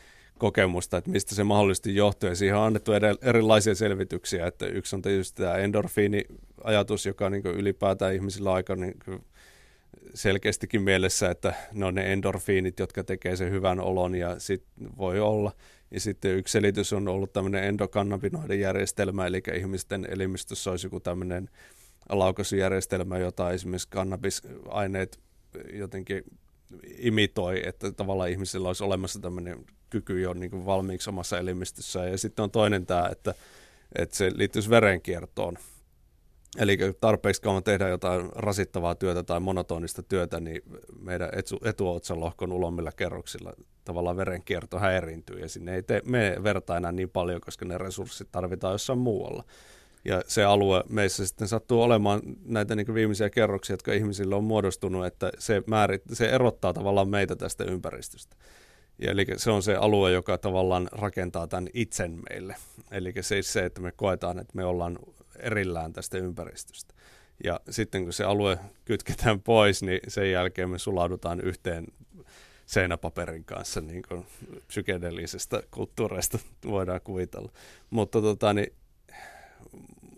kokemusta, 0.40 0.96
että 0.96 1.10
mistä 1.10 1.34
se 1.34 1.44
mahdollisesti 1.44 1.94
johtuu. 1.94 2.28
Ja 2.28 2.34
siihen 2.34 2.56
on 2.56 2.64
annettu 2.64 2.92
erilaisia 3.22 3.74
selvityksiä, 3.74 4.46
että 4.46 4.66
yksi 4.66 4.96
on 4.96 5.02
tietysti 5.02 5.42
tämä 5.42 5.54
endorfiini-ajatus, 5.54 7.06
joka 7.06 7.30
niin 7.30 7.46
ylipäätään 7.46 8.14
ihmisillä 8.14 8.52
aika 8.52 8.76
niin 8.76 8.94
selkeästikin 10.14 10.82
mielessä, 10.82 11.30
että 11.30 11.54
ne 11.72 11.84
on 11.84 11.94
ne 11.94 12.12
endorfiinit, 12.12 12.78
jotka 12.78 13.04
tekee 13.04 13.36
sen 13.36 13.50
hyvän 13.50 13.80
olon 13.80 14.14
ja 14.14 14.38
sitten 14.38 14.98
voi 14.98 15.20
olla. 15.20 15.52
Ja 15.90 16.00
sitten 16.00 16.36
yksi 16.36 16.52
selitys 16.52 16.92
on 16.92 17.08
ollut 17.08 17.32
tämmöinen 17.32 17.64
endokannabinoiden 17.64 18.60
järjestelmä, 18.60 19.26
eli 19.26 19.42
ihmisten 19.54 20.06
elimistössä 20.10 20.70
olisi 20.70 20.86
joku 20.86 21.00
tämmöinen 21.00 21.50
laukaisujärjestelmä, 22.08 23.18
jota 23.18 23.50
esimerkiksi 23.50 23.88
kannabisaineet 23.90 25.20
jotenkin 25.72 26.24
imitoi, 26.98 27.68
että 27.68 27.92
tavallaan 27.92 28.30
ihmisillä 28.30 28.68
olisi 28.68 28.84
olemassa 28.84 29.20
tämmöinen 29.20 29.64
kyky 29.90 30.20
jo 30.20 30.32
niin 30.32 30.50
kuin 30.50 30.66
valmiiksi 30.66 31.10
omassa 31.10 31.38
elimistössä. 31.38 32.04
Ja 32.04 32.18
sitten 32.18 32.42
on 32.42 32.50
toinen 32.50 32.86
tämä, 32.86 33.08
että, 33.12 33.34
että 33.98 34.16
se 34.16 34.30
liittyisi 34.34 34.70
verenkiertoon. 34.70 35.58
Eli 36.58 36.78
tarpeeksi 37.00 37.42
kauan 37.42 37.64
tehdään 37.64 37.90
jotain 37.90 38.28
rasittavaa 38.32 38.94
työtä 38.94 39.22
tai 39.22 39.40
monotonista 39.40 40.02
työtä, 40.02 40.40
niin 40.40 40.62
meidän 41.00 41.28
etu, 41.32 41.58
etuotsalohkon 41.64 42.52
ulommilla 42.52 42.92
kerroksilla 42.92 43.52
tavallaan 43.84 44.16
verenkierto 44.16 44.78
häiriintyy 44.78 45.38
ja 45.38 45.48
sinne 45.48 45.74
ei 45.74 45.82
tee, 45.82 46.02
mene 46.04 46.42
verta 46.42 46.76
enää 46.76 46.92
niin 46.92 47.10
paljon, 47.10 47.40
koska 47.40 47.64
ne 47.64 47.78
resurssit 47.78 48.28
tarvitaan 48.32 48.74
jossain 48.74 48.98
muualla. 48.98 49.44
Ja 50.04 50.22
se 50.26 50.44
alue 50.44 50.84
meissä 50.88 51.26
sitten 51.26 51.48
sattuu 51.48 51.82
olemaan 51.82 52.20
näitä 52.44 52.74
niin 52.74 52.94
viimeisiä 52.94 53.30
kerroksia, 53.30 53.74
jotka 53.74 53.92
ihmisille 53.92 54.34
on 54.34 54.44
muodostunut, 54.44 55.06
että 55.06 55.30
se, 55.38 55.62
määrit, 55.66 56.02
se 56.12 56.28
erottaa 56.28 56.72
tavallaan 56.72 57.08
meitä 57.08 57.36
tästä 57.36 57.64
ympäristöstä. 57.64 58.36
Ja 58.98 59.10
eli 59.10 59.26
se 59.36 59.50
on 59.50 59.62
se 59.62 59.74
alue, 59.74 60.12
joka 60.12 60.38
tavallaan 60.38 60.88
rakentaa 60.92 61.46
tämän 61.46 61.68
itsen 61.74 62.20
meille. 62.30 62.56
Eli 62.90 63.12
siis 63.20 63.52
se, 63.52 63.64
että 63.64 63.80
me 63.80 63.92
koetaan, 63.92 64.38
että 64.38 64.52
me 64.56 64.64
ollaan 64.64 64.98
erillään 65.38 65.92
tästä 65.92 66.18
ympäristöstä. 66.18 66.94
Ja 67.44 67.60
sitten 67.70 68.04
kun 68.04 68.12
se 68.12 68.24
alue 68.24 68.58
kytketään 68.84 69.40
pois, 69.40 69.82
niin 69.82 70.00
sen 70.08 70.30
jälkeen 70.30 70.70
me 70.70 70.78
sulaudutaan 70.78 71.40
yhteen 71.40 71.86
seinäpaperin 72.66 73.44
kanssa, 73.44 73.80
niin 73.80 74.02
kuin 74.08 74.26
psykedeellisestä 74.66 75.62
kulttuureista 75.70 76.38
voidaan 76.66 77.00
kuvitella. 77.04 77.52
Mutta, 77.90 78.22
tota, 78.22 78.52
niin, 78.52 78.72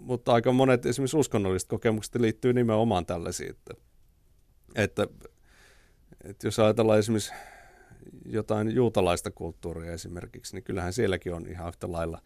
mutta 0.03 0.33
aika 0.33 0.53
monet 0.53 0.87
esimerkiksi 0.87 1.17
uskonnolliset 1.17 1.69
kokemukset 1.69 2.15
liittyy 2.15 2.53
nimenomaan 2.53 3.07
tällaisiin, 3.07 3.51
että, 3.51 3.75
että, 4.75 5.07
että 6.25 6.47
jos 6.47 6.59
ajatellaan 6.59 6.99
esimerkiksi 6.99 7.33
jotain 8.27 8.75
juutalaista 8.75 9.31
kulttuuria 9.31 9.93
esimerkiksi, 9.93 10.57
niin 10.57 10.65
kyllähän 10.65 10.93
sielläkin 10.93 11.35
on 11.35 11.47
ihan 11.47 11.69
yhtä 11.69 11.93
lailla 11.93 12.23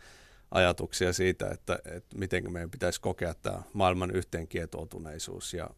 ajatuksia 0.51 1.13
siitä, 1.13 1.49
että, 1.51 1.79
että 1.85 2.19
miten 2.19 2.53
meidän 2.53 2.71
pitäisi 2.71 3.01
kokea 3.01 3.35
tämä 3.35 3.63
maailman 3.73 4.11
yhteenkietoutuneisuus 4.11 5.55
ja 5.55 5.71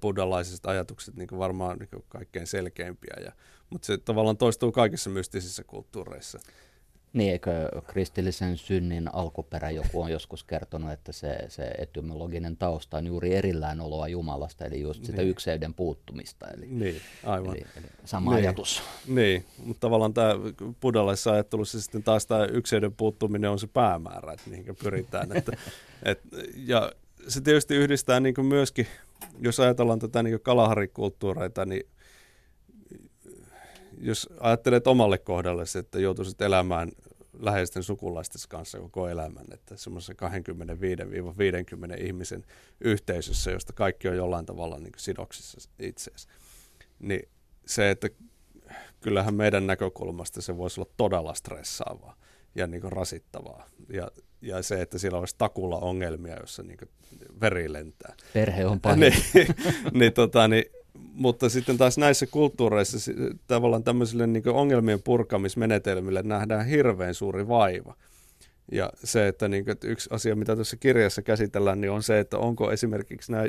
buddhalaiset 0.00 0.66
ajatukset 0.66 1.16
niin 1.16 1.28
varmaan 1.38 1.78
niin 1.78 2.04
kaikkein 2.08 2.46
selkeimpiä, 2.46 3.14
ja, 3.24 3.32
mutta 3.70 3.86
se 3.86 3.98
tavallaan 3.98 4.36
toistuu 4.36 4.72
kaikissa 4.72 5.10
mystisissä 5.10 5.64
kulttuureissa. 5.64 6.38
Niin, 7.12 7.32
eikö 7.32 7.68
kristillisen 7.86 8.56
synnin 8.56 9.14
alkuperä 9.14 9.70
joku 9.70 10.02
on 10.02 10.12
joskus 10.12 10.44
kertonut, 10.44 10.92
että 10.92 11.12
se, 11.12 11.38
se 11.48 11.62
etymologinen 11.78 12.56
tausta 12.56 12.96
on 12.96 13.06
juuri 13.06 13.34
erillään 13.34 13.80
oloa 13.80 14.08
Jumalasta, 14.08 14.64
eli 14.64 14.80
just 14.80 15.04
sitä 15.04 15.22
niin. 15.22 15.30
ykseyden 15.30 15.74
puuttumista. 15.74 16.46
Eli, 16.48 16.66
niin, 16.66 17.00
aivan. 17.24 17.56
Eli, 17.56 17.66
eli 17.76 17.86
sama 18.04 18.30
niin. 18.30 18.44
ajatus. 18.44 18.82
Niin, 19.06 19.44
mutta 19.64 19.80
tavallaan 19.80 20.14
tämä 20.14 20.34
buddhalaisessa 20.80 21.32
ajattelussa 21.32 21.80
sitten 21.80 22.02
taas 22.02 22.26
tämä 22.26 22.44
ykseyden 22.44 22.92
puuttuminen 22.92 23.50
on 23.50 23.58
se 23.58 23.66
päämäärä, 23.66 24.32
että 24.32 24.50
mihin 24.50 24.76
pyritään. 24.82 25.36
että, 25.36 25.52
et, 26.02 26.20
ja 26.54 26.92
se 27.28 27.40
tietysti 27.40 27.74
yhdistää 27.74 28.20
niin 28.20 28.46
myöskin, 28.46 28.86
jos 29.38 29.60
ajatellaan 29.60 29.98
tätä 29.98 30.22
niin 30.22 30.40
kalaharikulttuureita, 30.40 31.64
niin 31.64 31.86
jos 34.00 34.28
ajattelet 34.40 34.86
omalle 34.86 35.18
kohdalle, 35.18 35.64
että 35.78 36.00
joutuisit 36.00 36.40
elämään 36.40 36.90
läheisten 37.38 37.82
sukulaisten 37.82 38.40
kanssa 38.48 38.78
koko 38.78 39.08
elämän, 39.08 39.46
että 39.52 39.76
semmoisen 39.76 40.16
25-50 41.96 42.02
ihmisen 42.02 42.44
yhteisössä, 42.80 43.50
josta 43.50 43.72
kaikki 43.72 44.08
on 44.08 44.16
jollain 44.16 44.46
tavalla 44.46 44.78
niin 44.78 44.92
sidoksissa 44.96 45.70
itseensä, 45.78 46.28
niin 46.98 47.28
se, 47.66 47.90
että 47.90 48.08
kyllähän 49.00 49.34
meidän 49.34 49.66
näkökulmasta 49.66 50.42
se 50.42 50.56
voisi 50.56 50.80
olla 50.80 50.90
todella 50.96 51.34
stressaavaa 51.34 52.16
ja 52.54 52.66
niin 52.66 52.80
kuin 52.80 52.92
rasittavaa. 52.92 53.66
Ja, 53.88 54.10
ja 54.42 54.62
se, 54.62 54.82
että 54.82 54.98
siellä 54.98 55.18
olisi 55.18 55.34
takulla 55.38 55.76
ongelmia, 55.78 56.40
jossa 56.40 56.62
niin 56.62 56.78
veri 57.40 57.72
lentää. 57.72 58.14
Perhe 58.32 58.66
on 58.66 58.80
pahin. 58.82 59.00
niin, 59.00 59.14
niin, 59.92 60.12
tota, 60.12 60.48
niin 60.48 60.64
mutta 60.98 61.48
sitten 61.48 61.78
taas 61.78 61.98
näissä 61.98 62.26
kulttuureissa 62.26 63.12
tavallaan 63.46 63.84
tämmöisille 63.84 64.26
niin 64.26 64.48
ongelmien 64.48 65.02
purkamismenetelmille 65.02 66.22
nähdään 66.22 66.66
hirveän 66.66 67.14
suuri 67.14 67.48
vaiva. 67.48 67.94
Ja 68.72 68.92
se, 69.04 69.28
että, 69.28 69.48
niin 69.48 69.64
kuin, 69.64 69.72
että 69.72 69.88
yksi 69.88 70.08
asia, 70.12 70.36
mitä 70.36 70.56
tässä 70.56 70.76
kirjassa 70.76 71.22
käsitellään, 71.22 71.80
niin 71.80 71.90
on 71.90 72.02
se, 72.02 72.20
että 72.20 72.38
onko 72.38 72.72
esimerkiksi 72.72 73.32
nämä 73.32 73.44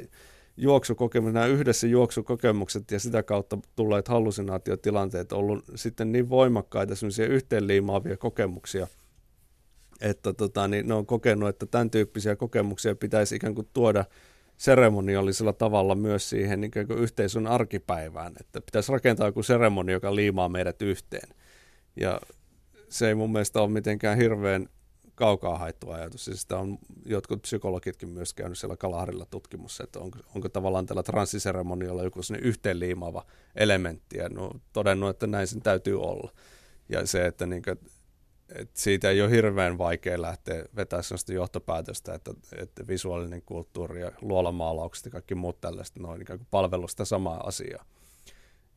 juoksukokemukset, 0.58 1.34
nämä 1.34 1.46
yhdessä 1.46 1.88
juoksukokemukset 1.88 2.92
ja 2.92 3.00
sitä 3.00 3.24
kautta 3.24 3.58
tulleet 3.76 4.08
hallusinaatiotilanteet 4.08 5.32
ollut 5.32 5.66
sitten 5.76 6.12
niin 6.12 6.30
voimakkaita 6.30 6.96
semmoisia 6.96 7.26
yhteenliimaavia 7.26 8.18
kokemuksia, 8.18 8.88
että 10.02 10.34
tota, 10.34 10.68
niin 10.68 10.88
ne 10.88 10.94
on 10.94 11.06
kokenut, 11.06 11.50
että 11.50 11.66
tämän 11.66 11.90
tyyppisiä 11.90 12.36
kokemuksia 12.36 12.96
pitäisi 12.96 13.36
ikään 13.36 13.56
kuin 13.56 13.68
tuoda– 13.74 14.06
seremoniallisella 14.62 15.54
tavalla 15.54 15.96
myös 15.96 16.30
siihen 16.30 16.62
niin 16.62 16.72
kuin 16.72 17.00
yhteisön 17.00 17.48
arkipäivään, 17.48 18.34
että 18.40 18.62
pitäisi 18.62 18.92
rakentaa 18.92 19.28
joku 19.28 19.44
seremonia, 19.44 19.94
joka 19.94 20.16
liimaa 20.16 20.50
meidät 20.50 20.82
yhteen. 20.82 21.36
Ja 21.96 22.22
se 22.90 23.08
ei 23.08 23.16
mun 23.16 23.32
mielestä 23.32 23.62
ole 23.62 23.70
mitenkään 23.70 24.18
hirveän 24.18 24.70
kaukaa 25.16 25.58
haettu 25.58 25.92
ajatus. 25.92 26.26
Siis 26.26 26.42
sitä 26.42 26.58
on 26.58 26.78
jotkut 27.06 27.42
psykologitkin 27.42 28.10
myös 28.10 28.34
käynyt 28.34 28.58
siellä 28.58 28.78
Kalaharilla 28.78 29.26
tutkimussa, 29.26 29.84
että 29.84 30.00
onko, 30.00 30.20
onko 30.36 30.50
tavallaan 30.50 30.86
tällä 30.86 31.04
transsiseremoniolla 31.04 32.04
joku 32.04 32.24
sellainen 32.24 32.50
yhteenliimaava 32.50 33.26
elementti, 33.56 34.18
ja 34.18 34.30
no, 34.30 34.52
todennut, 34.74 35.10
että 35.10 35.28
näin 35.28 35.48
sen 35.48 35.62
täytyy 35.62 36.02
olla. 36.02 36.32
Ja 36.90 37.08
se, 37.08 37.26
että 37.26 37.46
niin 37.46 37.62
kuin, 37.62 37.80
et 38.56 38.70
siitä 38.74 39.10
ei 39.10 39.22
ole 39.22 39.32
hirveän 39.32 39.78
vaikea 39.78 40.22
lähteä 40.22 40.66
vetämään 40.76 41.04
sellaista 41.04 41.34
johtopäätöstä, 41.34 42.14
että, 42.14 42.34
että 42.58 42.88
visuaalinen 42.88 43.42
kulttuuri 43.42 44.02
ja 44.02 44.12
luolamaalaukset 44.22 45.06
ja 45.06 45.12
kaikki 45.12 45.36
muut 45.36 45.62
tällaiset, 45.62 46.00
ne 46.00 46.08
on 46.08 46.22
ikään 46.22 46.40
kuin 46.40 46.48
samaa 47.06 47.48
asiaa. 47.48 47.86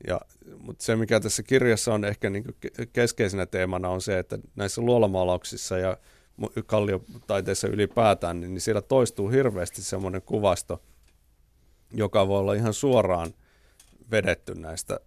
Ja, 0.06 0.20
mutta 0.58 0.84
se, 0.84 0.96
mikä 0.96 1.20
tässä 1.20 1.42
kirjassa 1.42 1.94
on 1.94 2.04
ehkä 2.04 2.30
niin 2.30 2.44
keskeisenä 2.92 3.46
teemana, 3.46 3.88
on 3.88 4.00
se, 4.00 4.18
että 4.18 4.38
näissä 4.56 4.82
luolamaalauksissa 4.82 5.78
ja 5.78 5.98
kalliotaiteissa 6.66 7.68
ylipäätään, 7.68 8.40
niin, 8.40 8.54
niin 8.54 8.60
siellä 8.60 8.82
toistuu 8.82 9.28
hirveästi 9.28 9.82
semmoinen 9.82 10.22
kuvasto, 10.22 10.82
joka 11.92 12.28
voi 12.28 12.38
olla 12.38 12.54
ihan 12.54 12.74
suoraan 12.74 13.34
vedetty 14.10 14.54
näistä 14.54 15.00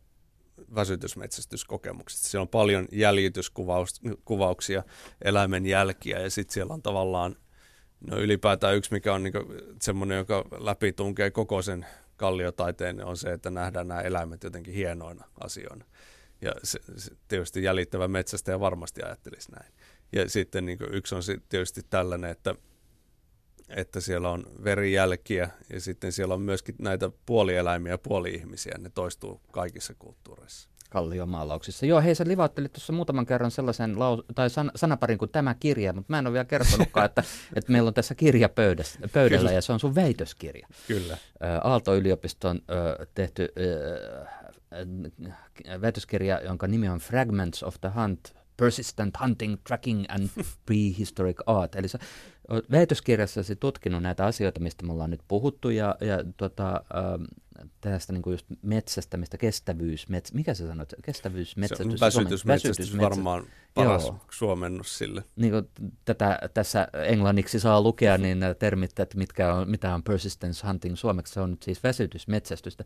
väsytysmetsästyskokemuksista. 0.75 2.27
Siellä 2.27 2.41
on 2.41 2.47
paljon 2.47 2.88
jäljityskuvauksia, 2.91 4.84
eläimen 5.21 5.65
jälkiä 5.65 6.19
ja 6.19 6.30
sitten 6.30 6.53
siellä 6.53 6.73
on 6.73 6.82
tavallaan 6.82 7.36
no 8.12 8.17
ylipäätään 8.17 8.75
yksi, 8.75 8.93
mikä 8.93 9.13
on 9.13 9.23
niinku 9.23 9.39
semmoinen, 9.82 10.17
joka 10.17 10.45
läpi 10.58 10.93
tunkee 10.93 11.32
koko 11.32 11.62
sen 11.62 11.86
kalliotaiteen, 12.17 13.06
on 13.06 13.17
se, 13.17 13.34
että 13.34 13.49
nähdään 13.49 13.88
nämä 13.88 14.01
eläimet 14.01 14.43
jotenkin 14.43 14.73
hienoina 14.73 15.25
asioina. 15.39 15.86
Ja 16.41 16.53
se, 16.63 16.80
se 16.95 17.12
tietysti 17.27 17.63
jäljittävä 17.63 18.08
metsästä 18.08 18.51
ja 18.51 18.60
varmasti 18.60 19.03
ajattelisi 19.03 19.51
näin. 19.51 19.73
Ja 20.12 20.30
sitten 20.30 20.65
niin 20.65 20.77
yksi 20.91 21.15
on 21.15 21.21
tietysti 21.49 21.82
tällainen, 21.89 22.32
että 22.32 22.56
että 23.69 24.01
siellä 24.01 24.30
on 24.30 24.43
verijälkiä 24.63 25.49
ja 25.73 25.82
sitten 25.82 26.12
siellä 26.12 26.34
on 26.34 26.41
myöskin 26.41 26.75
näitä 26.80 27.12
puolieläimiä 27.25 27.93
ja 27.93 27.97
puoli-ihmisiä. 27.97 28.75
Ne 28.80 28.89
toistuu 28.89 29.41
kaikissa 29.51 29.93
kulttuureissa. 29.99 30.69
Kalliomaalauksissa. 30.89 31.86
Joo, 31.86 32.01
hei 32.01 32.15
sä 32.15 32.23
livauttelit 32.27 32.73
tuossa 32.73 32.93
muutaman 32.93 33.25
kerran 33.25 33.51
sellaisen 33.51 33.95
lau- 33.95 34.23
tai 34.36 34.49
san- 34.49 34.71
sanaparin 34.75 35.17
kuin 35.17 35.32
tämä 35.32 35.56
kirja, 35.60 35.93
mutta 35.93 36.13
mä 36.13 36.19
en 36.19 36.27
ole 36.27 36.34
vielä 36.34 36.45
kertonutkaan, 36.45 37.06
että, 37.06 37.23
että 37.56 37.71
meillä 37.71 37.88
on 37.88 37.93
tässä 37.93 38.15
kirja 38.15 38.49
pöydässä, 38.49 38.99
pöydällä 39.13 39.39
Kyllä. 39.39 39.51
ja 39.51 39.62
se 39.62 39.73
on 39.73 39.80
sun 39.80 39.95
väitöskirja. 39.95 40.67
Kyllä. 40.88 41.17
Aalto-yliopiston 41.63 42.62
tehty 43.13 43.53
väitöskirja, 45.82 46.41
jonka 46.41 46.67
nimi 46.67 46.89
on 46.89 46.99
Fragments 46.99 47.63
of 47.63 47.75
the 47.82 47.91
Hunt 48.01 48.38
Persistent 48.58 49.19
Hunting, 49.19 49.58
Tracking 49.67 50.06
and 50.10 50.30
Prehistoric 50.65 51.38
Art. 51.45 51.75
Eli 51.75 51.88
sä 51.88 51.99
oot 52.50 52.72
väitöskirjassasi 52.72 53.56
tutkinut 53.56 54.04
näitä 54.04 54.26
asioita, 54.26 54.60
mistä 54.60 54.86
me 54.86 54.94
ollaan 54.94 55.10
nyt 55.10 55.22
puhuttu, 55.28 55.70
ja, 55.70 55.96
ja 56.02 56.24
tota, 56.38 56.74
äh, 56.74 57.28
tästä 57.82 58.14
niin 58.14 58.22
kuin 58.22 58.32
just 58.32 58.46
metsästämistä, 58.62 59.38
kestävyys, 59.38 60.10
mets, 60.10 60.34
mikä 60.34 60.54
sä 60.54 60.68
sanoit, 60.68 60.94
kestävyysmetsästys? 61.02 61.88
Se 61.88 61.94
on 61.94 62.00
väsytysmetsästys 62.00 62.98
varmaan 62.98 63.44
paras 63.74 64.04
Joo. 64.04 64.20
suomennos 64.32 64.98
sille. 64.98 65.24
Niin 65.36 65.52
kuin 65.52 65.70
tätä 66.06 66.40
tässä 66.54 66.88
englanniksi 66.94 67.60
saa 67.60 67.82
lukea, 67.82 68.18
niin 68.18 68.40
termit, 68.60 69.00
että 69.00 69.18
mitkä 69.18 69.54
on, 69.54 69.70
mitä 69.70 69.94
on 69.94 70.04
persistence 70.04 70.68
hunting 70.68 70.96
suomeksi, 70.96 71.34
se 71.34 71.42
on 71.42 71.52
nyt 71.52 71.64
siis 71.64 71.84
väsytysmetsästystä. 71.84 72.84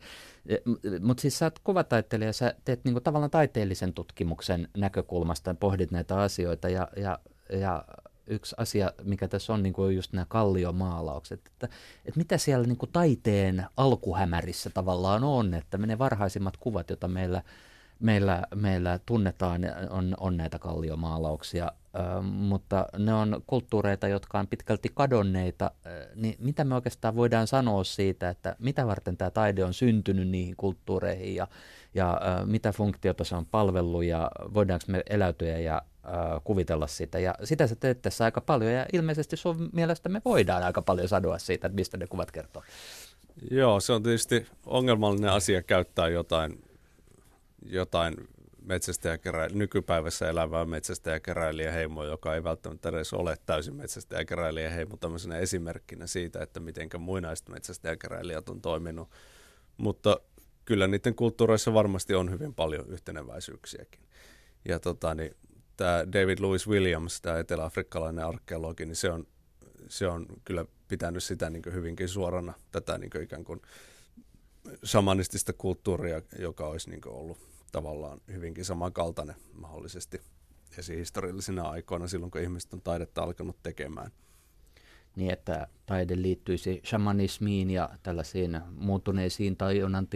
Mutta 1.02 1.22
siis 1.22 1.40
sä 1.40 1.46
oot 1.46 1.60
kuvataiteilija, 1.60 2.34
sä 2.34 2.54
teet 2.66 2.84
niin 2.84 2.94
kuin 2.94 3.04
tavallaan 3.04 3.32
taiteellisen 3.32 3.94
tutkimuksen 3.94 4.68
näkökulmasta, 4.78 5.56
pohdit 5.60 5.92
näitä 5.92 6.20
asioita 6.20 6.70
ja, 6.70 6.88
ja, 6.98 7.20
ja 7.50 7.86
yksi 8.32 8.56
asia, 8.58 8.92
mikä 9.04 9.28
tässä 9.28 9.54
on 9.54 9.64
niin 9.64 9.74
kuin 9.74 9.96
just 9.96 10.14
nämä 10.14 10.26
kalliomaalaukset, 10.30 11.42
että, 11.48 11.70
että 12.06 12.18
mitä 12.18 12.38
siellä 12.38 12.68
niin 12.68 12.78
kuin 12.78 12.92
taiteen 12.92 13.66
alkuhämärissä 13.78 14.70
tavallaan 14.70 15.24
on, 15.24 15.54
että 15.54 15.78
ne 15.78 16.00
varhaisimmat 16.00 16.58
kuvat, 16.58 16.90
joita 16.90 17.08
meillä, 17.08 17.44
meillä, 18.00 18.44
meillä 18.56 19.00
tunnetaan, 19.06 19.62
on, 19.90 20.16
on 20.20 20.38
näitä 20.38 20.60
kalliomaalauksia, 20.60 21.66
äh, 21.66 22.24
mutta 22.24 22.86
ne 22.98 23.14
on 23.14 23.44
kulttuureita, 23.48 24.08
jotka 24.08 24.40
on 24.40 24.48
pitkälti 24.48 24.90
kadonneita, 24.94 25.72
äh, 25.88 25.94
niin 26.16 26.36
mitä 26.40 26.64
me 26.64 26.76
oikeastaan 26.76 27.16
voidaan 27.16 27.48
sanoa 27.48 27.84
siitä, 27.84 28.30
että 28.30 28.56
mitä 28.60 28.88
varten 28.88 29.18
tämä 29.18 29.32
taide 29.32 29.66
on 29.66 29.74
syntynyt 29.74 30.28
niihin 30.28 30.56
kulttuureihin 30.56 31.36
ja, 31.36 31.48
ja 31.94 32.12
äh, 32.12 32.46
mitä 32.46 32.72
funktiota 32.72 33.24
se 33.24 33.36
on 33.36 33.46
palvellut 33.46 34.04
ja 34.04 34.32
voidaanko 34.54 34.86
me 34.88 35.04
eläytyä 35.10 35.58
ja 35.60 35.82
kuvitella 36.44 36.88
sitä. 36.88 37.20
Ja 37.20 37.36
sitä 37.44 37.68
sä 37.68 37.76
teet 37.76 38.02
tässä 38.02 38.26
aika 38.26 38.42
paljon 38.42 38.74
ja 38.74 38.86
ilmeisesti 38.94 39.38
sun 39.38 39.70
mielestä 39.74 40.10
me 40.10 40.22
voidaan 40.26 40.64
aika 40.64 40.82
paljon 40.82 41.08
sanoa 41.08 41.40
siitä, 41.40 41.68
että 41.68 41.76
mistä 41.76 41.98
ne 41.98 42.08
kuvat 42.08 42.32
kertoo. 42.32 42.64
Joo, 43.52 43.80
se 43.80 43.94
on 43.94 44.04
tietysti 44.04 44.48
ongelmallinen 44.66 45.32
asia 45.32 45.62
käyttää 45.62 46.08
jotain, 46.08 46.64
jotain 47.66 48.16
metsästäjäkerä, 48.62 49.50
nykypäivässä 49.50 50.30
elävää 50.30 50.66
heimoa, 51.72 52.06
joka 52.06 52.36
ei 52.36 52.44
välttämättä 52.44 52.90
edes 52.90 53.14
ole 53.14 53.38
täysin 53.46 53.76
heimo, 54.70 54.98
tämmöisenä 54.98 55.38
esimerkkinä 55.38 56.08
siitä, 56.08 56.44
että 56.44 56.60
miten 56.60 56.90
muinaiset 57.00 57.50
metsästäjäkeräilijät 57.50 58.50
on 58.50 58.62
toiminut. 58.62 59.10
Mutta 59.78 60.20
kyllä 60.66 60.88
niiden 60.88 61.16
kulttuureissa 61.16 61.74
varmasti 61.74 62.16
on 62.16 62.32
hyvin 62.32 62.54
paljon 62.54 62.90
yhteneväisyyksiäkin. 62.90 64.02
Ja 64.66 64.80
tota, 64.80 65.16
niin 65.16 65.36
tämä 65.82 66.06
David 66.14 66.40
Louis 66.40 66.68
Williams, 66.68 67.22
tämä 67.22 67.40
eteläafrikkalainen 67.40 68.26
arkeologi, 68.26 68.86
niin 68.86 68.96
se 68.96 69.12
on, 69.12 69.28
se 69.88 70.08
on 70.08 70.26
kyllä 70.46 70.66
pitänyt 70.88 71.24
sitä 71.24 71.50
niin 71.50 71.64
hyvinkin 71.74 72.10
suorana, 72.10 72.54
tätä 72.72 72.98
niin 72.98 73.24
ikään 73.24 73.44
kuin 73.44 73.62
samanistista 74.84 75.54
kulttuuria, 75.54 76.22
joka 76.40 76.68
olisi 76.68 76.90
niin 76.90 77.02
ollut 77.08 77.38
tavallaan 77.72 78.22
hyvinkin 78.34 78.66
samankaltainen 78.66 79.36
mahdollisesti 79.54 80.22
esihistoriallisina 80.78 81.70
aikoina 81.70 82.08
silloin, 82.08 82.32
kun 82.32 82.42
ihmiset 82.42 82.74
on 82.74 82.82
taidetta 82.82 83.24
alkanut 83.24 83.58
tekemään– 83.64 84.12
niin 85.16 85.34
että 85.34 85.68
taide 85.86 86.22
liittyisi 86.22 86.82
shamanismiin 86.86 87.70
ja 87.70 87.90
tällaisiin 88.04 88.60
muuttuneisiin 88.76 89.58
tajunnan 89.58 90.08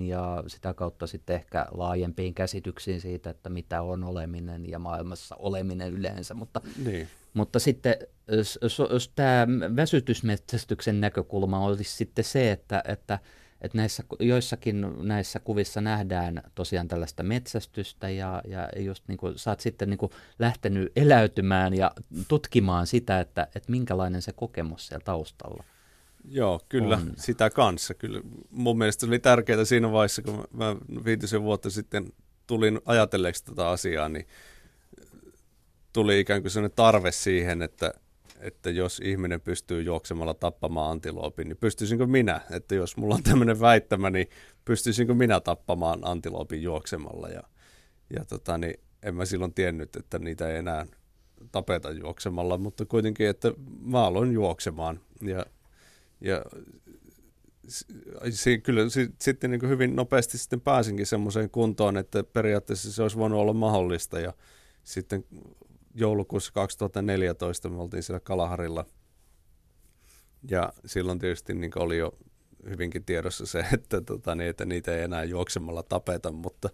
ja 0.00 0.44
sitä 0.46 0.74
kautta 0.74 1.06
sitten 1.06 1.36
ehkä 1.36 1.66
laajempiin 1.70 2.34
käsityksiin 2.34 3.00
siitä, 3.00 3.30
että 3.30 3.50
mitä 3.50 3.82
on 3.82 4.04
oleminen 4.04 4.70
ja 4.70 4.78
maailmassa 4.78 5.36
oleminen 5.38 5.92
yleensä. 5.92 6.34
Mutta, 6.34 6.60
niin. 6.84 7.08
mutta 7.34 7.58
sitten 7.58 7.96
jos 8.92 9.12
tämä 9.14 9.46
väsytysmetsästyksen 9.76 11.00
näkökulma 11.00 11.64
olisi 11.64 11.96
sitten 11.96 12.24
se, 12.24 12.52
että, 12.52 12.82
että 12.88 13.18
että 13.62 13.78
näissä, 13.78 14.04
joissakin 14.20 14.86
näissä 14.98 15.40
kuvissa 15.40 15.80
nähdään 15.80 16.42
tosiaan 16.54 16.88
tällaista 16.88 17.22
metsästystä 17.22 18.08
ja, 18.08 18.42
ja 18.48 18.68
just 18.82 19.04
niin 19.08 19.18
kuin, 19.18 19.38
sä 19.38 19.50
oot 19.50 19.60
sitten 19.60 19.90
niin 19.90 19.98
kuin 19.98 20.12
lähtenyt 20.38 20.92
eläytymään 20.96 21.74
ja 21.74 21.90
tutkimaan 22.28 22.86
sitä, 22.86 23.20
että, 23.20 23.42
että 23.42 23.70
minkälainen 23.70 24.22
se 24.22 24.32
kokemus 24.32 24.86
siellä 24.86 25.04
taustalla 25.04 25.64
Joo, 26.30 26.60
kyllä, 26.68 26.96
on. 26.96 27.12
sitä 27.16 27.50
kanssa. 27.50 27.94
Kyllä. 27.94 28.20
Mun 28.50 28.78
mielestä 28.78 29.00
se 29.00 29.06
oli 29.06 29.18
tärkeää 29.18 29.64
siinä 29.64 29.92
vaiheessa, 29.92 30.22
kun 30.22 30.44
mä 30.52 30.76
viitisen 31.04 31.42
vuotta 31.42 31.70
sitten 31.70 32.12
tulin 32.46 32.80
ajatelleeksi 32.84 33.44
tätä 33.44 33.68
asiaa, 33.68 34.08
niin 34.08 34.26
tuli 35.92 36.20
ikään 36.20 36.42
kuin 36.42 36.50
sellainen 36.50 36.76
tarve 36.76 37.12
siihen, 37.12 37.62
että, 37.62 37.94
että 38.42 38.70
jos 38.70 39.00
ihminen 39.04 39.40
pystyy 39.40 39.82
juoksemalla 39.82 40.34
tappamaan 40.34 40.90
antiloopin, 40.90 41.48
niin 41.48 41.56
pystyisinkö 41.56 42.06
minä? 42.06 42.40
Että 42.50 42.74
jos 42.74 42.96
mulla 42.96 43.14
on 43.14 43.22
tämmöinen 43.22 43.60
väittämä, 43.60 44.10
niin 44.10 44.28
pystyisinkö 44.64 45.14
minä 45.14 45.40
tappamaan 45.40 46.00
antiloopin 46.02 46.62
juoksemalla? 46.62 47.28
Ja, 47.28 47.42
ja 48.16 48.24
tota, 48.24 48.58
niin 48.58 48.80
en 49.02 49.14
mä 49.14 49.24
silloin 49.24 49.54
tiennyt, 49.54 49.96
että 49.96 50.18
niitä 50.18 50.48
ei 50.48 50.58
enää 50.58 50.86
tapeta 51.52 51.90
juoksemalla, 51.90 52.58
mutta 52.58 52.86
kuitenkin, 52.86 53.28
että 53.28 53.52
mä 53.80 54.04
aloin 54.04 54.32
juoksemaan. 54.32 55.00
Ja, 55.20 55.46
ja 56.20 56.44
si, 58.30 58.58
kyllä 58.58 58.88
si, 58.88 59.08
sitten 59.18 59.50
niin 59.50 59.68
hyvin 59.68 59.96
nopeasti 59.96 60.38
sitten 60.38 60.60
pääsinkin 60.60 61.06
semmoiseen 61.06 61.50
kuntoon, 61.50 61.96
että 61.96 62.24
periaatteessa 62.24 62.92
se 62.92 63.02
olisi 63.02 63.16
voinut 63.16 63.40
olla 63.40 63.52
mahdollista. 63.52 64.20
Ja 64.20 64.32
sitten 64.84 65.24
joulukuussa 65.94 66.52
2014 66.52 67.68
me 67.68 67.82
oltiin 67.82 68.02
siellä 68.02 68.20
Kalaharilla. 68.20 68.84
Ja 70.50 70.72
silloin 70.86 71.18
tietysti 71.18 71.54
niin 71.54 71.72
oli 71.76 71.98
jo 71.98 72.12
hyvinkin 72.70 73.04
tiedossa 73.04 73.46
se, 73.46 73.58
että, 73.74 74.00
tota, 74.00 74.34
niin, 74.34 74.50
että 74.50 74.64
niitä 74.64 74.96
ei 74.96 75.02
enää 75.02 75.24
juoksemalla 75.24 75.82
tapeta, 75.82 76.32
mutta, 76.32 76.68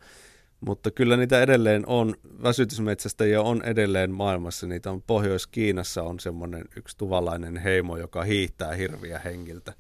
mutta 0.61 0.91
kyllä 0.91 1.17
niitä 1.17 1.43
edelleen 1.43 1.87
on, 1.87 2.15
väsytysmetsästäjiä 2.43 3.43
on 3.43 3.63
edelleen 3.63 4.11
maailmassa. 4.11 4.67
Niitä 4.67 4.91
on 4.91 5.03
Pohjois-Kiinassa 5.03 6.03
on 6.03 6.21
semmoinen 6.21 6.65
yksi 6.77 6.97
tuvalainen 6.97 7.57
heimo, 7.57 7.97
joka 7.97 8.23
hiihtää 8.23 8.75
hirviä 8.75 9.19
hengiltä. 9.19 9.75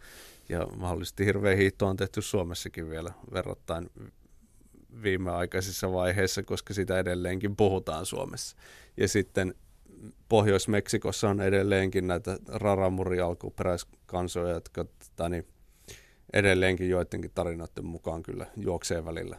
Ja 0.49 0.67
mahdollisesti 0.77 1.25
hirveä 1.25 1.57
hiihto 1.57 1.87
on 1.87 1.97
tehty 1.97 2.23
Suomessakin 2.23 2.91
vielä 2.91 3.13
verrattain 3.33 3.91
viimeaikaisissa 5.03 5.93
vaiheissa, 5.93 6.43
koska 6.43 6.75
sitä 6.75 6.99
edelleenkin 6.99 7.57
puhutaan 7.57 8.07
Suomessa. 8.07 8.57
Ja 8.97 9.09
sitten 9.09 9.55
Pohjois-Meksikossa 10.29 11.29
on 11.29 11.41
edelleenkin 11.41 12.07
näitä 12.07 12.39
raramuri-alkuperäiskansoja, 12.49 14.53
jotka 14.53 14.85
tani, 15.17 15.45
edelleenkin 16.33 16.89
joidenkin 16.89 17.31
tarinoiden 17.35 17.85
mukaan 17.85 18.23
kyllä 18.23 18.47
juoksee 18.57 19.05
välillä 19.05 19.39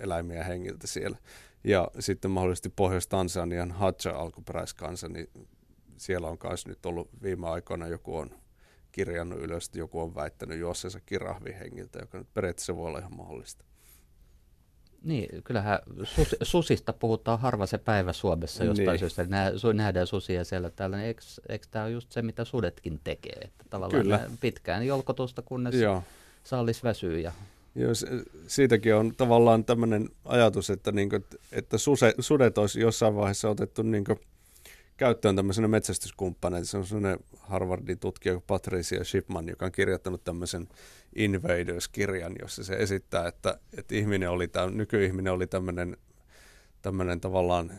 eläimiä 0.00 0.44
hengiltä 0.44 0.86
siellä. 0.86 1.18
Ja 1.64 1.90
sitten 1.98 2.30
mahdollisesti 2.30 2.68
Pohjois-Tansanian 2.68 3.70
Hadja-alkuperäiskansa, 3.70 5.08
niin 5.08 5.30
siellä 5.96 6.28
on 6.28 6.38
myös 6.44 6.66
nyt 6.66 6.86
ollut 6.86 7.08
viime 7.22 7.48
aikoina 7.48 7.86
joku 7.86 8.16
on 8.16 8.30
kirjannut 8.92 9.40
ylös, 9.40 9.70
joku 9.74 10.00
on 10.00 10.14
väittänyt 10.14 10.58
juossensa 10.58 11.00
kirahvihengiltä, 11.00 11.98
joka 11.98 12.18
nyt 12.18 12.34
periaatteessa 12.34 12.76
voi 12.76 12.86
olla 12.86 12.98
ihan 12.98 13.16
mahdollista. 13.16 13.64
Niin, 15.04 15.42
kyllähän 15.42 15.78
sus, 16.02 16.36
susista 16.42 16.92
puhutaan 16.92 17.40
harva 17.40 17.66
se 17.66 17.78
päivä 17.78 18.12
Suomessa 18.12 18.64
jostain 18.64 18.88
niin. 18.88 18.98
syystä. 18.98 19.24
Nää, 19.24 19.58
su, 19.58 19.72
nähdään 19.72 20.06
susia 20.06 20.44
siellä 20.44 20.70
täällä. 20.70 20.96
Niin 20.96 21.06
eikö, 21.06 21.22
eikö 21.48 21.66
tämä 21.70 21.84
ole 21.84 21.92
just 21.92 22.12
se, 22.12 22.22
mitä 22.22 22.44
sudetkin 22.44 23.00
tekee? 23.04 23.40
Että 23.44 23.64
tavallaan 23.70 24.02
Kyllä. 24.02 24.20
pitkään 24.40 24.86
jolkotusta, 24.86 25.42
kunnes 25.42 25.74
Joo. 25.74 26.02
saallis 26.44 26.84
väsyy. 26.84 27.20
Ja... 27.20 27.32
Joo, 27.74 27.94
se, 27.94 28.06
siitäkin 28.46 28.94
on 28.94 29.14
tavallaan 29.16 29.64
tämmöinen 29.64 30.08
ajatus, 30.24 30.70
että, 30.70 30.92
niin 30.92 31.10
kuin, 31.10 31.24
että 31.52 31.78
suse, 31.78 32.14
sudet 32.18 32.58
olisi 32.58 32.80
jossain 32.80 33.16
vaiheessa 33.16 33.48
otettu 33.48 33.82
niin 33.82 34.04
kuin, 34.04 34.20
käyttöön 35.00 35.36
tämmöisenä 35.36 35.68
metsästyskumppaneita. 35.68 36.66
Se 36.66 36.76
on 36.76 36.86
sellainen 36.86 37.18
Harvardin 37.38 37.98
tutkija 37.98 38.40
Patricia 38.46 39.04
Shipman, 39.04 39.48
joka 39.48 39.66
on 39.66 39.72
kirjoittanut 39.72 40.24
tämmöisen 40.24 40.68
Invaders-kirjan, 41.16 42.32
jossa 42.40 42.64
se 42.64 42.74
esittää, 42.74 43.28
että, 43.28 43.58
että 43.78 43.94
ihminen 43.94 44.30
oli, 44.30 44.48
tämä, 44.48 44.70
nykyihminen 44.70 45.32
oli 45.32 45.46
tämmöinen, 45.46 45.96
tämmöinen 46.82 47.20
tavallaan 47.20 47.72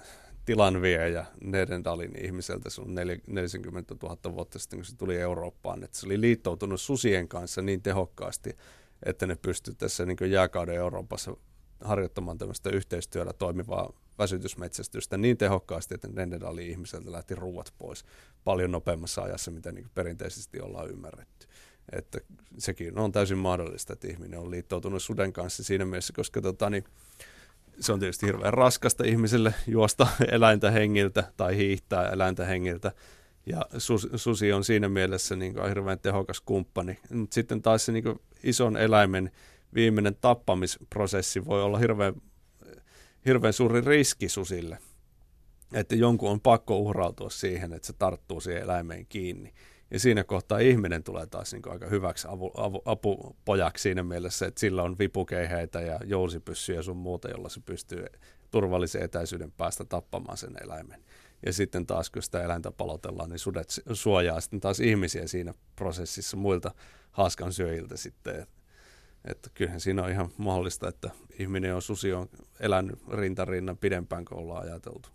tilanviejä 0.46 1.26
Nedendalin 1.44 2.26
ihmiseltä 2.26 2.70
sun 2.70 2.96
40 3.28 3.96
000 4.04 4.18
vuotta 4.36 4.60
sitten, 4.60 4.80
kun 4.80 4.86
se 4.86 4.98
tuli 4.98 5.18
Eurooppaan. 5.18 5.84
Että 5.84 5.98
se 5.98 6.06
oli 6.06 6.22
liittoutunut 6.22 6.82
susien 6.82 7.28
kanssa 7.28 7.62
niin 7.62 7.82
tehokkaasti, 7.82 8.58
että 9.06 9.28
ne 9.28 9.36
pystyivät 9.36 9.78
tässä 9.78 10.06
niin 10.06 10.32
jääkauden 10.32 10.76
Euroopassa 10.76 11.38
harjoittamaan 11.82 12.38
tämmöistä 12.38 12.70
yhteistyöllä 12.70 13.34
toimivaa 13.34 13.94
väsytysmetsästystä 14.20 15.18
niin 15.18 15.38
tehokkaasti, 15.38 15.96
että 15.96 16.08
Nedendalin 16.08 16.68
ihmiseltä 16.68 17.12
lähti 17.12 17.36
ruuat 17.36 17.74
pois 17.78 18.06
paljon 18.44 18.72
nopeammassa 18.72 19.22
ajassa, 19.22 19.52
mitä 19.52 19.72
niin 19.72 19.90
perinteisesti 19.96 20.62
ollaan 20.62 20.90
ymmärretty. 20.90 21.48
Että 21.92 22.20
sekin 22.58 23.00
on 23.00 23.12
täysin 23.12 23.38
mahdollista, 23.38 23.94
että 23.94 24.08
ihminen 24.08 24.40
on 24.40 24.52
liittoutunut 24.52 25.04
suden 25.04 25.34
kanssa 25.34 25.64
siinä 25.64 25.86
mielessä, 25.86 26.14
koska 26.16 26.42
tota, 26.42 26.70
niin, 26.70 26.84
se 27.80 27.94
on 27.94 28.00
tietysti 28.00 28.26
hirveän 28.26 28.54
raskasta 28.54 29.04
ihmiselle 29.04 29.54
juosta 29.68 30.08
eläintä 30.32 30.72
hengiltä 30.72 31.32
tai 31.38 31.58
hiihtää 31.58 32.10
eläintä 32.10 32.46
hengiltä. 32.46 32.92
Ja 33.46 33.66
susi 34.16 34.54
on 34.54 34.64
siinä 34.64 34.90
mielessä 34.90 35.36
niin 35.36 35.54
kuin 35.54 35.68
hirveän 35.68 36.00
tehokas 36.00 36.42
kumppani. 36.42 37.00
Mutta 37.14 37.34
sitten 37.34 37.62
taas 37.62 37.86
se 37.86 37.92
niin 37.92 38.04
kuin 38.04 38.20
ison 38.44 38.78
eläimen 38.78 39.32
viimeinen 39.74 40.16
tappamisprosessi 40.22 41.46
voi 41.46 41.64
olla 41.64 41.78
hirveän, 41.78 42.14
hirveän 43.26 43.54
suuri 43.54 43.82
riski 43.82 44.30
susille. 44.30 44.78
Että 45.74 45.96
jonkun 45.96 46.30
on 46.30 46.42
pakko 46.42 46.80
uhrautua 46.80 47.30
siihen, 47.30 47.74
että 47.74 47.88
se 47.88 47.94
tarttuu 47.94 48.42
siihen 48.42 48.62
eläimeen 48.62 49.06
kiinni. 49.06 49.54
Ja 49.92 50.00
siinä 50.00 50.24
kohtaa 50.24 50.60
ihminen 50.60 51.04
tulee 51.04 51.26
taas 51.26 51.54
niin 51.54 51.72
aika 51.72 51.88
hyväksi 51.88 52.28
avu, 52.30 52.52
avu, 52.58 52.82
apupojaksi 52.86 53.82
siinä 53.82 54.04
mielessä, 54.04 54.48
että 54.48 54.60
sillä 54.60 54.84
on 54.84 54.98
vipukeiheitä 55.00 55.82
ja 55.82 56.00
jousipyssyjä 56.06 56.82
sun 56.82 56.98
muuta, 56.98 57.30
jolla 57.30 57.50
se 57.50 57.60
pystyy 57.66 58.06
turvallisen 58.52 59.04
etäisyyden 59.04 59.52
päästä 59.52 59.86
tappamaan 59.86 60.38
sen 60.38 60.54
eläimen. 60.64 61.04
Ja 61.46 61.54
sitten 61.54 61.86
taas, 61.86 62.10
kun 62.10 62.24
sitä 62.24 62.44
eläintä 62.44 62.72
palotellaan, 62.72 63.30
niin 63.30 63.40
sudet 63.40 63.82
suojaa 63.94 64.42
sitten 64.42 64.60
taas 64.60 64.80
ihmisiä 64.80 65.28
siinä 65.28 65.54
prosessissa 65.76 66.38
muilta 66.38 66.72
haaskan 67.12 67.54
syöjiltä 67.54 67.98
sitten. 67.98 68.48
Että 69.26 69.50
kyllähän 69.54 69.80
siinä 69.80 70.04
on 70.04 70.10
ihan 70.10 70.30
mahdollista, 70.38 70.88
että 70.88 71.10
ihminen 71.40 71.76
on 71.76 71.82
susi 71.82 72.14
on 72.14 72.30
elänyt 72.60 73.00
rintarinnan 73.08 73.78
pidempään 73.78 74.26
kuin 74.26 74.40
ollaan 74.40 74.64
ajateltu. 74.64 75.10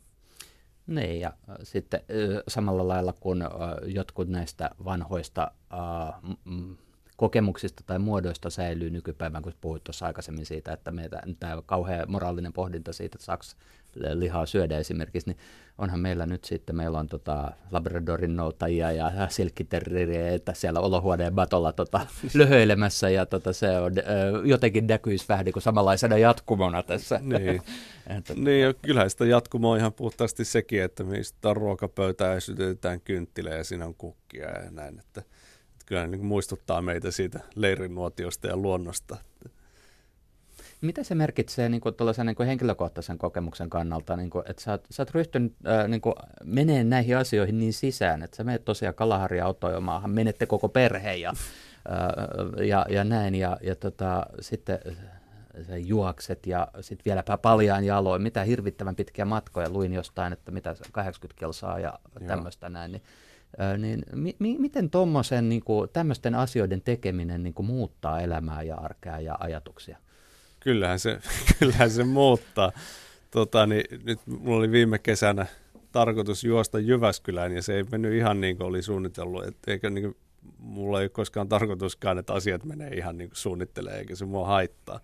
Niin, 0.87 1.21
ja 1.21 1.33
sitten 1.62 2.01
samalla 2.49 2.88
lailla 2.88 3.12
kuin 3.21 3.45
jotkut 3.85 4.29
näistä 4.29 4.71
vanhoista 4.85 5.51
kokemuksista 7.16 7.83
tai 7.87 7.99
muodoista 7.99 8.51
säilyy 8.51 8.90
nykypäivän, 8.90 9.42
kun 9.42 9.53
puhuit 9.61 9.85
tuossa 9.85 10.07
aikaisemmin 10.07 10.47
siitä, 10.47 10.73
että 10.73 10.90
meitä 10.90 11.23
tämä 11.40 11.62
kauhea 11.66 12.07
moraalinen 12.07 12.53
pohdinta 12.53 12.92
siitä, 12.92 13.16
että 13.16 13.25
saako 13.25 13.45
lihaa 14.15 14.47
syödä 14.47 14.79
esimerkiksi, 14.79 15.31
niin 15.31 15.39
onhan 15.79 16.01
meillä 16.01 16.27
nyt 16.27 16.45
sitten, 16.45 16.77
meillä 16.77 16.99
on 16.99 17.09
tota 17.09 17.53
Labradorin 17.71 18.37
noutajia 18.37 18.93
ja 18.93 19.29
silkkiterririä, 19.29 20.31
että 20.31 20.55
siellä 20.55 20.81
olohuoneen 20.81 21.35
batolla 21.35 21.73
tota, 21.73 22.07
löhöilemässä 22.35 23.11
ja 23.11 23.27
tota, 23.27 23.53
se 23.53 23.79
on, 23.79 23.93
jotenkin 24.45 24.87
näkyisi 24.87 25.25
vähän 25.29 25.45
niin 25.45 25.53
kuin 25.53 25.63
samanlaisena 25.63 26.19
jatkumona 26.19 26.83
tässä. 26.83 27.21
Niin, 27.23 27.63
että, 28.17 28.35
niin 28.35 28.63
ja 28.63 28.75
kyllähän 28.75 29.11
sitä 29.11 29.27
jatkumoa 29.27 29.73
on 29.73 29.79
ihan 29.79 29.93
puhtaasti 29.93 30.45
sekin, 30.45 30.83
että 30.83 31.05
me 31.05 31.19
istutaan 31.19 31.57
ruokapöytään 31.57 32.35
ja 32.35 32.41
sytytetään 32.41 33.01
kynttilä 33.01 33.51
ja 33.51 33.65
siinä 33.65 33.87
on 33.87 33.95
kukkia 33.95 34.51
ja 34.51 34.71
näin, 34.71 34.99
että, 34.99 35.21
että 35.21 35.87
kyllä 35.87 36.07
niin 36.07 36.25
muistuttaa 36.25 36.83
meitä 36.83 37.11
siitä 37.11 37.41
leirinuotiosta 37.55 38.47
ja 38.47 38.57
luonnosta. 38.57 39.17
Mitä 40.81 41.03
se 41.03 41.15
merkitsee 41.15 41.69
niin 41.69 41.81
kuin, 41.81 41.95
niin 42.25 42.37
kuin 42.37 42.47
henkilökohtaisen 42.47 43.19
kokemuksen 43.19 43.71
kannalta, 43.71 44.17
niin 44.17 44.31
kuin, 44.31 44.45
että 44.49 44.62
sä 44.62 44.71
oot, 44.71 44.85
sä 44.91 45.03
oot 45.03 45.11
ryhtynyt 45.11 45.55
äh, 45.67 45.89
niin 45.89 46.01
kuin, 46.01 46.15
menee 46.45 46.85
näihin 46.85 47.17
asioihin 47.17 47.59
niin 47.59 47.73
sisään, 47.73 48.23
että 48.23 48.37
sä 48.37 48.45
menet 48.45 48.65
tosiaan 48.65 48.95
Kalaharia 48.95 49.47
Otojomaahan, 49.47 50.11
menette 50.11 50.47
koko 50.47 50.69
perhe 50.69 51.15
ja, 51.15 51.31
äh, 51.31 52.67
ja, 52.67 52.87
ja 52.89 53.05
näin, 53.05 53.35
ja, 53.35 53.57
ja 53.62 53.77
tota, 53.77 54.27
sitten 54.41 54.79
sä 55.67 55.77
juokset 55.77 56.47
ja 56.47 56.69
sitten 56.81 57.05
vieläpä 57.05 57.39
paljaan 57.39 57.85
jaloin, 57.85 58.23
mitä 58.23 58.45
hirvittävän 58.45 58.97
pitkiä 58.97 59.25
matkoja, 59.25 59.71
luin 59.71 59.93
jostain, 59.93 60.33
että 60.33 60.51
mitä 60.51 60.75
80 60.93 61.39
kilsaa 61.39 61.79
ja 61.79 61.99
tämmöistä 62.27 62.69
näin, 62.69 62.93
niin 62.93 63.03
niin 63.79 64.03
mi- 64.15 64.37
mi- 64.39 64.59
miten 64.59 64.91
tuommoisen 64.91 65.49
niin 65.49 65.62
tämmöisten 65.93 66.35
asioiden 66.35 66.83
tekeminen 66.83 67.43
niin 67.43 67.55
kuin, 67.55 67.67
muuttaa 67.67 68.21
elämää 68.21 68.62
ja 68.62 68.77
arkea 68.77 69.21
ja 69.21 69.37
ajatuksia? 69.41 69.99
Kyllähän 70.67 70.99
se, 70.99 71.19
kyllähän 71.59 71.91
se 71.91 72.05
muuttaa. 72.05 72.73
Tota, 73.31 73.67
niin, 73.67 74.03
nyt 74.05 74.21
mulla 74.27 74.59
oli 74.59 74.71
viime 74.71 74.99
kesänä 74.99 75.47
tarkoitus 75.93 76.45
juosta 76.45 76.79
Jyväskylään 76.79 77.53
ja 77.53 77.63
se 77.63 77.77
ei 77.77 77.85
mennyt 77.91 78.15
ihan 78.15 78.41
niin 78.41 78.57
kuin 78.57 78.67
oli 78.67 78.83
suunnitellut. 78.83 79.45
Et 79.45 79.57
eikä 79.67 79.91
niin 79.91 80.05
kuin, 80.05 80.17
mulla 80.59 81.01
ei 81.01 81.05
ole 81.05 81.09
koskaan 81.09 81.49
tarkoituskaan, 81.49 82.19
että 82.19 82.33
asiat 82.33 82.65
menee 82.65 82.91
ihan 82.91 83.19
niin 83.19 83.31
kuin 83.31 83.37
suunnittelee 83.37 83.99
eikä 83.99 84.17
se 84.17 84.25
mua 84.25 84.47
haittaa. 84.47 85.01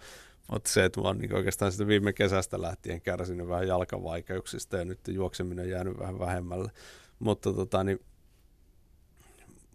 Mutta 0.50 0.70
se, 0.70 0.84
että 0.84 1.00
mä 1.00 1.06
oon 1.06 1.18
niin 1.18 1.34
oikeastaan 1.34 1.72
sitä 1.72 1.86
viime 1.86 2.12
kesästä 2.12 2.62
lähtien 2.62 3.00
kärsinyt 3.00 3.48
vähän 3.48 3.68
jalkavaikeuksista 3.68 4.76
ja 4.76 4.84
nyt 4.84 5.00
juokseminen 5.08 5.64
on 5.64 5.70
jäänyt 5.70 5.98
vähän 5.98 6.18
vähemmälle. 6.18 6.70
Mutta 7.18 7.52
tota, 7.52 7.84
niin 7.84 8.00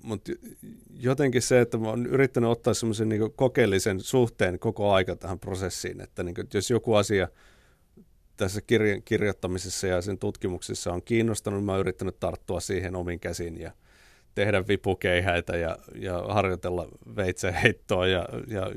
mutta 0.03 0.31
jotenkin 0.99 1.41
se, 1.41 1.62
että 1.62 1.77
mä 1.77 1.89
oon 1.89 2.05
yrittänyt 2.05 2.49
ottaa 2.49 2.73
semmoisen 2.73 3.10
niin 3.10 3.31
kokeellisen 3.36 3.99
suhteen 3.99 4.60
koko 4.60 4.93
aika 4.93 5.15
tähän 5.15 5.39
prosessiin, 5.39 6.01
että, 6.01 6.23
niin 6.23 6.36
kuin, 6.36 6.43
että 6.45 6.57
jos 6.57 6.69
joku 6.69 6.93
asia 6.93 7.27
tässä 8.38 8.62
kirjan 8.62 9.03
kirjoittamisessa 9.03 9.88
ja 9.88 10.01
sen 10.01 10.17
tutkimuksessa 10.17 10.93
on 10.93 11.03
kiinnostanut, 11.03 11.65
mä 11.65 11.71
oon 11.71 11.81
yrittänyt 11.81 12.19
tarttua 12.19 12.60
siihen 12.60 12.95
omin 12.95 13.19
käsin 13.19 13.60
ja 13.62 13.71
tehdä 14.36 14.67
vipukeihäitä 14.67 15.57
ja, 15.57 15.77
ja 15.95 16.25
harjoitella 16.29 16.88
veitseheittoa 17.15 18.07
ja, 18.07 18.29
ja 18.47 18.71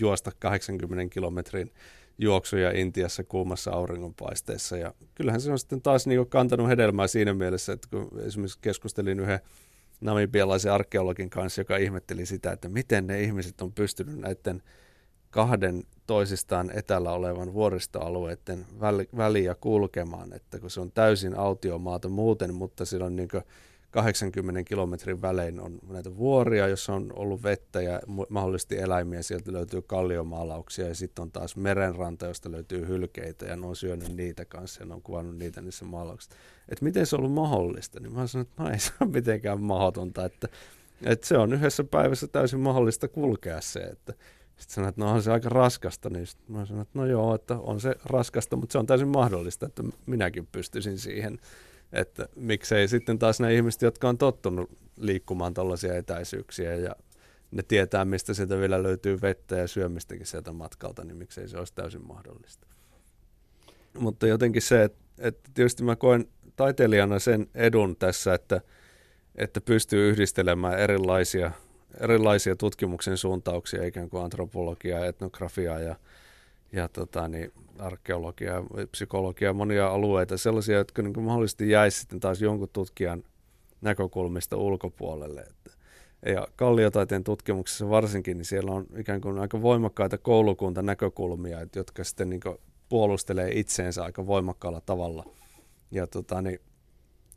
juosta 0.00 0.30
80 0.38 1.14
kilometrin 1.14 1.72
juoksuja 2.18 2.70
Intiassa 2.70 3.24
kuumassa 3.24 3.70
auringonpaisteessa. 3.70 4.76
Ja 4.76 4.94
kyllähän 5.14 5.40
se 5.40 5.52
on 5.52 5.58
sitten 5.58 5.82
taas 5.82 6.06
niin 6.06 6.26
kantanut 6.28 6.68
hedelmää 6.68 7.06
siinä 7.06 7.34
mielessä, 7.34 7.72
että 7.72 7.88
kun 7.90 8.20
esimerkiksi 8.26 8.58
keskustelin 8.60 9.20
yhden 9.20 9.40
namibialaisen 10.00 10.72
arkeologin 10.72 11.30
kanssa, 11.30 11.60
joka 11.60 11.76
ihmetteli 11.76 12.26
sitä, 12.26 12.52
että 12.52 12.68
miten 12.68 13.06
ne 13.06 13.22
ihmiset 13.22 13.60
on 13.60 13.72
pystynyt 13.72 14.18
näiden 14.18 14.62
kahden 15.30 15.82
toisistaan 16.06 16.70
etällä 16.74 17.12
olevan 17.12 17.54
vuoristoalueiden 17.54 18.66
väliä 19.16 19.54
kulkemaan, 19.54 20.32
että 20.32 20.58
kun 20.58 20.70
se 20.70 20.80
on 20.80 20.92
täysin 20.92 21.38
autiomaata 21.38 22.08
muuten, 22.08 22.54
mutta 22.54 22.84
sillä 22.84 23.06
on 23.06 23.16
niin 23.16 23.28
80 23.90 24.64
kilometrin 24.64 25.22
välein 25.22 25.60
on 25.60 25.78
näitä 25.88 26.16
vuoria, 26.16 26.68
jossa 26.68 26.94
on 26.94 27.12
ollut 27.16 27.42
vettä 27.42 27.82
ja 27.82 28.00
mahdollisesti 28.28 28.78
eläimiä. 28.78 29.22
Sieltä 29.22 29.52
löytyy 29.52 29.82
kalliomaalauksia 29.82 30.88
ja 30.88 30.94
sitten 30.94 31.22
on 31.22 31.30
taas 31.32 31.56
merenranta, 31.56 32.26
josta 32.26 32.52
löytyy 32.52 32.86
hylkeitä 32.86 33.46
ja 33.46 33.56
ne 33.56 33.66
on 33.66 33.76
syönyt 33.76 34.16
niitä 34.16 34.44
kanssa 34.44 34.82
ja 34.82 34.86
ne 34.86 34.94
on 34.94 35.02
kuvannut 35.02 35.36
niitä 35.36 35.60
niissä 35.60 35.84
maalauksissa. 35.84 36.36
Että 36.68 36.84
miten 36.84 37.06
se 37.06 37.16
on 37.16 37.20
ollut 37.20 37.34
mahdollista? 37.34 38.00
Niin 38.00 38.12
mä 38.12 38.26
sanoin, 38.26 38.46
että 38.46 38.62
no 38.62 38.70
ei 38.70 38.78
se 38.78 38.92
ole 39.00 39.10
mitenkään 39.10 39.60
mahdotonta, 39.60 40.24
että, 40.24 40.48
että 41.02 41.26
se 41.26 41.38
on 41.38 41.52
yhdessä 41.52 41.84
päivässä 41.84 42.26
täysin 42.26 42.60
mahdollista 42.60 43.08
kulkea 43.08 43.60
se, 43.60 43.80
että 43.80 44.12
sitten 44.56 44.74
sanoin, 44.74 44.88
että 44.88 45.00
no 45.00 45.10
on 45.10 45.22
se 45.22 45.32
aika 45.32 45.48
raskasta, 45.48 46.10
niin 46.10 46.26
mä 46.48 46.66
sanoin, 46.66 46.82
että 46.82 46.98
no 46.98 47.06
joo, 47.06 47.34
että 47.34 47.58
on 47.58 47.80
se 47.80 47.94
raskasta, 48.04 48.56
mutta 48.56 48.72
se 48.72 48.78
on 48.78 48.86
täysin 48.86 49.08
mahdollista, 49.08 49.66
että 49.66 49.82
minäkin 50.06 50.48
pystyisin 50.52 50.98
siihen. 50.98 51.38
Että 51.92 52.28
miksei 52.36 52.88
sitten 52.88 53.18
taas 53.18 53.40
ne 53.40 53.54
ihmiset, 53.54 53.82
jotka 53.82 54.08
on 54.08 54.18
tottunut 54.18 54.70
liikkumaan 54.96 55.54
tällaisia 55.54 55.94
etäisyyksiä 55.94 56.74
ja 56.74 56.96
ne 57.50 57.62
tietää, 57.62 58.04
mistä 58.04 58.34
sieltä 58.34 58.58
vielä 58.58 58.82
löytyy 58.82 59.20
vettä 59.22 59.56
ja 59.56 59.68
syömistäkin 59.68 60.26
sieltä 60.26 60.52
matkalta, 60.52 61.04
niin 61.04 61.16
miksei 61.16 61.48
se 61.48 61.58
olisi 61.58 61.74
täysin 61.74 62.06
mahdollista. 62.06 62.66
Mutta 63.98 64.26
jotenkin 64.26 64.62
se, 64.62 64.82
että, 64.82 64.98
että 65.18 65.50
tietysti 65.54 65.82
mä 65.82 65.96
koen 65.96 66.26
taiteilijana 66.56 67.18
sen 67.18 67.46
edun 67.54 67.96
tässä, 67.96 68.34
että, 68.34 68.60
että 69.36 69.60
pystyy 69.60 70.10
yhdistelemään 70.10 70.78
erilaisia, 70.78 71.50
erilaisia 72.00 72.56
tutkimuksen 72.56 73.16
suuntauksia, 73.16 73.84
ikään 73.84 74.10
kuin 74.10 74.24
antropologiaa, 74.24 75.06
etnografiaa 75.06 75.80
ja, 75.80 75.96
ja 76.72 76.88
tota, 76.88 77.28
niin, 77.28 77.52
arkeologia, 77.78 78.62
psykologia, 78.90 79.52
monia 79.52 79.86
alueita, 79.86 80.38
sellaisia, 80.38 80.78
jotka 80.78 81.02
niin 81.02 81.14
kuin 81.14 81.24
mahdollisesti 81.24 81.70
jäisi 81.70 82.00
sitten 82.00 82.20
taas 82.20 82.42
jonkun 82.42 82.68
tutkijan 82.72 83.24
näkökulmista 83.80 84.56
ulkopuolelle. 84.56 85.44
Ja 86.26 86.48
kalliotaiteen 86.56 87.24
tutkimuksessa 87.24 87.90
varsinkin, 87.90 88.36
niin 88.36 88.44
siellä 88.44 88.72
on 88.72 88.86
ikään 88.96 89.20
kuin 89.20 89.38
aika 89.38 89.62
voimakkaita 89.62 90.18
koulukunta 90.18 90.82
näkökulmia, 90.82 91.66
jotka 91.76 92.04
sitten 92.04 92.30
niin 92.30 92.40
puolustelee 92.88 93.50
itseensä 93.58 94.04
aika 94.04 94.26
voimakkaalla 94.26 94.80
tavalla. 94.80 95.24
Ja 95.90 96.06
tota, 96.06 96.42
niin 96.42 96.60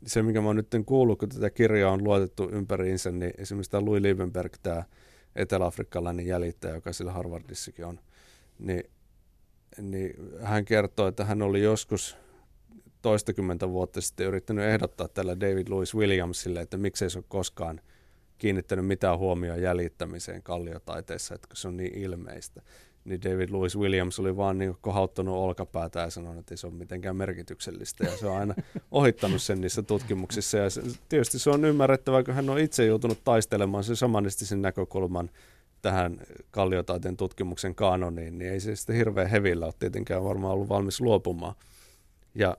se, 0.06 0.22
mikä 0.22 0.40
mä 0.40 0.46
oon 0.46 0.56
nyt 0.56 0.68
kuullut, 0.86 1.18
kun 1.18 1.28
tätä 1.28 1.50
kirjaa 1.50 1.92
on 1.92 2.04
luotettu 2.04 2.48
ympäriinsä, 2.52 3.10
niin 3.10 3.32
esimerkiksi 3.38 3.70
tämä 3.70 3.84
Louis 3.84 4.02
Liebenberg, 4.02 4.52
tämä 4.62 4.84
etelä-afrikkalainen 5.36 6.26
jäljittäjä, 6.26 6.74
joka 6.74 6.92
sillä 6.92 7.12
Harvardissakin 7.12 7.84
on, 7.84 8.00
niin 8.58 8.84
niin 9.82 10.14
hän 10.42 10.64
kertoi, 10.64 11.08
että 11.08 11.24
hän 11.24 11.42
oli 11.42 11.62
joskus 11.62 12.16
toistakymmentä 13.02 13.68
vuotta 13.68 14.00
sitten 14.00 14.26
yrittänyt 14.26 14.64
ehdottaa 14.64 15.08
tällä 15.08 15.40
David 15.40 15.68
Louis 15.68 15.94
Williamsille, 15.94 16.60
että 16.60 16.76
miksei 16.76 17.10
se 17.10 17.18
ole 17.18 17.24
koskaan 17.28 17.80
kiinnittänyt 18.38 18.86
mitään 18.86 19.18
huomioon 19.18 19.62
jäljittämiseen 19.62 20.42
kalliotaiteessa, 20.42 21.34
että 21.34 21.48
se 21.52 21.68
on 21.68 21.76
niin 21.76 21.98
ilmeistä. 21.98 22.62
Niin 23.08 23.22
David 23.22 23.50
Louis 23.50 23.78
Williams 23.78 24.20
oli 24.20 24.36
vaan 24.36 24.58
niin 24.58 24.76
kohauttanut 24.80 25.36
olkapäätä 25.36 26.00
ja 26.00 26.10
sanonut, 26.10 26.38
että 26.38 26.54
ei 26.54 26.58
se 26.58 26.66
ole 26.66 26.74
mitenkään 26.74 27.16
merkityksellistä. 27.16 28.04
Ja 28.04 28.16
se 28.16 28.26
on 28.26 28.36
aina 28.36 28.54
ohittanut 28.90 29.42
sen 29.42 29.60
niissä 29.60 29.82
tutkimuksissa. 29.82 30.58
Ja 30.58 30.70
se, 30.70 30.82
tietysti 31.08 31.38
se 31.38 31.50
on 31.50 31.64
ymmärrettävää, 31.64 32.22
kun 32.22 32.34
hän 32.34 32.50
on 32.50 32.58
itse 32.58 32.86
joutunut 32.86 33.24
taistelemaan 33.24 33.84
sen 33.84 33.96
samanistisen 33.96 34.62
näkökulman 34.62 35.30
tähän 35.82 36.20
kalliotaiteen 36.50 37.16
tutkimuksen 37.16 37.74
kanoniin, 37.74 38.38
niin 38.38 38.52
ei 38.52 38.60
se 38.60 38.76
sitten 38.76 38.96
hirveän 38.96 39.30
hevillä 39.30 39.66
ole 39.66 39.74
tietenkään 39.78 40.24
varmaan 40.24 40.54
ollut 40.54 40.68
valmis 40.68 41.00
luopumaan. 41.00 41.54
Ja 42.34 42.56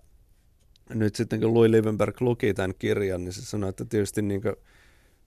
nyt 0.94 1.16
sitten 1.16 1.40
kun 1.40 1.54
Louis 1.54 1.72
Liebenberg 1.72 2.22
luki 2.22 2.54
tämän 2.54 2.74
kirjan, 2.80 3.24
niin 3.24 3.34
se 3.34 3.42
sanoi, 3.42 3.70
että 3.70 3.86
tietysti 3.86 4.22
niin 4.22 4.42
kuin 4.42 4.56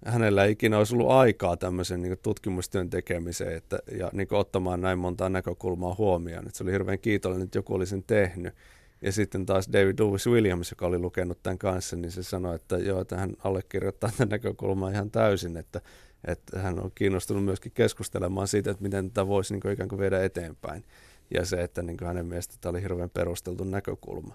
hänellä 0.06 0.44
ei 0.44 0.52
ikinä 0.52 0.78
olisi 0.78 0.94
ollut 0.94 1.10
aikaa 1.10 1.56
tämmöisen 1.56 2.02
niin 2.02 2.18
tutkimustyön 2.22 2.90
tekemiseen 2.90 3.56
että, 3.56 3.78
ja 3.98 4.10
niin 4.12 4.28
ottamaan 4.30 4.80
näin 4.80 4.98
montaa 4.98 5.28
näkökulmaa 5.28 5.94
huomioon. 5.98 6.46
Että 6.46 6.58
se 6.58 6.64
oli 6.64 6.72
hirveän 6.72 6.98
kiitollinen, 6.98 7.44
että 7.44 7.58
joku 7.58 7.74
oli 7.74 7.86
sen 7.86 8.02
tehnyt. 8.02 8.54
Ja 9.02 9.12
sitten 9.12 9.46
taas 9.46 9.68
David 9.72 9.98
Lewis 10.00 10.26
Williams, 10.26 10.70
joka 10.70 10.86
oli 10.86 10.98
lukenut 10.98 11.42
tämän 11.42 11.58
kanssa, 11.58 11.96
niin 11.96 12.10
se 12.10 12.22
sanoi, 12.22 12.54
että 12.56 12.76
joo, 12.76 13.00
että 13.00 13.16
hän 13.16 13.36
allekirjoittaa 13.44 14.10
tämän 14.16 14.28
näkökulmaa 14.28 14.90
ihan 14.90 15.10
täysin, 15.10 15.56
että, 15.56 15.80
että 16.24 16.58
hän 16.58 16.80
on 16.80 16.90
kiinnostunut 16.94 17.44
myöskin 17.44 17.72
keskustelemaan 17.72 18.48
siitä, 18.48 18.70
että 18.70 18.82
miten 18.82 19.10
tätä 19.10 19.26
voisi 19.26 19.54
niin 19.54 19.60
kuin 19.60 19.72
ikään 19.72 19.88
kuin 19.88 19.98
viedä 19.98 20.24
eteenpäin. 20.24 20.84
Ja 21.34 21.46
se, 21.46 21.62
että 21.62 21.82
niin 21.82 21.96
hänen 22.04 22.26
mielestä 22.26 22.54
tämä 22.60 22.70
oli 22.70 22.82
hirveän 22.82 23.10
perusteltu 23.10 23.64
näkökulma. 23.64 24.34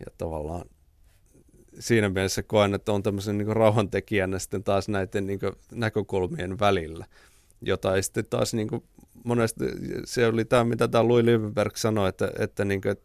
Ja 0.00 0.06
tavallaan 0.18 0.64
siinä 1.78 2.08
mielessä 2.08 2.42
koen, 2.42 2.74
että 2.74 2.92
on 2.92 3.02
tämmöisen 3.02 3.38
niin 3.38 3.56
rauhantekijänä 3.56 4.38
sitten 4.38 4.64
taas 4.64 4.88
näiden 4.88 5.26
niin 5.26 5.40
näkökulmien 5.72 6.58
välillä, 6.58 7.06
jota 7.62 7.96
ei 7.96 8.02
sitten 8.02 8.24
taas 8.30 8.54
niin 8.54 8.68
monesti, 9.24 9.64
se 10.04 10.26
oli 10.26 10.44
tämä, 10.44 10.64
mitä 10.64 10.88
tämä 10.88 11.08
Louis 11.08 11.24
Liebenberg 11.24 11.76
sanoi, 11.76 12.08
että, 12.08 12.30
että, 12.38 12.64
niin 12.64 12.80
kuin, 12.80 12.96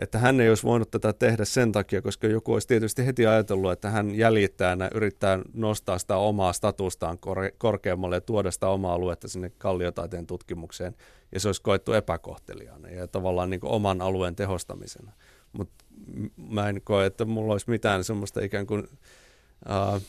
että 0.00 0.18
hän 0.18 0.40
ei 0.40 0.48
olisi 0.48 0.62
voinut 0.62 0.90
tätä 0.90 1.12
tehdä 1.12 1.44
sen 1.44 1.72
takia, 1.72 2.02
koska 2.02 2.26
joku 2.26 2.52
olisi 2.52 2.68
tietysti 2.68 3.06
heti 3.06 3.26
ajatellut, 3.26 3.72
että 3.72 3.90
hän 3.90 4.14
jäljittäjänä 4.14 4.90
yrittää 4.94 5.38
nostaa 5.54 5.98
sitä 5.98 6.16
omaa 6.16 6.52
statustaan 6.52 7.18
korkeammalle 7.58 8.16
ja 8.16 8.20
tuoda 8.20 8.50
sitä 8.50 8.68
omaa 8.68 8.94
aluetta 8.94 9.28
sinne 9.28 9.52
kalliotaiteen 9.58 10.26
tutkimukseen, 10.26 10.94
ja 11.32 11.40
se 11.40 11.48
olisi 11.48 11.62
koettu 11.62 11.92
epäkohteliaana 11.92 12.88
ja 12.88 13.06
tavallaan 13.06 13.50
niin 13.50 13.60
oman 13.62 14.00
alueen 14.00 14.36
tehostamisena. 14.36 15.12
Mutta 15.52 15.84
mä 16.36 16.68
en 16.68 16.80
koe, 16.84 17.06
että 17.06 17.24
mulla 17.24 17.52
olisi 17.52 17.70
mitään 17.70 18.04
semmoista 18.04 18.40
ikään 18.40 18.66
kuin 18.66 18.88
äh, 19.70 20.02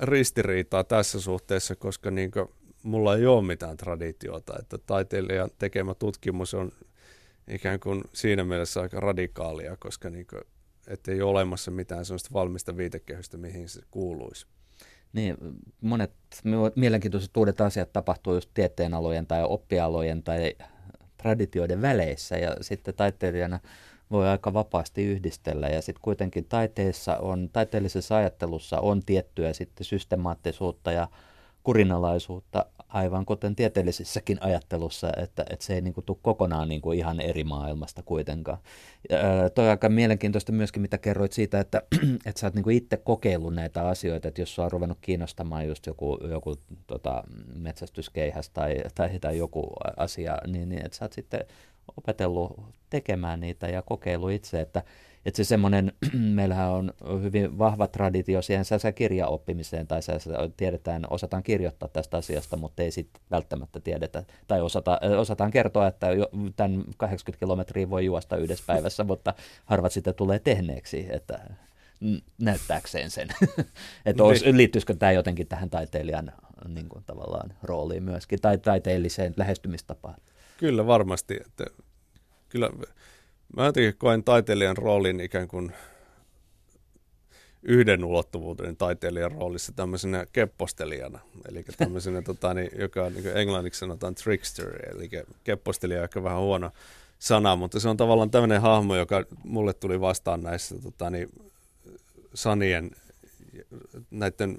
ristiriitaa 0.00 0.84
tässä 0.84 1.20
suhteessa, 1.20 1.76
koska 1.76 2.10
niin 2.10 2.30
kuin, 2.30 2.48
mulla 2.82 3.16
ei 3.16 3.26
ole 3.26 3.46
mitään 3.46 3.76
traditiota, 3.76 4.54
että 4.58 4.78
taiteilijan 4.78 5.50
tekemä 5.58 5.94
tutkimus 5.94 6.54
on 6.54 6.72
ikään 7.48 7.80
kuin 7.80 8.04
siinä 8.12 8.44
mielessä 8.44 8.80
aika 8.80 9.00
radikaalia, 9.00 9.76
koska 9.76 10.10
niin 10.10 10.26
kuin, 10.26 10.42
ei 11.08 11.22
ole 11.22 11.30
olemassa 11.30 11.70
mitään 11.70 12.04
sellaista 12.04 12.30
valmista 12.32 12.76
viitekehystä, 12.76 13.36
mihin 13.36 13.68
se 13.68 13.80
kuuluisi. 13.90 14.46
Niin, 15.12 15.36
monet 15.80 16.12
mielenkiintoiset 16.76 17.36
uudet 17.36 17.60
asiat 17.60 17.92
tapahtuu 17.92 18.34
just 18.34 18.50
tieteenalojen 18.54 19.26
tai 19.26 19.44
oppialojen 19.44 20.22
tai 20.22 20.54
traditioiden 21.16 21.82
väleissä 21.82 22.36
ja 22.36 22.56
sitten 22.60 22.94
taiteilijana 22.94 23.60
voi 24.14 24.28
aika 24.28 24.52
vapaasti 24.52 25.04
yhdistellä 25.04 25.68
ja 25.68 25.82
sitten 25.82 26.02
kuitenkin 26.02 26.44
taiteessa 26.44 27.16
on, 27.16 27.50
taiteellisessa 27.52 28.16
ajattelussa 28.16 28.80
on 28.80 29.02
tiettyä 29.06 29.52
sitten 29.52 29.84
systemaattisuutta 29.84 30.92
ja 30.92 31.08
kurinalaisuutta 31.62 32.66
aivan 32.88 33.26
kuten 33.26 33.56
tieteellisessäkin 33.56 34.38
ajattelussa, 34.40 35.12
että, 35.16 35.44
että 35.50 35.66
se 35.66 35.74
ei 35.74 35.80
niin 35.80 35.94
kuin, 35.94 36.04
tule 36.04 36.18
kokonaan 36.22 36.68
niin 36.68 36.80
kuin, 36.80 36.98
ihan 36.98 37.20
eri 37.20 37.44
maailmasta 37.44 38.02
kuitenkaan. 38.02 38.58
Ja, 39.10 39.18
toi 39.54 39.68
aika 39.68 39.88
mielenkiintoista 39.88 40.52
myöskin, 40.52 40.82
mitä 40.82 40.98
kerroit 40.98 41.32
siitä, 41.32 41.60
että, 41.60 41.82
että 42.26 42.40
sä 42.40 42.46
oot 42.46 42.54
niin 42.54 42.62
kuin, 42.62 42.76
itse 42.76 42.96
kokeillut 42.96 43.54
näitä 43.54 43.88
asioita, 43.88 44.28
että 44.28 44.40
jos 44.40 44.54
sua 44.54 44.64
on 44.64 44.72
ruvennut 44.72 44.98
kiinnostamaan 45.00 45.68
just 45.68 45.86
joku, 45.86 46.18
joku 46.30 46.56
tota, 46.86 47.24
metsästyskeihäs 47.54 48.50
tai, 48.50 48.76
tai, 48.94 49.18
tai 49.20 49.38
joku 49.38 49.72
asia, 49.96 50.38
niin, 50.46 50.68
niin 50.68 50.86
että 50.86 50.98
sä 50.98 51.04
oot 51.04 51.12
sitten 51.12 51.44
opetellut 51.96 52.60
tekemään 52.90 53.40
niitä 53.40 53.68
ja 53.68 53.82
kokeillut 53.82 54.30
itse, 54.30 54.60
että 54.60 54.82
että 55.26 55.36
se 55.36 55.44
semmoinen, 55.44 55.92
meillähän 56.38 56.70
on 56.70 56.92
hyvin 57.22 57.58
vahva 57.58 57.86
traditio 57.86 58.42
siihen 58.42 58.64
sä 58.64 58.92
kirjaoppimiseen, 58.92 59.86
tai 59.86 60.00
tiedetään, 60.56 61.06
osataan 61.10 61.42
kirjoittaa 61.42 61.88
tästä 61.88 62.16
asiasta, 62.16 62.56
mutta 62.56 62.82
ei 62.82 62.90
sitten 62.90 63.22
välttämättä 63.30 63.80
tiedetä, 63.80 64.24
tai 64.46 64.60
osata, 64.60 65.00
osataan 65.18 65.50
kertoa, 65.50 65.86
että 65.86 66.06
tämän 66.56 66.84
80 66.96 67.44
kilometriä 67.44 67.90
voi 67.90 68.04
juosta 68.04 68.36
yhdessä 68.36 68.64
päivässä, 68.72 69.04
mutta 69.04 69.34
harvat 69.64 69.92
sitten 69.92 70.14
tulee 70.14 70.38
tehneeksi, 70.38 71.06
että 71.10 71.40
näyttääkseen 72.38 73.10
sen. 73.10 73.28
että 74.06 74.22
niin. 74.44 74.56
liittyisikö 74.56 74.94
tämä 74.94 75.12
jotenkin 75.12 75.46
tähän 75.46 75.70
taiteilijan 75.70 76.32
niin 76.68 76.88
kuin, 76.88 77.04
tavallaan 77.04 77.54
rooliin 77.62 78.02
myöskin, 78.02 78.40
tai 78.40 78.58
taiteelliseen 78.58 79.34
lähestymistapaan? 79.36 80.16
Kyllä 80.58 80.86
varmasti. 80.86 81.38
Että, 81.46 81.64
kyllä 82.48 82.70
Mä 83.56 83.64
jotenkin 83.64 83.94
koen 83.98 84.24
taiteilijan 84.24 84.76
roolin 84.76 85.20
ikään 85.20 85.48
kuin 85.48 85.72
yhden 87.62 88.04
ulottuvuuden 88.04 88.76
taiteilijan 88.76 89.32
roolissa 89.32 89.72
tämmöisenä 89.72 90.26
keppostelijana, 90.32 91.18
eli 91.48 91.64
tämmöisenä, 91.78 92.22
tota, 92.32 92.54
niin, 92.54 92.70
joka 92.78 93.10
niin 93.10 93.36
englanniksi 93.36 93.80
sanotaan 93.80 94.14
trickster, 94.14 94.90
eli 94.90 95.10
keppostelija 95.44 96.00
on 96.00 96.04
ehkä 96.04 96.22
vähän 96.22 96.40
huono 96.40 96.70
sana, 97.18 97.56
mutta 97.56 97.80
se 97.80 97.88
on 97.88 97.96
tavallaan 97.96 98.30
tämmöinen 98.30 98.60
hahmo, 98.60 98.96
joka 98.96 99.24
mulle 99.44 99.72
tuli 99.72 100.00
vastaan 100.00 100.42
näissä 100.42 100.74
tota, 100.82 101.10
niin, 101.10 101.28
sanien, 102.34 102.90
näiden 104.10 104.58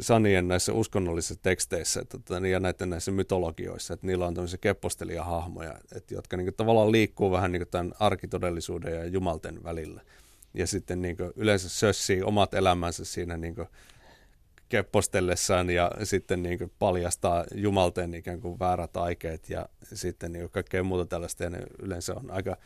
sanien 0.00 0.48
näissä 0.48 0.72
uskonnollisissa 0.72 1.42
teksteissä 1.42 2.04
tota, 2.04 2.40
niin, 2.40 2.52
ja 2.52 2.60
näiden 2.60 2.90
näissä 2.90 3.10
mytologioissa, 3.12 3.94
että 3.94 4.06
niillä 4.06 4.26
on 4.26 4.34
tämmöisiä 4.34 4.58
keppostelijahahmoja, 4.60 5.74
että, 5.96 6.14
jotka 6.14 6.36
niin 6.36 6.46
kuin, 6.46 6.54
tavallaan 6.54 6.92
liikkuu 6.92 7.30
vähän 7.30 7.52
niin 7.52 7.60
kuin, 7.60 7.70
tämän 7.70 7.92
arkitodellisuuden 7.98 8.94
ja 8.94 9.04
jumalten 9.04 9.64
välillä. 9.64 10.00
Ja 10.54 10.66
sitten 10.66 11.02
niin 11.02 11.16
kuin, 11.16 11.32
yleensä 11.36 11.68
sössii 11.68 12.22
omat 12.22 12.54
elämänsä 12.54 13.04
siinä 13.04 13.36
niin 13.36 13.54
kuin, 13.54 13.68
keppostellessaan 14.68 15.70
ja 15.70 15.90
sitten 16.02 16.42
niin 16.42 16.58
kuin, 16.58 16.72
paljastaa 16.78 17.44
jumalten 17.54 18.14
ikään 18.14 18.40
kuin 18.40 18.58
väärät 18.58 18.96
aikeet 18.96 19.50
ja 19.50 19.68
sitten 19.92 20.32
niin 20.32 20.42
kuin, 20.42 20.50
kaikkea 20.50 20.82
muuta 20.82 21.06
tällaista. 21.06 21.44
Ja 21.44 21.50
ne 21.50 21.58
yleensä 21.78 22.14
on 22.14 22.30
aika 22.30 22.56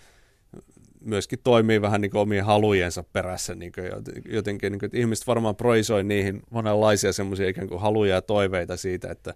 myöskin 1.01 1.39
toimii 1.45 1.83
vähän 1.83 2.01
niin 2.01 2.11
kuin 2.11 2.21
omien 2.21 2.45
halujensa 2.45 3.03
perässä. 3.13 3.55
Niin 3.55 3.73
kuin 3.73 3.87
jotenkin, 4.29 4.73
niin 4.73 4.79
kuin, 4.79 4.87
että 4.87 4.99
ihmiset 4.99 5.27
varmaan 5.27 5.57
proisoi 5.57 6.05
niihin 6.05 6.43
monenlaisia 6.51 7.13
semmoisia 7.13 7.49
ikään 7.49 7.69
kuin 7.69 7.81
haluja 7.81 8.15
ja 8.15 8.23
toiveita 8.23 8.77
siitä, 8.77 9.11
että, 9.11 9.35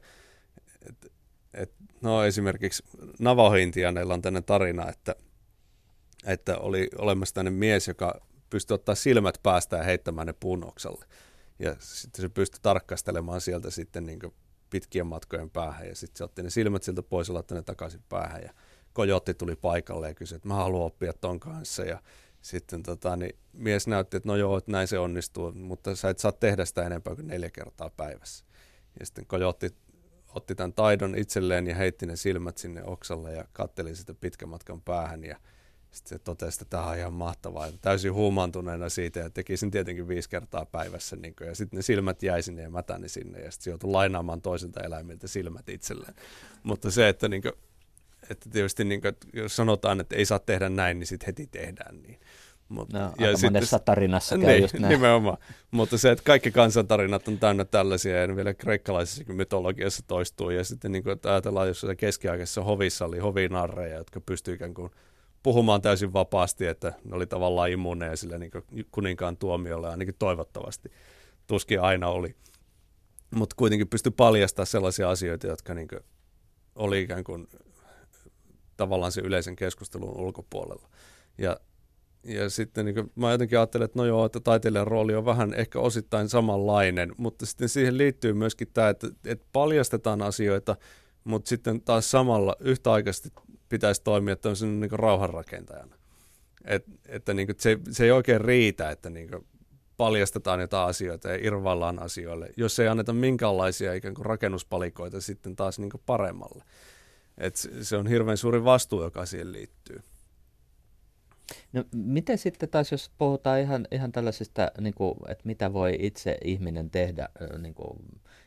että, 0.88 1.08
että 1.54 1.76
no 2.00 2.24
esimerkiksi 2.24 2.82
Navajo-intianeilla 3.18 4.14
on 4.14 4.22
tämmöinen 4.22 4.44
tarina, 4.44 4.88
että, 4.88 5.16
että 6.26 6.58
oli 6.58 6.88
olemassa 6.98 7.34
tämmöinen 7.34 7.58
mies, 7.58 7.88
joka 7.88 8.20
pystyi 8.50 8.74
ottaa 8.74 8.94
silmät 8.94 9.38
päästä 9.42 9.76
ja 9.76 9.82
heittämään 9.82 10.26
ne 10.26 10.34
puunoksalle. 10.40 11.04
Ja 11.58 11.76
sitten 11.78 12.22
se 12.22 12.28
pystyi 12.28 12.60
tarkastelemaan 12.62 13.40
sieltä 13.40 13.70
sitten 13.70 14.06
niin 14.06 14.18
pitkien 14.70 15.06
matkojen 15.06 15.50
päähän 15.50 15.88
ja 15.88 15.94
sitten 15.94 16.18
se 16.18 16.24
otti 16.24 16.42
ne 16.42 16.50
silmät 16.50 16.82
siltä 16.82 17.02
pois 17.02 17.28
ja 17.28 17.34
laittoi 17.34 17.58
ne 17.58 17.62
takaisin 17.62 18.02
päähän. 18.08 18.42
Ja 18.42 18.54
Kojotti 18.94 19.34
tuli 19.34 19.56
paikalle 19.56 20.08
ja 20.08 20.14
kysyi, 20.14 20.36
että 20.36 20.48
mä 20.48 20.54
haluan 20.54 20.86
oppia 20.86 21.12
ton 21.12 21.40
kanssa. 21.40 21.84
Ja 21.84 22.02
sitten 22.40 22.82
tota, 22.82 23.16
niin 23.16 23.36
mies 23.52 23.86
näytti, 23.86 24.16
että 24.16 24.28
no 24.28 24.36
joo, 24.36 24.56
että 24.56 24.72
näin 24.72 24.88
se 24.88 24.98
onnistuu, 24.98 25.52
mutta 25.52 25.96
sä 25.96 26.10
et 26.10 26.18
saa 26.18 26.32
tehdä 26.32 26.64
sitä 26.64 26.86
enempää 26.86 27.14
kuin 27.14 27.26
neljä 27.26 27.50
kertaa 27.50 27.90
päivässä. 27.90 28.44
Ja 29.00 29.06
sitten 29.06 29.26
Kojotti 29.26 29.74
otti 30.34 30.54
tämän 30.54 30.72
taidon 30.72 31.18
itselleen 31.18 31.66
ja 31.66 31.74
heitti 31.74 32.06
ne 32.06 32.16
silmät 32.16 32.58
sinne 32.58 32.84
oksalle 32.84 33.32
ja 33.32 33.44
katteli 33.52 33.96
sitä 33.96 34.14
pitkän 34.14 34.48
matkan 34.48 34.80
päähän 34.80 35.24
ja 35.24 35.36
sitten 35.90 36.18
se 36.18 36.24
totesi, 36.24 36.54
että 36.54 36.64
tämä 36.64 36.86
on 36.86 36.98
ihan 36.98 37.12
mahtavaa. 37.12 37.66
Ja 37.66 37.72
täysin 37.80 38.12
huumaantuneena 38.12 38.88
siitä 38.88 39.20
ja 39.20 39.30
teki 39.30 39.56
sen 39.56 39.70
tietenkin 39.70 40.08
viisi 40.08 40.28
kertaa 40.28 40.66
päivässä. 40.66 41.16
Niin 41.16 41.34
kuin, 41.36 41.48
ja 41.48 41.54
sitten 41.54 41.76
ne 41.76 41.82
silmät 41.82 42.22
jäi 42.22 42.42
sinne 42.42 42.62
ja 42.62 42.70
mätäni 42.70 43.08
sinne 43.08 43.40
ja 43.40 43.50
sitten 43.50 43.70
joutui 43.70 43.90
lainaamaan 43.90 44.42
toisilta 44.42 44.80
eläimiltä 44.80 45.28
silmät 45.28 45.68
itselleen. 45.68 46.14
Mutta 46.62 46.90
se, 46.90 47.08
että 47.08 47.28
niin 47.28 47.42
kuin, 47.42 47.52
että 48.30 48.50
tietysti 48.50 48.84
niin 48.84 49.00
kuin, 49.00 49.14
jos 49.32 49.56
sanotaan, 49.56 50.00
että 50.00 50.16
ei 50.16 50.24
saa 50.24 50.38
tehdä 50.38 50.68
näin, 50.68 50.98
niin 50.98 51.06
sitten 51.06 51.26
heti 51.26 51.46
tehdään 51.46 52.02
niin. 52.02 52.20
Mutta, 52.68 52.98
no, 52.98 53.12
ja 53.18 53.28
aika 53.28 53.38
monessa 53.42 53.78
tarinassa 53.78 54.38
käy 54.38 54.46
niin, 54.46 54.62
just 54.62 54.74
näin. 54.74 54.92
Nimenomaan. 54.92 55.38
Mutta 55.70 55.98
se, 55.98 56.10
että 56.10 56.24
kaikki 56.24 56.50
kansantarinat 56.50 57.28
on 57.28 57.38
täynnä 57.38 57.64
tällaisia, 57.64 58.20
ja 58.20 58.36
vielä 58.36 58.54
kreikkalaisessa 58.54 59.32
mytologiassa 59.32 60.04
toistuu. 60.06 60.50
Ja 60.50 60.64
sitten 60.64 60.92
niin 60.92 61.02
kuin, 61.02 61.12
että 61.12 61.30
ajatellaan, 61.30 61.68
jos 61.68 61.86
keskiaikaisessa 61.96 62.62
hovissa 62.62 63.04
oli 63.04 63.18
hovinarreja, 63.18 63.96
jotka 63.96 64.20
pystyivät 64.20 64.58
ikään 64.58 64.74
kuin 64.74 64.90
puhumaan 65.42 65.82
täysin 65.82 66.12
vapaasti, 66.12 66.66
että 66.66 66.92
ne 67.04 67.16
oli 67.16 67.26
tavallaan 67.26 67.70
immuuneja 67.70 68.16
sille 68.16 68.38
niin 68.38 68.50
kuninkaan 68.90 69.36
tuomiolle, 69.36 69.88
ainakin 69.88 70.14
toivottavasti. 70.18 70.92
Tuskin 71.46 71.80
aina 71.80 72.08
oli. 72.08 72.34
Mutta 73.34 73.56
kuitenkin 73.58 73.88
pystyi 73.88 74.12
paljastamaan 74.16 74.66
sellaisia 74.66 75.10
asioita, 75.10 75.46
jotka 75.46 75.74
niin 75.74 75.88
oli 76.74 77.02
ikään 77.02 77.24
kuin 77.24 77.48
tavallaan 78.76 79.12
se 79.12 79.20
yleisen 79.20 79.56
keskustelun 79.56 80.20
ulkopuolella. 80.20 80.88
Ja, 81.38 81.56
ja 82.24 82.50
sitten 82.50 82.84
niin 82.84 82.94
kuin, 82.94 83.12
mä 83.14 83.32
jotenkin 83.32 83.58
ajattelen, 83.58 83.84
että 83.84 83.98
no 83.98 84.04
joo, 84.04 84.24
että 84.24 84.40
taiteilijan 84.40 84.86
rooli 84.86 85.14
on 85.14 85.24
vähän 85.24 85.54
ehkä 85.54 85.80
osittain 85.80 86.28
samanlainen, 86.28 87.12
mutta 87.16 87.46
sitten 87.46 87.68
siihen 87.68 87.98
liittyy 87.98 88.32
myöskin 88.32 88.68
tämä, 88.74 88.88
että, 88.88 89.06
että 89.24 89.46
paljastetaan 89.52 90.22
asioita, 90.22 90.76
mutta 91.24 91.48
sitten 91.48 91.80
taas 91.80 92.10
samalla 92.10 92.56
yhtäaikaisesti 92.60 93.28
pitäisi 93.68 94.02
toimia 94.02 94.36
tämmöisen 94.36 94.80
niin 94.80 94.90
rauhanrakentajana. 94.90 95.96
Et, 96.64 96.84
että 97.08 97.34
niin 97.34 97.46
kuin, 97.46 97.56
se, 97.58 97.78
se 97.90 98.04
ei 98.04 98.10
oikein 98.10 98.40
riitä, 98.40 98.90
että 98.90 99.10
niin 99.10 99.30
kuin, 99.30 99.46
paljastetaan 99.96 100.60
jotain 100.60 100.88
asioita 100.88 101.28
ja 101.28 101.38
irvaillaan 101.42 101.98
asioille, 101.98 102.50
jos 102.56 102.78
ei 102.78 102.88
anneta 102.88 103.12
minkäänlaisia 103.12 103.94
ikään 103.94 104.14
kuin 104.14 104.26
rakennuspalikoita 104.26 105.20
sitten 105.20 105.56
taas 105.56 105.78
niin 105.78 105.90
kuin 105.90 106.02
paremmalle. 106.06 106.64
Et 107.38 107.56
se 107.82 107.96
on 107.96 108.06
hirveän 108.06 108.36
suuri 108.36 108.64
vastuu, 108.64 109.02
joka 109.02 109.26
siihen 109.26 109.52
liittyy. 109.52 110.00
No 111.72 111.84
miten 111.94 112.38
sitten 112.38 112.68
taas, 112.68 112.92
jos 112.92 113.10
puhutaan 113.18 113.60
ihan, 113.60 113.86
ihan 113.90 114.12
tällaisista, 114.12 114.70
niin 114.80 114.94
kuin, 114.94 115.14
että 115.28 115.42
mitä 115.44 115.72
voi 115.72 115.96
itse 115.98 116.38
ihminen 116.44 116.90
tehdä, 116.90 117.28
niin 117.58 117.74
kuin, 117.74 117.98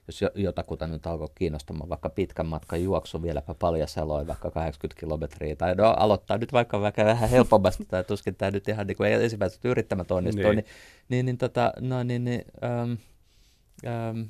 jos 0.08 0.22
jotakuta 0.36 0.88
nyt 0.88 1.08
alkoi 1.08 1.28
kiinnostamaan 1.36 1.90
vaikka 1.90 2.10
pitkän 2.10 2.46
matkan 2.46 2.84
juoksu 2.84 3.24
vieläpä 3.24 3.54
paljasaloin 3.54 4.28
vaikka 4.28 4.52
80 4.52 5.00
kilometriä, 5.00 5.56
tai 5.56 5.76
no 5.76 5.94
aloittaa 5.98 6.38
nyt 6.38 6.54
vaikka, 6.54 6.82
vaikka 6.82 7.06
vähän 7.06 7.30
helpommasta, 7.30 7.86
tai 7.86 8.04
tuskin 8.04 8.36
tämä 8.36 8.52
nyt 8.52 8.68
ihan 8.68 8.88
niin 8.88 8.98
kuin 8.98 9.12
ensimmäisestä 9.12 9.68
yrittämättä 9.68 10.16
onnistuu, 10.16 10.44
niin, 10.44 10.56
niin, 10.56 10.66
niin, 11.10 11.26
niin, 11.26 11.38
tota, 11.38 11.74
no, 11.80 12.04
niin, 12.04 12.24
niin 12.24 12.46
ähm, 12.64 12.94
ähm, 13.86 14.22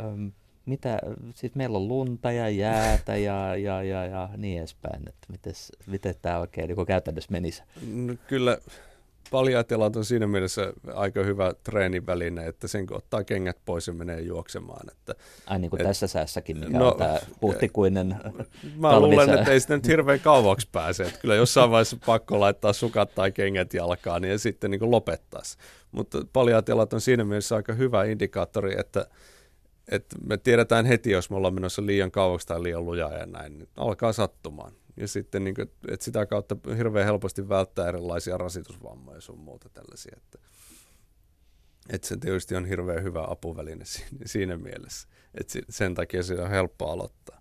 ähm, 0.00 0.28
mitä, 0.68 0.98
siis 1.34 1.54
meillä 1.54 1.78
on 1.78 1.88
lunta 1.88 2.32
ja 2.32 2.48
jäätä 2.48 3.16
ja, 3.16 3.56
ja, 3.56 3.82
ja, 3.82 4.06
ja 4.06 4.28
niin 4.36 4.58
edespäin, 4.58 5.08
että 5.08 5.26
mites, 5.30 5.72
miten 5.86 6.14
tämä 6.22 6.38
oikein 6.38 6.68
niin 6.68 6.86
käytännössä 6.86 7.32
menisi? 7.32 7.62
No, 7.92 8.14
kyllä 8.26 8.58
paljaatilat 9.30 9.96
on 9.96 10.04
siinä 10.04 10.26
mielessä 10.26 10.72
aika 10.94 11.22
hyvä 11.22 11.52
treeniväline, 11.64 12.46
että 12.46 12.68
sen 12.68 12.86
kun 12.86 12.96
ottaa 12.96 13.24
kengät 13.24 13.58
pois 13.64 13.86
ja 13.86 13.92
menee 13.92 14.20
juoksemaan. 14.20 14.90
Että, 14.90 15.14
Ai 15.46 15.58
niin 15.58 15.70
kuin 15.70 15.80
et, 15.80 15.86
tässä 15.86 16.06
säässäkin, 16.06 16.58
mikä 16.58 16.78
no, 16.78 16.88
on 16.88 16.98
tämä 16.98 17.18
huhtikuinen 17.42 18.08
Mä 18.76 18.90
talvisää. 18.90 19.00
luulen, 19.00 19.38
että 19.38 19.52
ei 19.52 19.60
sitä 19.60 19.76
nyt 19.76 19.86
hirveän 19.86 20.20
kauaksi 20.20 20.68
pääse. 20.72 21.04
Että 21.04 21.20
kyllä 21.20 21.34
jossain 21.34 21.70
vaiheessa 21.70 21.96
pakko 22.06 22.40
laittaa 22.40 22.72
sukat 22.72 23.14
tai 23.14 23.32
kengät 23.32 23.74
jalkaan 23.74 24.22
niin 24.22 24.32
ja 24.32 24.38
sitten 24.38 24.70
niin 24.70 24.90
lopettaisi. 24.90 25.58
Mutta 25.92 26.18
paljaatilat 26.32 26.92
on 26.92 27.00
siinä 27.00 27.24
mielessä 27.24 27.56
aika 27.56 27.72
hyvä 27.72 28.04
indikaattori, 28.04 28.80
että 28.80 29.06
että 29.88 30.16
me 30.24 30.36
tiedetään 30.36 30.86
heti, 30.86 31.10
jos 31.10 31.30
me 31.30 31.36
ollaan 31.36 31.54
menossa 31.54 31.86
liian 31.86 32.10
kauaksi 32.10 32.46
tai 32.46 32.62
liian 32.62 32.84
lujaa 32.84 33.12
ja 33.12 33.26
näin, 33.26 33.58
niin 33.58 33.68
alkaa 33.76 34.12
sattumaan. 34.12 34.72
Ja 34.96 35.08
sitten 35.08 35.44
niin 35.44 35.54
kuin, 35.54 35.70
että 35.88 36.04
sitä 36.04 36.26
kautta 36.26 36.56
hirveän 36.76 37.06
helposti 37.06 37.48
välttää 37.48 37.88
erilaisia 37.88 38.38
rasitusvammoja 38.38 39.16
ja 39.16 39.20
sun 39.20 39.38
muuta 39.38 39.68
tällaisia. 39.68 40.12
Että, 40.16 40.38
että 41.90 42.08
se 42.08 42.16
tietysti 42.16 42.56
on 42.56 42.64
hirveän 42.66 43.02
hyvä 43.02 43.24
apuväline 43.28 43.84
siinä 44.24 44.56
mielessä. 44.56 45.08
Että 45.34 45.58
sen 45.68 45.94
takia 45.94 46.22
se 46.22 46.40
on 46.40 46.50
helppo 46.50 46.90
aloittaa. 46.90 47.40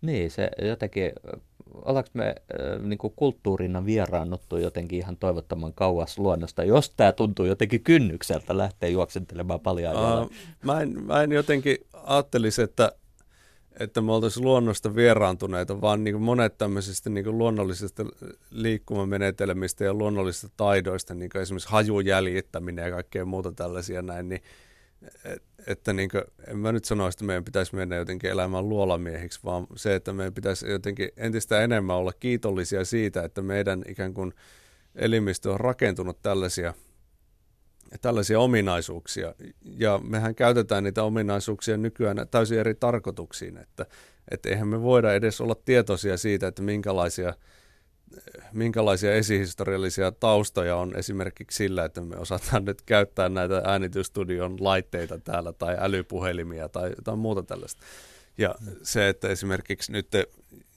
Niin, 0.00 0.30
se 0.30 0.50
jotenkin, 0.62 1.12
ollaanko 1.74 2.10
me 2.14 2.26
äh, 2.26 2.82
niin 2.82 2.98
kuin 2.98 3.12
kulttuurina 3.16 3.84
vieraannuttu 3.84 4.56
jotenkin 4.56 4.98
ihan 4.98 5.16
toivottoman 5.16 5.72
kauas 5.72 6.18
luonnosta, 6.18 6.64
jos 6.64 6.90
tämä 6.90 7.12
tuntuu 7.12 7.46
jotenkin 7.46 7.82
kynnykseltä 7.82 8.58
lähteä 8.58 8.88
juoksentelemaan 8.88 9.60
paljon 9.60 9.94
uh, 9.96 10.30
mä, 10.64 10.80
en, 10.80 11.04
mä 11.04 11.22
en 11.22 11.32
jotenkin 11.32 11.76
ajattelisi, 12.04 12.62
että 12.62 12.92
että 13.80 14.00
me 14.00 14.12
oltaisiin 14.12 14.44
luonnosta 14.44 14.94
vieraantuneita, 14.94 15.80
vaan 15.80 16.04
niin 16.04 16.14
kuin 16.14 16.22
monet 16.22 16.58
tämmöisistä 16.58 17.10
niin 17.10 17.24
kuin 17.24 17.38
luonnollisista 17.38 18.04
liikkumamenetelmistä 18.50 19.84
ja 19.84 19.94
luonnollisista 19.94 20.48
taidoista, 20.56 21.14
niin 21.14 21.30
kuin 21.30 21.42
esimerkiksi 21.42 21.68
hajujäljittäminen 21.68 22.84
ja 22.84 22.90
kaikkea 22.90 23.24
muuta 23.24 23.52
tällaisia 23.52 24.02
näin, 24.02 24.28
niin 24.28 24.42
et, 25.24 25.42
että 25.66 25.92
niin 25.92 26.10
kuin, 26.10 26.22
en 26.46 26.58
mä 26.58 26.72
nyt 26.72 26.84
sano, 26.84 27.08
että 27.08 27.24
meidän 27.24 27.44
pitäisi 27.44 27.76
mennä 27.76 27.96
jotenkin 27.96 28.30
elämään 28.30 28.68
luolamiehiksi, 28.68 29.40
vaan 29.44 29.66
se, 29.76 29.94
että 29.94 30.12
meidän 30.12 30.34
pitäisi 30.34 30.70
jotenkin 30.70 31.08
entistä 31.16 31.60
enemmän 31.60 31.96
olla 31.96 32.12
kiitollisia 32.12 32.84
siitä, 32.84 33.24
että 33.24 33.42
meidän 33.42 33.82
ikään 33.88 34.14
kuin 34.14 34.32
elimistö 34.94 35.52
on 35.52 35.60
rakentunut 35.60 36.22
tällaisia– 36.22 36.74
tällaisia 38.00 38.40
ominaisuuksia. 38.40 39.34
Ja 39.64 40.00
mehän 40.02 40.34
käytetään 40.34 40.84
niitä 40.84 41.02
ominaisuuksia 41.02 41.76
nykyään 41.76 42.26
täysin 42.30 42.58
eri 42.58 42.74
tarkoituksiin, 42.74 43.56
että, 43.56 43.86
että 44.30 44.48
eihän 44.48 44.68
me 44.68 44.82
voida 44.82 45.14
edes 45.14 45.40
olla 45.40 45.54
tietoisia 45.64 46.16
siitä, 46.16 46.46
että 46.46 46.62
minkälaisia, 46.62 47.34
minkälaisia 48.52 49.14
esihistoriallisia 49.14 50.12
taustoja 50.12 50.76
on 50.76 50.96
esimerkiksi 50.96 51.56
sillä, 51.56 51.84
että 51.84 52.00
me 52.00 52.16
osataan 52.16 52.64
nyt 52.64 52.82
käyttää 52.82 53.28
näitä 53.28 53.62
äänitystudion 53.64 54.56
laitteita 54.60 55.18
täällä 55.18 55.52
tai 55.52 55.76
älypuhelimia 55.78 56.68
tai 56.68 56.90
jotain 56.90 57.18
muuta 57.18 57.42
tällaista. 57.42 57.82
Ja 58.38 58.54
se, 58.82 59.08
että 59.08 59.28
esimerkiksi 59.28 59.92
nyt 59.92 60.08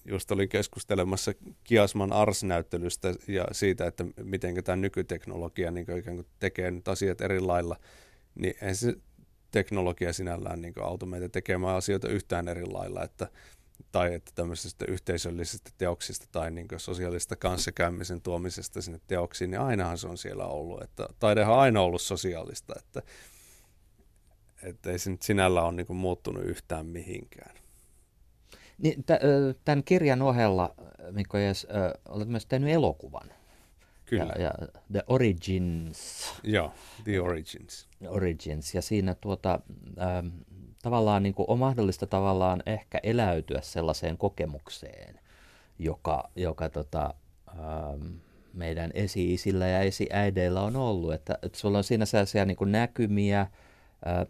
just 0.06 0.32
olin 0.32 0.50
keskustelemassa 0.50 1.32
Kiasman 1.64 2.14
Ars-näyttelystä 2.14 3.14
ja 3.28 3.46
siitä, 3.52 3.88
että 3.88 4.06
miten 4.24 4.64
tämä 4.64 4.76
nykyteknologia 4.76 5.72
niin 5.72 5.98
ikään 5.98 6.16
kuin 6.16 6.28
tekee 6.40 6.72
nyt 6.72 6.88
asiat 6.88 7.22
eri 7.22 7.40
lailla, 7.40 7.78
niin 8.36 8.54
ei 8.62 8.76
se 8.76 8.96
teknologia 9.52 10.14
sinällään 10.14 10.62
niin 10.62 10.74
auta 10.82 11.06
meitä 11.06 11.30
tekemään 11.30 11.76
asioita 11.76 12.08
yhtään 12.08 12.48
eri 12.48 12.66
lailla, 12.66 13.04
että, 13.04 13.28
tai 13.92 14.14
että 14.14 14.32
tämmöisestä 14.36 14.86
yhteisöllisestä 14.88 15.70
teoksista 15.78 16.26
tai 16.32 16.52
niin 16.52 16.68
sosiaalista 16.78 17.36
kanssakäymisen 17.36 18.22
tuomisesta 18.22 18.82
sinne 18.82 19.00
teoksiin, 19.08 19.52
niin 19.52 19.62
ainahan 19.62 19.98
se 19.98 20.08
on 20.08 20.18
siellä 20.18 20.46
ollut. 20.46 20.82
Että 20.82 21.08
taidehan 21.20 21.54
on 21.54 21.60
aina 21.60 21.82
ollut 21.82 22.02
sosiaalista, 22.02 22.74
että, 22.80 23.02
että 24.64 24.92
ei 24.92 25.00
se 25.00 25.10
nyt 25.10 25.22
sinällä 25.22 25.64
ole 25.64 25.74
niin 25.74 25.96
muuttunut 25.96 26.44
yhtään 26.44 26.86
mihinkään. 26.86 27.56
Niin, 28.78 29.04
tämän 29.66 29.84
kirjan 29.84 30.22
ohella, 30.22 30.76
Mikko 31.12 31.38
Jes, 31.38 31.68
olet 32.10 32.28
myös 32.28 32.46
tehnyt 32.46 32.70
elokuvan. 32.70 33.30
Kyllä. 34.06 34.34
Ja, 34.38 34.42
ja 34.42 34.54
The 34.92 35.04
Origins. 35.08 36.32
Joo, 36.44 36.74
The 37.04 37.22
Origins. 37.22 37.90
Origins. 38.08 38.76
Ja 38.76 38.82
siinä 38.82 39.16
tuota, 39.16 39.60
äh, 40.00 40.32
tavallaan 40.82 41.24
niin 41.24 41.34
kuin 41.34 41.46
on 41.50 41.60
mahdollista 41.60 42.08
tavallaan 42.08 42.64
ehkä 42.66 43.00
eläytyä 43.04 43.62
sellaiseen 43.62 44.18
kokemukseen, 44.18 45.20
joka, 45.80 46.30
joka 46.36 46.70
tota, 46.70 47.14
äh, 47.50 47.56
meidän 48.54 48.92
esi-isillä 48.94 49.68
ja 49.68 49.80
esi-äideillä 49.80 50.62
on 50.62 50.76
ollut. 50.76 51.14
Että, 51.14 51.40
että 51.42 51.60
sulla 51.60 51.78
on 51.78 51.84
siinä 51.84 52.06
sellaisia 52.06 52.46
niin 52.46 52.58
kuin 52.58 52.72
näkymiä, 52.72 53.48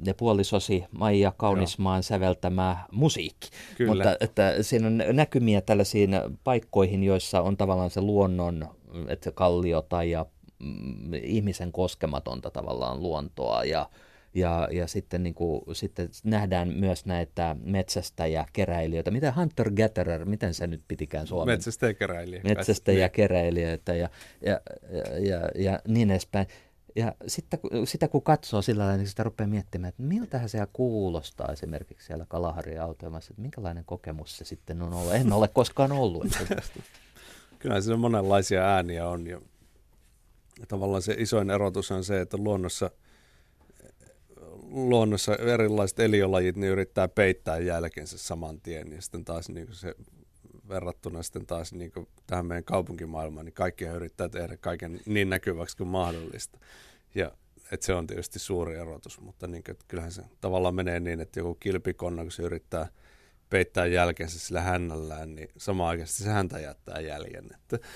ja 0.06 0.14
puolisosi 0.14 0.86
Maija 0.91 1.34
Kaunismaan 1.38 1.97
Joo. 1.97 2.02
säveltämä 2.02 2.78
musiikki. 2.91 3.49
Kyllä. 3.78 3.93
Mutta 3.93 4.16
että 4.20 4.64
siinä 4.64 4.88
on 4.88 5.04
näkymiä 5.14 5.62
tällaisiin 5.62 6.12
paikkoihin, 6.43 7.04
joissa 7.04 7.41
on 7.41 7.58
tavallaan 7.58 7.89
se 7.89 8.02
luonnon, 8.02 8.68
että 9.08 9.32
kalliota 9.32 10.04
ja 10.04 10.26
mm, 10.60 11.14
ihmisen 11.14 11.72
koskematonta 11.72 12.49
tavallaan 12.49 13.04
luontoa 13.04 13.64
ja, 13.64 13.89
ja, 14.34 14.68
ja 14.72 14.88
sitten, 14.88 15.24
niin 15.24 15.34
kuin, 15.34 15.62
sitten 15.74 16.10
nähdään 16.24 16.70
myös 16.70 17.06
näitä 17.06 17.56
metsästäjäkeräilijöitä. 17.64 19.12
Mitä 19.12 19.34
hunter-gatherer, 19.38 20.26
miten 20.26 20.54
se 20.54 20.68
nyt 20.68 20.82
pitikään 20.88 21.28
suomen? 21.28 21.54
Metsästäjäkeräilijöitä. 21.54 22.48
Metsästäjäkeräilijöitä 22.48 23.96
ja, 23.96 24.10
ja, 24.46 24.62
ja, 24.92 25.20
ja, 25.20 25.50
ja 25.56 25.80
niin 25.88 26.12
edespäin. 26.12 26.48
Ja 26.96 27.16
sitten, 27.28 27.60
sitä 27.86 28.08
kun 28.08 28.24
katsoo 28.24 28.62
sillä 28.62 28.82
tavalla, 28.82 28.98
niin 28.98 29.08
sitä 29.08 29.24
rupeaa 29.24 29.48
miettimään, 29.48 29.90
että 29.90 30.04
miltähän 30.04 30.50
se 30.50 30.60
kuulostaa 30.74 31.52
esimerkiksi 31.52 32.08
siellä 32.08 32.26
Kalaharin 32.30 32.82
autelmassa, 32.82 33.32
että 33.32 33.42
minkälainen 33.42 33.86
kokemus 33.86 34.38
se 34.38 34.46
sitten 34.46 34.82
on 34.82 34.94
ollut. 34.94 35.14
En 35.14 35.34
ole 35.34 35.48
koskaan 35.48 35.92
ollut. 35.92 36.28
Kyllä 37.60 37.82
siinä 37.82 37.98
monenlaisia 37.98 38.64
ääniä 38.64 39.08
on 39.08 39.28
ja 39.28 39.42
tavallaan 40.68 41.02
se 41.02 41.16
isoin 41.18 41.50
erotus 41.50 41.92
on 41.92 42.04
se, 42.04 42.22
että 42.22 42.38
luonnossa, 42.38 42.92
luonnossa 44.72 45.36
erilaiset 45.36 45.99
eliölajit 45.99 46.55
niin 46.55 46.72
yrittää 46.72 47.07
peittää 47.07 47.59
jälkensä 47.59 48.17
saman 48.17 48.61
tien 48.61 48.91
ja 48.91 49.01
sitten 49.01 49.26
taas 49.26 49.49
niin 49.49 49.67
se 49.72 49.95
verrattuna 50.69 51.24
sitten 51.24 51.45
taas 51.45 51.74
niin 51.74 51.91
tähän 52.28 52.45
meidän 52.45 52.63
kaupunkimaailmaan, 52.63 53.45
niin 53.45 53.53
kaikki 53.53 53.86
yrittää 53.86 54.30
tehdä 54.30 54.57
kaiken 54.57 54.99
niin 55.05 55.30
näkyväksi 55.30 55.78
kuin 55.78 55.88
mahdollista. 55.88 56.59
Ja 57.15 57.32
että 57.72 57.86
se 57.86 57.93
on 57.93 58.07
tietysti 58.07 58.39
suuri 58.39 58.76
erotus, 58.76 59.22
mutta 59.22 59.47
niin 59.47 59.63
kuin, 59.63 59.78
kyllähän 59.88 60.11
se 60.11 60.24
tavallaan 60.41 60.76
menee 60.76 60.99
niin, 60.99 61.19
että 61.19 61.39
joku 61.39 61.55
kilpikonna, 61.55 62.22
kun 62.22 62.32
se 62.32 62.43
yrittää 62.43 62.88
peittää 63.49 63.86
jälkensä 63.86 64.39
sillä 64.39 64.61
hännällään, 64.61 65.36
niin 65.36 65.49
samaan 65.57 65.89
aikaan 65.89 66.07
se 66.07 66.30
häntä 66.30 66.59
jättää 66.59 66.99
jäljen. 66.99 67.45
Että, 67.55 67.88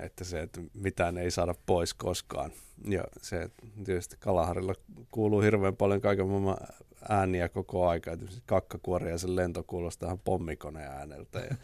että 0.00 0.24
se, 0.24 0.40
että 0.40 0.60
mitään 0.74 1.18
ei 1.18 1.30
saada 1.30 1.54
pois 1.66 1.94
koskaan. 1.94 2.52
Ja 2.88 3.04
se, 3.22 3.50
tietysti 3.84 4.16
Kalaharilla 4.18 4.74
kuuluu 5.10 5.40
hirveän 5.40 5.76
paljon 5.76 6.00
kaiken 6.00 6.26
maailman 6.26 6.56
ääniä 7.08 7.48
koko 7.48 7.88
aika. 7.88 8.16
kakkakuori 8.46 9.10
ja 9.10 9.18
sen 9.18 9.36
lento 9.36 9.64
kuulostaa 9.66 10.06
ihan 10.06 10.18
pommikoneen 10.18 10.90
ääneltä. 10.90 11.38
Ja, 11.38 11.56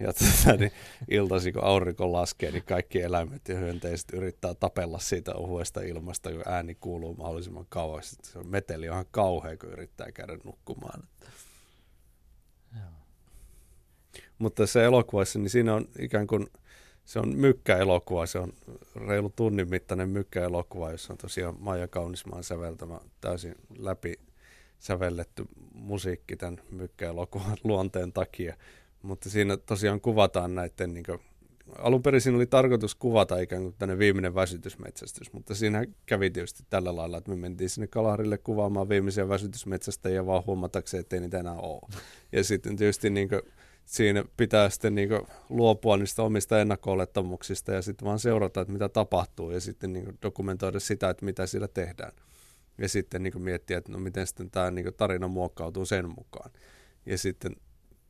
ja 0.00 0.12
tätä, 0.12 0.56
niin 0.56 0.72
iltasi, 1.08 1.52
kun 1.52 1.64
aurinko 1.64 2.12
laskee, 2.12 2.50
niin 2.50 2.64
kaikki 2.64 3.00
eläimet 3.00 3.48
ja 3.48 3.58
hyönteiset 3.58 4.12
yrittää 4.12 4.54
tapella 4.54 4.98
siitä 4.98 5.34
ohuesta 5.34 5.80
ilmasta, 5.80 6.32
kun 6.32 6.42
ääni 6.46 6.74
kuuluu 6.74 7.14
mahdollisimman 7.14 7.66
kauas. 7.68 8.16
Se 8.22 8.38
on 8.38 8.46
meteli 8.46 8.88
on 8.88 8.94
ihan 8.94 9.06
kauhea, 9.10 9.56
kun 9.56 9.68
yrittää 9.72 10.12
käydä 10.12 10.38
nukkumaan. 10.44 11.08
Joo. 12.80 12.90
mutta 14.38 14.66
se 14.66 14.84
elokuvassa, 14.84 15.38
niin 15.38 15.50
siinä 15.50 15.74
on 15.74 15.88
ikään 15.98 16.26
kuin, 16.26 16.46
se 17.04 17.18
on 17.18 17.36
mykkäelokuva, 17.36 18.26
se 18.26 18.38
on 18.38 18.52
reilu 19.06 19.32
tunnin 19.36 19.70
mittainen 19.70 20.08
mykkäelokuva, 20.08 20.90
jossa 20.90 21.12
on 21.12 21.18
tosiaan 21.18 21.56
Maija 21.58 21.88
Kaunismaan 21.88 22.44
säveltämä 22.44 23.00
täysin 23.20 23.54
läpi 23.78 24.14
sävelletty 24.78 25.44
musiikki 25.74 26.36
tämän 26.36 26.60
mykkäelokuvan 26.70 27.56
luonteen 27.64 28.12
takia. 28.12 28.56
Mutta 29.02 29.30
siinä 29.30 29.56
tosiaan 29.56 30.00
kuvataan 30.00 30.54
näiden 30.54 30.94
niin 30.94 31.04
kuin, 31.06 31.20
alun 31.78 32.02
perin 32.02 32.20
siinä 32.20 32.36
oli 32.36 32.46
tarkoitus 32.46 32.94
kuvata 32.94 33.38
ikään 33.38 33.62
kuin 33.62 33.74
tänne 33.78 33.98
viimeinen 33.98 34.34
väsytysmetsästys, 34.34 35.32
mutta 35.32 35.54
siinä 35.54 35.84
kävi 36.06 36.30
tietysti 36.30 36.62
tällä 36.70 36.96
lailla, 36.96 37.18
että 37.18 37.30
me 37.30 37.36
mentiin 37.36 37.70
sinne 37.70 37.86
Kalaharille 37.86 38.38
kuvaamaan 38.38 38.88
viimeisiä 38.88 39.28
väsytysmetsästäjiä 39.28 40.26
vaan 40.26 40.46
huomatakseen, 40.46 41.00
ettei 41.00 41.20
niitä 41.20 41.40
enää 41.40 41.54
ole. 41.54 41.80
Ja 42.32 42.44
sitten 42.44 42.76
tietysti 42.76 43.10
niin 43.10 43.28
kuin, 43.28 43.42
siinä 43.84 44.24
pitää 44.36 44.70
sitten 44.70 44.94
niin 44.94 45.08
luopua 45.48 45.96
niistä 45.96 46.22
omista 46.22 46.60
ennakko 46.60 46.96
ja 47.74 47.82
sitten 47.82 48.06
vaan 48.06 48.18
seurata, 48.18 48.60
että 48.60 48.72
mitä 48.72 48.88
tapahtuu 48.88 49.50
ja 49.50 49.60
sitten 49.60 49.92
niin 49.92 50.18
dokumentoida 50.22 50.80
sitä, 50.80 51.10
että 51.10 51.24
mitä 51.24 51.46
siellä 51.46 51.68
tehdään. 51.68 52.12
Ja 52.78 52.88
sitten 52.88 53.22
niin 53.22 53.42
miettiä, 53.42 53.78
että 53.78 53.92
no 53.92 53.98
miten 53.98 54.26
sitten 54.26 54.50
tämä 54.50 54.70
niin 54.70 54.94
tarina 54.96 55.28
muokkautuu 55.28 55.86
sen 55.86 56.08
mukaan. 56.08 56.50
Ja 57.06 57.18
sitten 57.18 57.56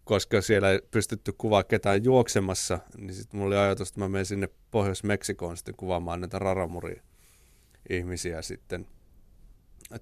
koska 0.04 0.40
siellä 0.40 0.70
ei 0.70 0.80
pystytty 0.90 1.32
kuvaa 1.38 1.64
ketään 1.64 2.04
juoksemassa, 2.04 2.78
niin 2.96 3.14
sitten 3.14 3.40
mulla 3.40 3.54
oli 3.54 3.64
ajatus, 3.64 3.88
että 3.88 4.00
mä 4.00 4.08
menen 4.08 4.26
sinne 4.26 4.48
Pohjois-Meksikoon 4.70 5.56
sitten 5.56 5.76
kuvaamaan 5.76 6.20
näitä 6.20 6.38
raramuri 6.38 7.02
ihmisiä 7.90 8.42
sitten 8.42 8.86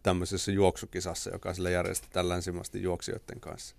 tämmöisessä 0.02 0.52
juoksukisassa, 0.52 1.30
joka 1.30 1.54
sillä 1.54 1.70
järjestetään 1.70 2.28
länsimaisten 2.28 2.82
juoksijoiden 2.82 3.40
kanssa. 3.40 3.76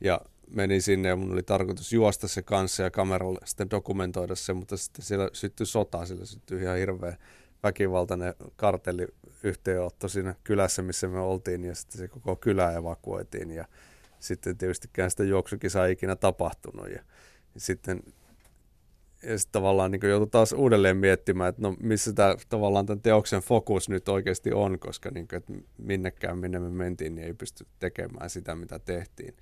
Ja 0.00 0.20
menin 0.50 0.82
sinne 0.82 1.08
ja 1.08 1.16
mun 1.16 1.32
oli 1.32 1.42
tarkoitus 1.42 1.92
juosta 1.92 2.28
se 2.28 2.42
kanssa 2.42 2.82
ja 2.82 2.90
kameralla 2.90 3.38
sitten 3.44 3.70
dokumentoida 3.70 4.34
se, 4.34 4.52
mutta 4.52 4.76
sitten 4.76 5.04
siellä 5.04 5.30
syttyi 5.32 5.66
sota, 5.66 6.06
sillä 6.06 6.24
syttyi 6.24 6.62
ihan 6.62 6.76
hirveä 6.76 7.16
väkivaltainen 7.62 8.34
kartelliyhteenotto 8.56 10.08
siinä 10.08 10.34
kylässä, 10.44 10.82
missä 10.82 11.08
me 11.08 11.20
oltiin 11.20 11.64
ja 11.64 11.74
sitten 11.74 11.98
se 11.98 12.08
koko 12.08 12.36
kylä 12.36 12.72
evakuoitiin 12.72 13.50
ja 13.50 13.64
sitten 14.18 14.58
tietystikään 14.58 15.10
sitä 15.10 15.24
juoksukisaa 15.24 15.86
ei 15.86 15.92
ikinä 15.92 16.16
tapahtunut. 16.16 16.88
Ja, 16.88 17.02
ja 17.54 17.60
sitten 17.60 18.02
ja 19.22 19.38
sitten 19.38 19.52
tavallaan 19.52 19.90
niin 19.90 20.00
joutui 20.08 20.28
taas 20.30 20.52
uudelleen 20.52 20.96
miettimään, 20.96 21.48
että 21.48 21.62
no 21.62 21.76
missä 21.80 22.12
tämä 22.12 22.36
tavallaan 22.48 22.86
tämän 22.86 23.00
teoksen 23.00 23.42
fokus 23.42 23.88
nyt 23.88 24.08
oikeasti 24.08 24.52
on, 24.52 24.78
koska 24.78 25.10
niin 25.10 25.28
kuin, 25.28 25.36
että 25.36 25.52
minnekään 25.78 26.38
minne 26.38 26.58
me 26.58 26.70
mentiin, 26.70 27.14
niin 27.14 27.26
ei 27.26 27.34
pysty 27.34 27.66
tekemään 27.78 28.30
sitä, 28.30 28.54
mitä 28.54 28.78
tehtiin. 28.78 29.34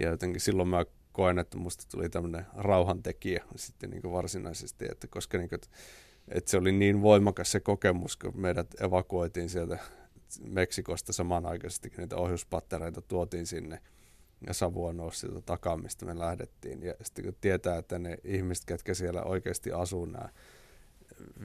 Ja 0.00 0.10
jotenkin 0.10 0.40
silloin 0.40 0.68
mä 0.68 0.84
koen, 1.12 1.38
että 1.38 1.58
musta 1.58 1.84
tuli 1.90 2.08
tämmöinen 2.08 2.46
rauhantekijä 2.56 3.44
sitten 3.56 3.90
niin 3.90 4.12
varsinaisesti, 4.12 4.84
että 4.90 5.06
koska 5.06 5.38
niin 5.38 5.48
kuin, 5.48 5.60
että, 6.28 6.50
se 6.50 6.56
oli 6.56 6.72
niin 6.72 7.02
voimakas 7.02 7.52
se 7.52 7.60
kokemus, 7.60 8.16
kun 8.16 8.40
meidät 8.40 8.80
evakuoitiin 8.80 9.48
sieltä 9.48 9.78
Meksikosta 10.40 11.12
samanaikaisesti, 11.12 11.90
kun 11.90 11.98
niitä 11.98 12.16
ohjuspattereita 12.16 13.02
tuotiin 13.02 13.46
sinne– 13.46 13.80
ja 14.46 14.54
savua 14.54 14.92
nousi 14.92 15.18
sieltä 15.18 15.40
takaa, 15.40 15.76
mistä 15.76 16.06
me 16.06 16.18
lähdettiin. 16.18 16.82
Ja 16.82 16.94
sitten 17.02 17.24
kun 17.24 17.36
tietää, 17.40 17.78
että 17.78 17.98
ne 17.98 18.16
ihmiset, 18.24 18.64
ketkä 18.64 18.94
siellä 18.94 19.22
oikeasti 19.22 19.72
asuu, 19.72 20.04
nämä 20.04 20.28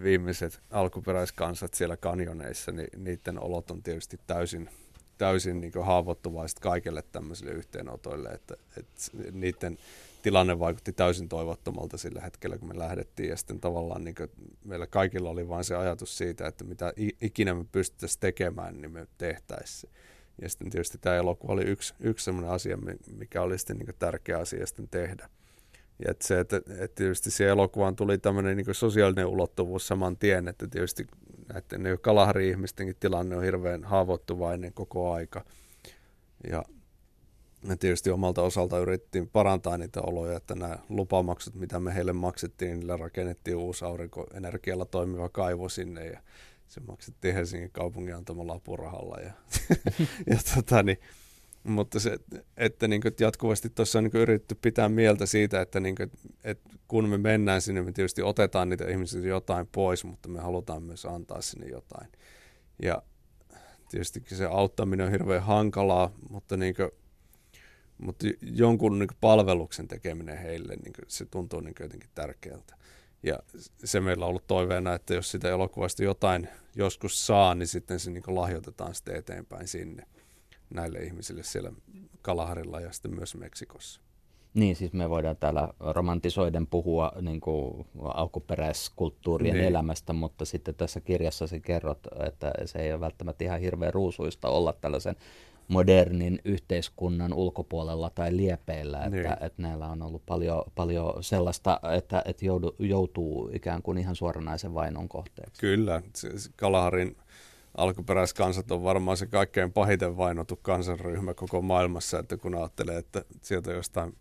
viimeiset 0.04 0.62
alkuperäiskansat 0.70 1.74
siellä 1.74 1.98
kanjoneissa, 1.98 2.72
niin 2.72 2.90
niiden 2.98 3.44
olot 3.44 3.72
on 3.72 3.84
tietysti 3.84 4.20
täysin, 4.28 4.70
täysin 5.20 5.62
niin 5.62 5.74
haavoittuvaiset 5.82 6.60
kaikille 6.60 7.04
tämmöisille 7.12 7.52
yhteenotoille, 7.52 8.30
että, 8.30 8.56
että 8.78 9.02
niiden 9.32 9.78
tilanne 10.22 10.60
vaikutti 10.60 10.94
täysin 10.94 11.30
toivottomalta 11.30 11.98
sillä 11.98 12.22
hetkellä, 12.22 12.58
kun 12.58 12.68
me 12.68 12.80
lähdettiin. 12.80 13.30
Ja 13.30 13.38
sitten 13.38 13.60
tavallaan 13.60 14.04
niin 14.04 14.16
meillä 14.66 14.88
kaikilla 14.88 15.30
oli 15.30 15.48
vain 15.48 15.64
se 15.64 15.76
ajatus 15.76 16.18
siitä, 16.18 16.48
että 16.48 16.64
mitä 16.64 16.94
ikinä 17.22 17.54
me 17.54 17.66
pystyttäisiin 17.72 18.20
tekemään, 18.20 18.82
niin 18.82 18.92
me 18.92 19.08
tehtäisiin 19.18 19.94
ja 20.42 20.50
sitten 20.50 20.70
tietysti 20.70 20.98
tämä 20.98 21.16
elokuva 21.16 21.54
oli 21.54 21.64
yksi, 21.64 21.94
yksi 22.00 22.26
sellainen 22.26 22.52
asia, 22.52 22.78
mikä 23.18 23.42
oli 23.42 23.58
sitten 23.58 23.78
niin 23.78 23.96
tärkeä 24.00 24.38
asia 24.38 24.66
sitten 24.66 24.88
tehdä. 24.92 25.30
Ja 26.06 26.12
että 26.12 26.28
se, 26.28 26.40
että, 26.40 26.58
että 26.58 26.96
tietysti 26.96 27.32
siihen 27.32 27.52
elokuvaan 27.52 27.96
tuli 27.96 28.18
tämmöinen 28.18 28.58
niin 28.58 28.76
sosiaalinen 28.76 29.26
ulottuvuus 29.26 29.88
saman 29.88 30.18
tien, 30.18 30.48
että 30.48 30.68
tietysti 30.68 31.08
näiden 31.54 31.98
kalahari-ihmistenkin 32.02 32.96
tilanne 33.00 33.36
on 33.36 33.44
hirveän 33.44 33.84
haavoittuvainen 33.84 34.74
koko 34.74 35.12
aika. 35.12 35.46
Ja 36.50 36.66
tietysti 37.80 38.10
omalta 38.10 38.42
osalta 38.42 38.80
yritettiin 38.80 39.30
parantaa 39.30 39.78
niitä 39.78 40.02
oloja, 40.02 40.38
että 40.38 40.56
nämä 40.56 40.78
lupamaksut, 40.90 41.56
mitä 41.56 41.80
me 41.80 41.96
heille 41.96 42.14
maksettiin, 42.14 42.80
niillä 42.80 42.98
rakennettiin 42.98 43.58
uusi 43.58 43.86
aurinkoenergialla 43.86 44.86
toimiva 44.86 45.30
kaivo 45.30 45.70
sinne 45.70 46.06
ja 46.06 46.20
se 46.68 46.80
maksettiin 46.80 47.34
Helsingin 47.34 47.72
kaupungin 47.72 48.16
antamalla 48.16 48.54
apurahalla. 48.54 49.18
Ja, 49.18 49.32
ja 50.32 50.38
tota, 50.56 50.84
niin, 50.84 51.00
mutta 51.64 52.00
se, 52.00 52.18
että 52.58 52.88
niin 52.88 53.02
kuin, 53.02 53.14
jatkuvasti 53.20 53.70
tuossa 53.70 54.00
on 54.00 54.04
niin 54.04 54.12
kuin, 54.12 54.22
yritetty 54.22 54.56
pitää 54.56 54.90
mieltä 54.90 55.26
siitä, 55.26 55.62
että, 55.62 55.80
niin 55.80 55.96
kuin, 55.96 56.12
että 56.44 56.70
kun 56.88 57.10
me 57.10 57.18
mennään 57.18 57.62
sinne, 57.62 57.82
me 57.82 57.92
tietysti 57.92 58.22
otetaan 58.22 58.70
niitä 58.70 58.88
ihmisiä 58.88 59.22
jotain 59.22 59.68
pois, 59.68 60.04
mutta 60.04 60.30
me 60.30 60.40
halutaan 60.40 60.84
myös 60.84 61.06
antaa 61.06 61.42
sinne 61.42 61.68
jotain. 61.68 62.12
Ja 62.82 63.04
tietysti 63.90 64.24
se 64.28 64.46
auttaminen 64.46 65.06
on 65.06 65.12
hirveän 65.12 65.44
hankalaa, 65.44 66.12
mutta, 66.30 66.58
niin 66.58 66.76
kuin, 66.76 66.92
mutta 67.98 68.26
jonkun 68.42 69.00
niin 69.00 69.08
kuin, 69.08 69.18
palveluksen 69.22 69.88
tekeminen 69.88 70.38
heille, 70.38 70.76
niin 70.76 70.94
kuin, 70.94 71.06
se 71.08 71.26
tuntuu 71.26 71.60
niin 71.60 71.76
kuin, 71.76 71.86
jotenkin 71.86 72.10
tärkeältä. 72.16 72.76
Ja 73.24 73.40
se 73.84 74.00
meillä 74.00 74.26
on 74.26 74.30
ollut 74.30 74.48
toiveena, 74.48 74.94
että 74.94 75.14
jos 75.14 75.32
sitä 75.32 75.50
elokuvasta 75.50 76.04
jotain 76.04 76.48
joskus 76.76 77.28
saa, 77.28 77.56
niin 77.56 77.68
sitten 77.68 78.00
se 78.00 78.12
niin 78.12 78.24
lahjoitetaan 78.28 78.96
sitten 78.96 79.16
eteenpäin 79.16 79.68
sinne 79.68 80.04
näille 80.70 81.00
ihmisille 81.00 81.44
siellä 81.44 81.72
Kalaharilla 82.22 82.80
ja 82.80 82.92
sitten 82.92 83.16
myös 83.16 83.36
Meksikossa. 83.36 84.02
Niin, 84.54 84.76
siis 84.76 84.94
me 84.94 85.10
voidaan 85.10 85.38
täällä 85.38 85.70
romantisoiden 85.80 86.68
puhua 86.68 87.12
niin 87.22 87.42
kuin 87.42 87.88
alkuperäiskulttuurien 88.04 89.56
niin. 89.56 89.68
elämästä, 89.68 90.14
mutta 90.14 90.46
sitten 90.46 90.76
tässä 90.76 91.00
kirjassa 91.00 91.46
kerrot, 91.62 92.00
että 92.28 92.52
se 92.66 92.80
ei 92.80 92.92
ole 92.92 93.00
välttämättä 93.00 93.44
ihan 93.44 93.60
hirveän 93.60 93.94
ruusuista 93.94 94.50
olla 94.50 94.74
tällaisen 94.74 95.16
modernin 95.68 96.40
yhteiskunnan 96.46 97.34
ulkopuolella 97.34 98.10
tai 98.10 98.38
liepeillä, 98.38 98.98
että, 98.98 99.10
niin. 99.10 99.26
että 99.26 99.62
näillä 99.62 99.88
on 99.88 100.02
ollut 100.02 100.26
paljon, 100.26 100.64
paljon 100.76 101.24
sellaista, 101.24 101.80
että, 101.98 102.22
että 102.26 102.46
joudu, 102.46 102.76
joutuu 102.80 103.50
ikään 103.54 103.82
kuin 103.82 103.98
ihan 103.98 104.16
suoranaisen 104.16 104.74
vainon 104.74 105.10
kohteeksi. 105.10 105.62
Kyllä, 105.62 106.02
Kalaharin 106.56 107.18
alkuperäiskansat 107.78 108.72
on 108.72 108.84
varmaan 108.84 109.18
se 109.18 109.28
kaikkein 109.28 109.74
pahiten 109.74 110.18
vainottu 110.18 110.60
kansanryhmä 110.62 111.34
koko 111.34 111.62
maailmassa, 111.62 112.20
että 112.20 112.38
kun 112.38 112.56
ajattelee, 112.56 112.98
että 112.98 113.26
sieltä 113.42 113.72
jostain 113.72 114.18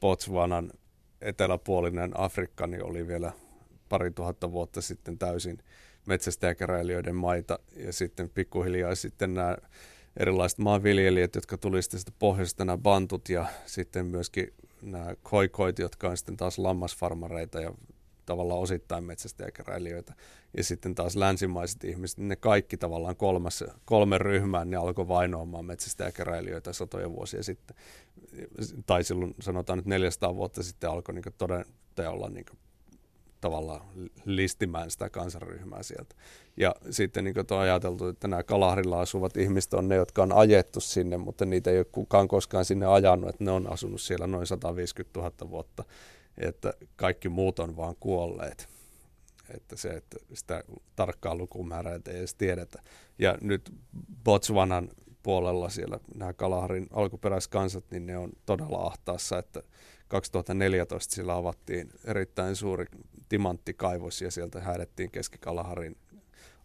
Botswanan 0.00 0.72
eteläpuolinen 1.20 2.20
Afrikka 2.20 2.66
niin 2.66 2.84
oli 2.84 3.08
vielä 3.08 3.32
pari 3.88 4.10
tuhatta 4.10 4.52
vuotta 4.52 4.80
sitten 4.80 5.18
täysin 5.18 5.58
metsästäjäkäräilijöiden 6.06 7.16
maita 7.16 7.58
ja 7.76 7.92
sitten 7.92 8.30
pikkuhiljaa 8.30 8.94
sitten 8.94 9.34
nämä 9.34 9.56
erilaiset 10.16 10.58
maanviljelijät, 10.58 11.34
jotka 11.34 11.58
tuli 11.58 11.82
sitten 11.82 12.14
pohjoisesta 12.18 12.64
nämä 12.64 12.78
bantut 12.78 13.28
ja 13.28 13.46
sitten 13.66 14.06
myöskin 14.06 14.52
nämä 14.82 15.14
koikoit, 15.22 15.78
jotka 15.78 16.08
on 16.08 16.16
sitten 16.16 16.36
taas 16.36 16.58
lammasfarmareita 16.58 17.60
ja 17.60 17.72
tavallaan 18.26 18.60
osittain 18.60 19.04
metsästäjäkeräilijöitä. 19.04 20.14
Ja 20.56 20.64
sitten 20.64 20.94
taas 20.94 21.16
länsimaiset 21.16 21.84
ihmiset, 21.84 22.18
ne 22.18 22.36
kaikki 22.36 22.76
tavallaan 22.76 23.16
kolmas, 23.16 23.64
kolme 23.84 24.18
ryhmää, 24.18 24.64
ne 24.64 24.76
alkoi 24.76 25.08
vainoamaan 25.08 25.64
metsästäjäkeräilijöitä 25.64 26.72
satoja 26.72 27.12
vuosia 27.12 27.42
sitten. 27.42 27.76
Tai 28.86 29.04
silloin 29.04 29.34
sanotaan, 29.40 29.78
että 29.78 29.88
400 29.90 30.34
vuotta 30.36 30.62
sitten 30.62 30.90
alkoi 30.90 31.14
niin 31.14 31.24
toden 31.38 31.64
teolla 31.94 32.28
niin 32.28 32.46
tavallaan 33.40 33.80
listimään 34.24 34.90
sitä 34.90 35.10
kansanryhmää 35.10 35.82
sieltä. 35.82 36.14
Ja 36.56 36.74
sitten 36.90 37.24
niin 37.24 37.34
on 37.50 37.58
ajateltu, 37.58 38.08
että 38.08 38.28
nämä 38.28 38.42
Kalahrilla 38.42 39.00
asuvat 39.00 39.36
ihmiset 39.36 39.74
on 39.74 39.88
ne, 39.88 39.94
jotka 39.94 40.22
on 40.22 40.32
ajettu 40.32 40.80
sinne, 40.80 41.16
mutta 41.16 41.44
niitä 41.44 41.70
ei 41.70 41.78
ole 41.78 41.86
kukaan 41.92 42.28
koskaan 42.28 42.64
sinne 42.64 42.86
ajanut, 42.86 43.28
että 43.28 43.44
ne 43.44 43.50
on 43.50 43.72
asunut 43.72 44.00
siellä 44.00 44.26
noin 44.26 44.46
150 44.46 45.20
000 45.20 45.50
vuotta, 45.50 45.84
että 46.38 46.74
kaikki 46.96 47.28
muut 47.28 47.58
on 47.58 47.76
vaan 47.76 47.96
kuolleet. 48.00 48.68
Että 49.54 49.76
se, 49.76 49.88
että 49.88 50.16
sitä 50.34 50.64
tarkkaa 50.96 51.34
lukumäärää 51.34 52.00
ei 52.08 52.18
edes 52.18 52.34
tiedetä. 52.34 52.82
Ja 53.18 53.38
nyt 53.40 53.72
Botswanan 54.24 54.90
puolella 55.22 55.68
siellä 55.68 56.00
nämä 56.14 56.32
Kalahrin 56.32 56.86
alkuperäiskansat, 56.92 57.84
niin 57.90 58.06
ne 58.06 58.18
on 58.18 58.32
todella 58.46 58.86
ahtaassa, 58.86 59.38
että 59.38 59.62
2014 60.08 61.14
sillä 61.14 61.36
avattiin 61.36 61.90
erittäin 62.04 62.56
suuri 62.56 62.86
timanttikaivos 63.28 64.22
ja 64.22 64.30
sieltä 64.30 64.60
häädettiin 64.60 65.10
Keski-Kalaharin 65.10 65.96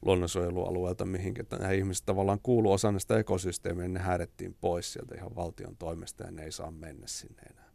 luonnonsuojelualueelta, 0.02 1.06
mihin 1.06 1.34
nämä 1.60 1.72
ihmiset 1.72 2.06
tavallaan 2.06 2.40
kuuluu 2.44 2.72
osa 2.72 2.92
näistä 2.92 3.18
ekosysteemiä, 3.18 3.84
niin 3.84 3.94
ne 3.94 4.00
häädettiin 4.00 4.56
pois 4.62 4.94
sieltä 4.94 5.16
ihan 5.16 5.36
valtion 5.36 5.78
toimesta 5.78 6.24
ja 6.24 6.32
ne 6.32 6.44
ei 6.44 6.52
saa 6.52 6.72
mennä 6.72 7.08
sinne 7.08 7.42
enää. 7.42 7.71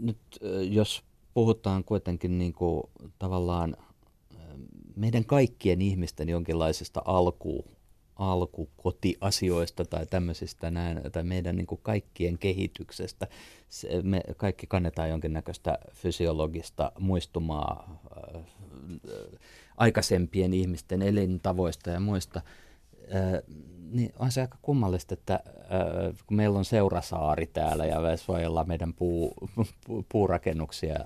Nyt 0.00 0.18
jos 0.70 1.02
puhutaan 1.34 1.84
kuitenkin 1.84 2.38
niin 2.38 2.52
kuin, 2.52 2.82
tavallaan 3.18 3.76
meidän 4.96 5.24
kaikkien 5.24 5.82
ihmisten 5.82 6.28
jonkinlaisesta 6.28 7.02
alku, 7.04 7.64
alkukotiasioista 8.16 9.84
tai 9.84 10.06
tämmöisistä 10.06 10.70
näin, 10.70 11.00
tai 11.12 11.22
meidän 11.22 11.56
niin 11.56 11.66
kuin 11.66 11.80
kaikkien 11.82 12.38
kehityksestä. 12.38 13.26
Se, 13.68 14.02
me 14.02 14.20
kaikki 14.36 14.66
kannetaan 14.66 15.10
jonkinnäköistä 15.10 15.78
fysiologista 15.92 16.92
muistumaa 16.98 18.00
äh, 18.36 18.42
aikaisempien 19.76 20.54
ihmisten 20.54 21.02
elintavoista 21.02 21.90
ja 21.90 22.00
muista. 22.00 22.40
Äh, 23.14 23.42
niin 23.90 24.12
on 24.18 24.32
se 24.32 24.40
aika 24.40 24.58
kummallista, 24.62 25.14
että 25.14 25.34
äh, 25.34 26.24
kun 26.26 26.36
meillä 26.36 26.58
on 26.58 26.64
seurasaari 26.64 27.46
täällä 27.46 27.86
ja 27.86 28.00
me 28.00 28.16
suojellaan 28.16 28.68
meidän 28.68 28.94
puu, 28.94 29.34
pu, 29.86 30.04
puurakennuksia 30.08 30.98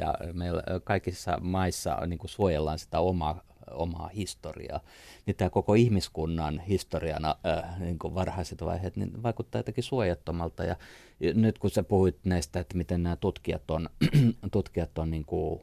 ja 0.00 0.14
meillä 0.32 0.62
kaikissa 0.84 1.38
maissa 1.40 2.06
niin 2.06 2.18
kuin 2.18 2.30
suojellaan 2.30 2.78
sitä 2.78 3.00
omaa 3.00 3.42
omaa 3.70 4.08
historiaa, 4.08 4.80
niin 5.26 5.36
tämä 5.36 5.50
koko 5.50 5.74
ihmiskunnan 5.74 6.60
historiana 6.60 7.36
äh, 7.46 7.80
niin 7.80 7.98
kuin 7.98 8.14
varhaiset 8.14 8.64
vaiheet 8.64 8.96
niin 8.96 9.22
vaikuttaa 9.22 9.58
jotenkin 9.58 9.84
suojattomalta. 9.84 10.64
Ja, 10.64 10.76
ja 11.20 11.34
nyt 11.34 11.58
kun 11.58 11.70
sä 11.70 11.82
puhuit 11.82 12.16
näistä, 12.24 12.60
että 12.60 12.76
miten 12.76 13.02
nämä 13.02 13.16
tutkijat 13.16 13.70
on, 13.70 13.88
tutkijat 14.52 14.98
on 14.98 15.10
niin 15.10 15.24
kuin 15.24 15.60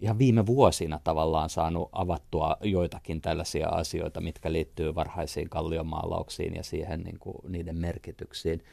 ihan 0.00 0.18
viime 0.18 0.46
vuosina 0.46 1.00
tavallaan 1.04 1.50
saanut 1.50 1.88
avattua 1.92 2.56
joitakin 2.62 3.20
tällaisia 3.20 3.68
asioita, 3.68 4.20
mitkä 4.20 4.52
liittyy 4.52 4.94
varhaisiin 4.94 5.48
kalliomaalauksiin 5.48 6.54
ja 6.54 6.62
siihen 6.62 7.00
niin 7.00 7.18
kuin, 7.18 7.36
niiden 7.48 7.76
merkityksiin, 7.76 8.64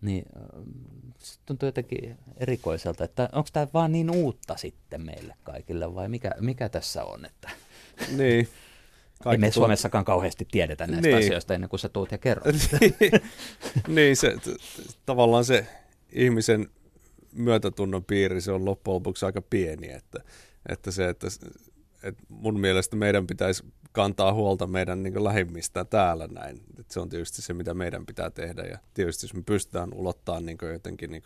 niin 0.00 0.24
se 1.18 1.38
tuntuu 1.46 1.66
jotenkin 1.66 2.18
erikoiselta, 2.36 3.04
että 3.04 3.28
onko 3.32 3.48
tämä 3.52 3.66
vaan 3.74 3.92
niin 3.92 4.10
uutta 4.10 4.56
sitten 4.56 5.04
meille 5.04 5.34
kaikille 5.42 5.94
vai 5.94 6.08
mikä, 6.08 6.30
mikä 6.40 6.68
tässä 6.68 7.04
on? 7.04 7.24
Että... 7.24 7.50
Niin. 8.16 8.48
Ei 9.30 9.38
me 9.38 9.46
tunt... 9.46 9.54
Suomessakaan 9.54 10.04
kauheasti 10.04 10.48
tiedetä 10.50 10.86
näistä 10.86 11.08
niin. 11.08 11.18
asioista 11.18 11.54
ennen 11.54 11.70
kuin 11.70 11.80
sä 11.80 11.88
tuut 11.88 12.12
ja 12.12 12.18
kerrot. 12.18 12.54
niin, 13.88 14.16
se, 14.16 14.36
t- 14.36 14.96
tavallaan 15.06 15.44
se 15.44 15.66
ihmisen 16.12 16.68
myötätunnon 17.32 18.04
piiri, 18.04 18.40
se 18.40 18.52
on 18.52 18.64
loppujen 18.64 18.94
lopuksi 18.94 19.26
aika 19.26 19.42
pieni, 19.42 19.92
että, 19.92 20.20
että 20.68 20.90
se, 20.90 21.08
että, 21.08 21.26
että 22.02 22.22
mun 22.28 22.60
mielestä 22.60 22.96
meidän 22.96 23.26
pitäisi 23.26 23.64
kantaa 23.92 24.32
huolta 24.32 24.66
meidän 24.66 25.02
niin 25.02 25.24
lähimmistä 25.24 25.84
täällä 25.84 26.26
näin. 26.26 26.60
Et 26.78 26.90
se 26.90 27.00
on 27.00 27.08
tietysti 27.08 27.42
se, 27.42 27.54
mitä 27.54 27.74
meidän 27.74 28.06
pitää 28.06 28.30
tehdä 28.30 28.62
ja 28.62 28.78
tietysti 28.94 29.24
jos 29.24 29.34
me 29.34 29.42
pystytään 29.46 29.94
ulottaa 29.94 30.40
niin 30.40 30.58
jotenkin 30.72 31.10
niin 31.10 31.22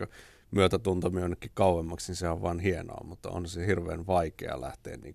myötätuntomme 0.50 1.20
jonnekin 1.20 1.50
kauemmaksi, 1.54 2.10
niin 2.10 2.16
se 2.16 2.28
on 2.28 2.42
vaan 2.42 2.60
hienoa, 2.60 3.04
mutta 3.04 3.30
on 3.30 3.48
se 3.48 3.66
hirveän 3.66 4.06
vaikea 4.06 4.60
lähteä 4.60 4.96
niin 4.96 5.14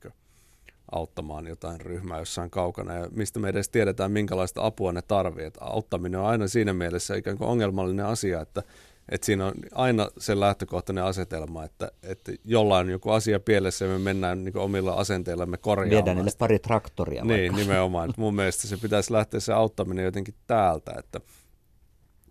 auttamaan 0.91 1.47
jotain 1.47 1.81
ryhmää 1.81 2.19
jossain 2.19 2.49
kaukana 2.49 2.93
ja 2.93 3.07
mistä 3.11 3.39
me 3.39 3.49
edes 3.49 3.69
tiedetään, 3.69 4.11
minkälaista 4.11 4.65
apua 4.65 4.91
ne 4.91 5.01
tarvitsee. 5.01 5.51
Auttaminen 5.59 6.19
on 6.19 6.25
aina 6.25 6.47
siinä 6.47 6.73
mielessä 6.73 7.15
ikään 7.15 7.37
kuin 7.37 7.49
ongelmallinen 7.49 8.05
asia, 8.05 8.41
että, 8.41 8.63
että 9.09 9.25
siinä 9.25 9.45
on 9.45 9.53
aina 9.71 10.09
se 10.17 10.39
lähtökohtainen 10.39 11.03
asetelma, 11.03 11.63
että, 11.63 11.91
että 12.03 12.31
jollain 12.45 12.89
joku 12.89 13.09
asia 13.11 13.39
pielessä 13.39 13.85
ja 13.85 13.91
me 13.91 13.97
mennään 13.97 14.43
niin 14.43 14.57
omilla 14.57 14.93
asenteillamme 14.93 15.57
korjaamaan. 15.57 15.89
Viedään 16.05 16.17
niille 16.17 16.31
pari 16.37 16.59
traktoria 16.59 17.25
Niin, 17.25 17.51
vaikka. 17.51 17.57
nimenomaan. 17.57 18.13
mun 18.17 18.35
mielestä 18.35 18.67
se 18.67 18.77
pitäisi 18.77 19.13
lähteä 19.13 19.39
se 19.39 19.53
auttaminen 19.53 20.05
jotenkin 20.05 20.35
täältä, 20.47 20.93
että, 20.99 21.21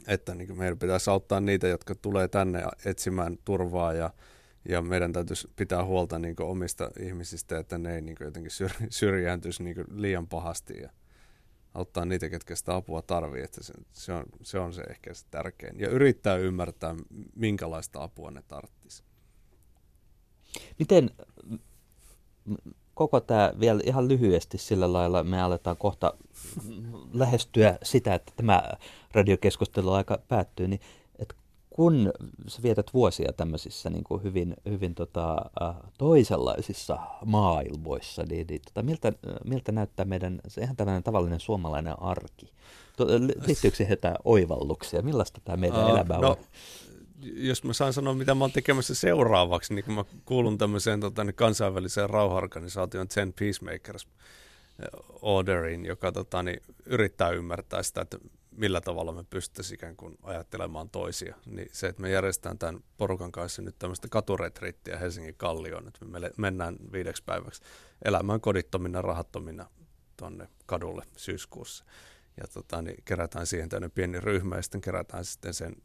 että 0.07 0.35
niin 0.35 0.59
meidän 0.59 0.79
pitäisi 0.79 1.11
auttaa 1.11 1.41
niitä, 1.41 1.69
jotka 1.69 1.95
tulee 1.95 2.29
tänne 2.29 2.63
etsimään 2.85 3.37
turvaa 3.45 3.93
ja, 3.93 4.11
ja 4.69 4.83
meidän 4.83 5.13
täytyisi 5.13 5.49
pitää 5.57 5.85
huolta 5.85 6.19
niin 6.19 6.37
omista 6.41 6.91
ihmisistä, 7.01 7.59
että 7.59 7.79
ne 7.79 7.95
ei 7.95 8.01
niin 8.01 8.17
jotenkin 8.21 8.53
syrjääntyisi 8.91 9.63
niin 9.63 9.77
liian 9.95 10.29
pahasti 10.29 10.75
ja 10.83 10.91
auttaa 11.75 12.05
niitä, 12.05 12.29
ketkä 12.29 12.57
sitä 12.57 12.77
apua 12.77 13.03
tarvii. 13.03 13.43
Että 13.43 13.65
se, 13.65 13.73
se, 13.93 14.13
on, 14.13 14.25
se 14.43 14.59
on 14.59 14.73
se 14.73 14.83
ehkä 14.83 15.15
se 15.15 15.27
tärkein. 15.31 15.81
Ja 15.81 15.89
yrittää 15.89 16.37
ymmärtää, 16.37 16.95
minkälaista 17.37 18.03
apua 18.03 18.31
ne 18.31 18.43
tarvitsisi. 18.49 19.03
Miten 20.79 21.11
koko 22.95 23.21
tämä 23.21 23.53
vielä 23.61 23.81
ihan 23.85 24.09
lyhyesti 24.09 24.59
sillä 24.59 24.93
lailla, 24.93 25.25
me 25.25 25.43
aletaan 25.43 25.77
kohta 25.77 26.15
lähestyä 27.13 27.79
sitä, 27.83 28.15
että 28.15 28.33
tämä 28.37 28.63
radiokeskustelu 29.13 29.93
aika 29.93 30.19
päättyy, 30.29 30.69
niin 30.69 30.81
kun 31.75 32.13
sä 32.49 32.63
vietät 32.63 32.95
vuosia 32.95 33.33
tämmöisissä 33.33 33.91
niin 33.91 34.05
kuin 34.05 34.23
hyvin, 34.23 34.57
hyvin 34.69 34.95
tota, 34.95 35.37
toisenlaisissa 35.99 36.99
maailmoissa, 37.25 38.23
niin, 38.23 38.47
niin 38.47 38.61
tota, 38.63 38.83
miltä, 38.83 39.13
miltä 39.45 39.73
näyttää 39.73 40.05
meidän, 40.05 40.41
se 40.49 40.61
ihan 40.61 40.77
tällainen 40.77 41.03
tavallinen 41.03 41.41
suomalainen 41.41 42.03
arki? 42.03 42.53
Liittyykö 43.47 43.77
siihen 43.77 43.93
jotain 43.93 44.17
oivalluksia? 44.25 45.03
Millaista 45.03 45.41
tämä 45.45 45.57
meidän 45.57 45.85
uh, 45.85 45.91
elämä 45.91 46.19
no, 46.19 46.31
on? 46.31 46.37
Jos 47.23 47.65
mä 47.65 47.73
saan 47.73 47.93
sanoa, 47.93 48.15
mitä 48.15 48.35
mä 48.35 48.45
oon 48.45 48.53
tekemässä 48.53 48.95
seuraavaksi, 48.95 49.75
niin 49.75 49.85
kun 49.85 49.95
mä 49.95 50.05
kuulun 50.25 50.59
tämmöiseen 50.59 51.01
tota, 51.01 51.25
niin 51.25 51.35
kansainväliseen 51.35 52.11
rauhaorganisaation 52.11 53.09
Ten 53.09 53.33
Peacemakers 53.33 54.09
Orderiin, 55.23 55.85
joka 55.85 56.13
tota, 56.13 56.43
niin, 56.43 56.61
yrittää 56.87 57.31
ymmärtää 57.31 57.83
sitä, 57.83 58.01
että 58.01 58.19
millä 58.57 58.81
tavalla 58.81 59.13
me 59.13 59.25
pystyisimme 59.31 59.75
ikään 59.75 59.97
kuin 59.97 60.19
ajattelemaan 60.23 60.91
toisia. 60.91 61.37
Niin 61.47 61.69
se, 61.73 61.87
että 61.87 62.03
me 62.03 62.11
järjestetään 62.11 62.59
tämän 62.59 62.85
porukan 62.97 63.33
kanssa 63.33 63.63
nyt 63.63 63.79
tämmöistä 63.79 64.09
katuretriittiä 64.11 64.99
Helsingin 64.99 65.35
kallioon, 65.37 65.89
että 65.89 66.05
me 66.05 66.31
mennään 66.37 66.77
viideksi 66.93 67.23
päiväksi 67.27 67.63
elämään 68.05 68.41
kodittomina, 68.41 69.03
rahattomina 69.03 69.67
tuonne 70.17 70.49
kadulle 70.67 71.03
syyskuussa. 71.17 71.85
Ja 72.37 72.45
tota, 72.55 72.83
niin 72.83 73.03
kerätään 73.05 73.47
siihen 73.47 73.69
tämmöinen 73.69 73.91
pieni 73.91 74.21
ryhmä 74.21 74.57
ja 74.57 74.63
sitten 74.63 74.81
kerätään 74.81 75.25
sitten 75.25 75.55
sen 75.55 75.77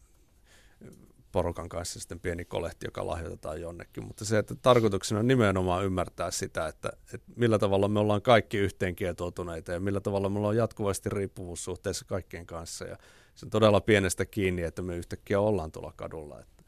porukan 1.37 1.69
kanssa 1.69 1.99
sitten 1.99 2.19
pieni 2.19 2.45
kolehti, 2.45 2.87
joka 2.87 3.07
lahjoitetaan 3.07 3.61
jonnekin. 3.61 4.05
Mutta 4.05 4.25
se, 4.25 4.37
että 4.37 4.55
tarkoituksena 4.55 5.19
on 5.19 5.27
nimenomaan 5.27 5.85
ymmärtää 5.85 6.31
sitä, 6.31 6.67
että, 6.67 6.89
että 7.13 7.31
millä 7.35 7.59
tavalla 7.59 7.87
me 7.87 7.99
ollaan 7.99 8.21
kaikki 8.21 8.57
yhteenkietoutuneita 8.57 9.71
ja 9.71 9.79
millä 9.79 9.99
tavalla 9.99 10.29
me 10.29 10.39
ollaan 10.39 10.57
jatkuvasti 10.57 11.09
riippuvuussuhteessa 11.09 12.05
kaikkien 12.05 12.45
kanssa. 12.45 12.85
Ja 12.85 12.97
se 13.35 13.45
on 13.45 13.49
todella 13.49 13.81
pienestä 13.81 14.25
kiinni, 14.25 14.61
että 14.61 14.81
me 14.81 14.95
yhtäkkiä 14.95 15.39
ollaan 15.39 15.71
tuolla 15.71 15.93
kadulla. 15.95 16.39
Että, 16.39 16.63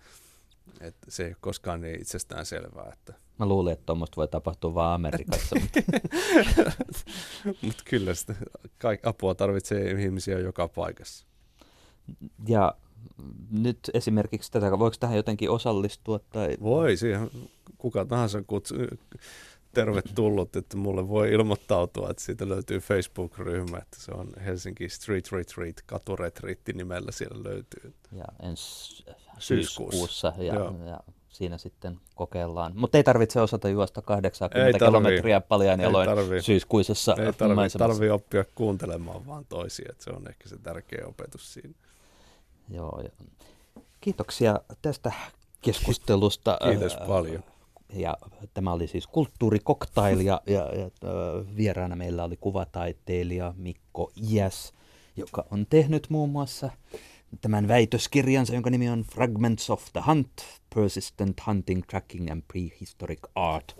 että 0.82 1.12
se 1.12 1.24
ei 1.24 1.30
ole 1.30 1.38
koskaan 1.42 1.82
niin 1.82 2.02
itsestään 2.02 2.46
selvää. 2.46 2.90
Että 2.94 3.14
Mä 3.40 3.46
luulin, 3.46 3.74
että 3.74 3.86
tuommoista 3.86 4.16
voi 4.16 4.28
tapahtua 4.28 4.74
vain 4.74 4.94
Amerikassa. 4.96 5.56
Mutta 7.62 7.84
kyllä 7.86 8.14
sitä 8.14 8.36
apua 9.06 9.36
tarvitsee 9.36 9.92
ihmisiä 9.92 10.40
joka 10.40 10.68
paikassa. 10.68 11.26
Ja 12.48 12.76
nyt 13.52 13.80
esimerkiksi 13.94 14.52
tätä, 14.52 14.80
voiko 14.80 14.96
tähän 15.00 15.16
jotenkin 15.16 15.50
osallistua? 15.50 16.20
Tai... 16.30 16.58
Voi, 16.62 16.98
siihen 16.98 17.30
kuka 17.78 18.06
tahansa 18.06 18.44
kutsu, 18.48 18.76
tervetullut, 19.74 20.56
että 20.56 20.78
mulle 20.78 21.10
voi 21.10 21.32
ilmoittautua, 21.32 22.10
että 22.10 22.24
siitä 22.24 22.50
löytyy 22.50 22.80
Facebook-ryhmä, 22.80 23.78
että 23.78 23.98
se 24.00 24.12
on 24.12 24.34
Helsinki 24.46 24.90
Street 24.90 25.32
Retreat, 25.32 25.76
katuretriitti 25.86 26.74
nimellä 26.74 27.12
siellä 27.12 27.44
löytyy. 27.44 27.94
Ja 28.12 28.26
ensi 28.44 29.06
syyskuussa 29.40 30.34
ja, 30.38 30.54
ja 30.86 31.00
siinä 31.30 31.58
sitten 31.58 32.00
kokeillaan. 32.16 32.72
Mutta 32.76 32.98
ei 32.98 33.04
tarvitse 33.04 33.42
osata 33.42 33.70
juosta 33.70 34.02
80 34.02 34.68
ei 34.68 34.74
tarvii, 34.74 34.88
kilometriä 34.88 35.42
paljon 35.42 35.80
jaloin 35.80 36.10
syyskuisessa 36.42 37.16
Ei 37.20 37.34
tarvitse 37.34 37.78
tarvii 37.78 38.10
oppia 38.10 38.46
kuuntelemaan 38.56 39.28
vaan 39.28 39.46
toisia, 39.46 39.88
että 39.90 40.04
se 40.04 40.10
on 40.10 40.28
ehkä 40.30 40.50
se 40.50 40.58
tärkeä 40.58 41.08
opetus 41.08 41.54
siinä. 41.54 41.74
Joo, 42.70 43.02
ja 43.04 43.26
kiitoksia 44.02 44.60
tästä 44.82 45.12
keskustelusta. 45.62 46.58
Kiitos 46.70 46.98
paljon. 47.08 47.44
Ja 47.94 48.18
tämä 48.54 48.74
oli 48.74 48.88
siis 48.88 49.08
kulttuurikoktail 49.08 50.20
ja, 50.20 50.42
ja, 50.48 50.60
ja 50.76 50.90
vieraana 51.56 51.96
meillä 51.96 52.24
oli 52.24 52.38
kuvataiteilija 52.38 53.54
Mikko 53.58 54.12
Iäs, 54.32 54.74
joka 55.16 55.46
on 55.52 55.66
tehnyt 55.70 56.08
muun 56.10 56.30
muassa 56.30 56.70
tämän 57.42 57.68
väitöskirjansa, 57.68 58.54
jonka 58.54 58.70
nimi 58.70 58.90
on 58.90 59.02
Fragments 59.02 59.70
of 59.70 59.84
the 59.94 60.02
Hunt, 60.08 60.32
Persistent 60.76 61.42
Hunting, 61.48 61.84
Tracking 61.88 62.32
and 62.32 62.44
Prehistoric 62.48 63.20
Art 63.36 63.76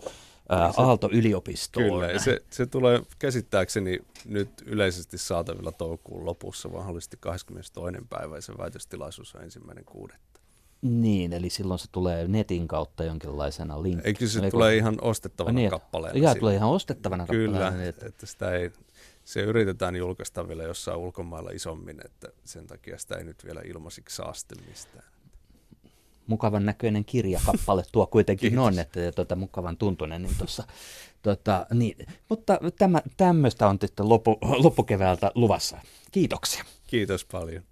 Aalto-yliopistoon. 0.76 1.86
Kyllä, 1.86 2.18
se, 2.18 2.40
se 2.50 2.66
tulee 2.66 3.02
käsittääkseni 3.18 3.98
nyt 4.24 4.50
yleisesti 4.66 5.18
saatavilla 5.18 5.72
toukokuun 5.72 6.26
lopussa, 6.26 6.68
mahdollisesti 6.68 7.16
22. 7.20 7.96
päivä 8.10 8.36
ja 8.36 8.42
se 8.42 8.52
väitöstilaisuus 8.58 9.34
on 9.34 9.42
ensimmäinen 9.42 9.84
kuudetta. 9.84 10.40
Niin, 10.82 11.32
eli 11.32 11.50
silloin 11.50 11.78
se 11.78 11.86
tulee 11.92 12.28
netin 12.28 12.68
kautta 12.68 13.04
jonkinlaisena 13.04 13.82
linkki. 13.82 14.08
Eikö 14.08 14.26
se 14.26 14.38
Eikö... 14.38 14.50
tulee 14.50 14.76
ihan 14.76 14.98
ostettavana 15.02 15.54
niin, 15.54 15.70
kappaleena? 15.70 16.18
Jaa, 16.18 16.34
tulee 16.34 16.54
ihan 16.54 16.70
ostettavana 16.70 17.26
Kyllä, 17.26 17.52
kappaleena. 17.52 17.76
Niin, 17.76 17.88
että... 17.88 18.06
että 18.06 18.26
sitä 18.26 18.52
ei, 18.52 18.70
se 19.24 19.40
yritetään 19.40 19.96
julkaista 19.96 20.48
vielä 20.48 20.62
jossain 20.62 20.98
ulkomailla 20.98 21.50
isommin, 21.50 22.00
että 22.04 22.28
sen 22.44 22.66
takia 22.66 22.98
sitä 22.98 23.16
ei 23.16 23.24
nyt 23.24 23.44
vielä 23.44 23.60
ilmaisiksi 23.64 24.16
saa 24.16 24.32
mistään. 24.68 25.04
Mukavan 26.30 26.66
näköinen 26.66 27.04
kirjakappale 27.04 27.82
tuo 27.92 28.06
kuitenkin 28.06 28.58
on, 28.58 28.78
että 28.78 29.00
ja 29.00 29.12
tuota, 29.12 29.36
mukavan 29.36 29.76
tuntunen. 29.76 30.22
Niin 30.22 30.34
tossa, 30.38 30.64
tota, 31.22 31.66
niin, 31.74 31.96
mutta 32.28 32.58
tämä, 32.78 33.02
tämmöistä 33.16 33.68
on 33.68 33.78
sitten 33.80 34.08
loppu, 34.08 34.38
loppukeväältä 34.42 35.30
luvassa. 35.34 35.78
Kiitoksia. 36.12 36.64
Kiitos 36.86 37.24
paljon. 37.24 37.62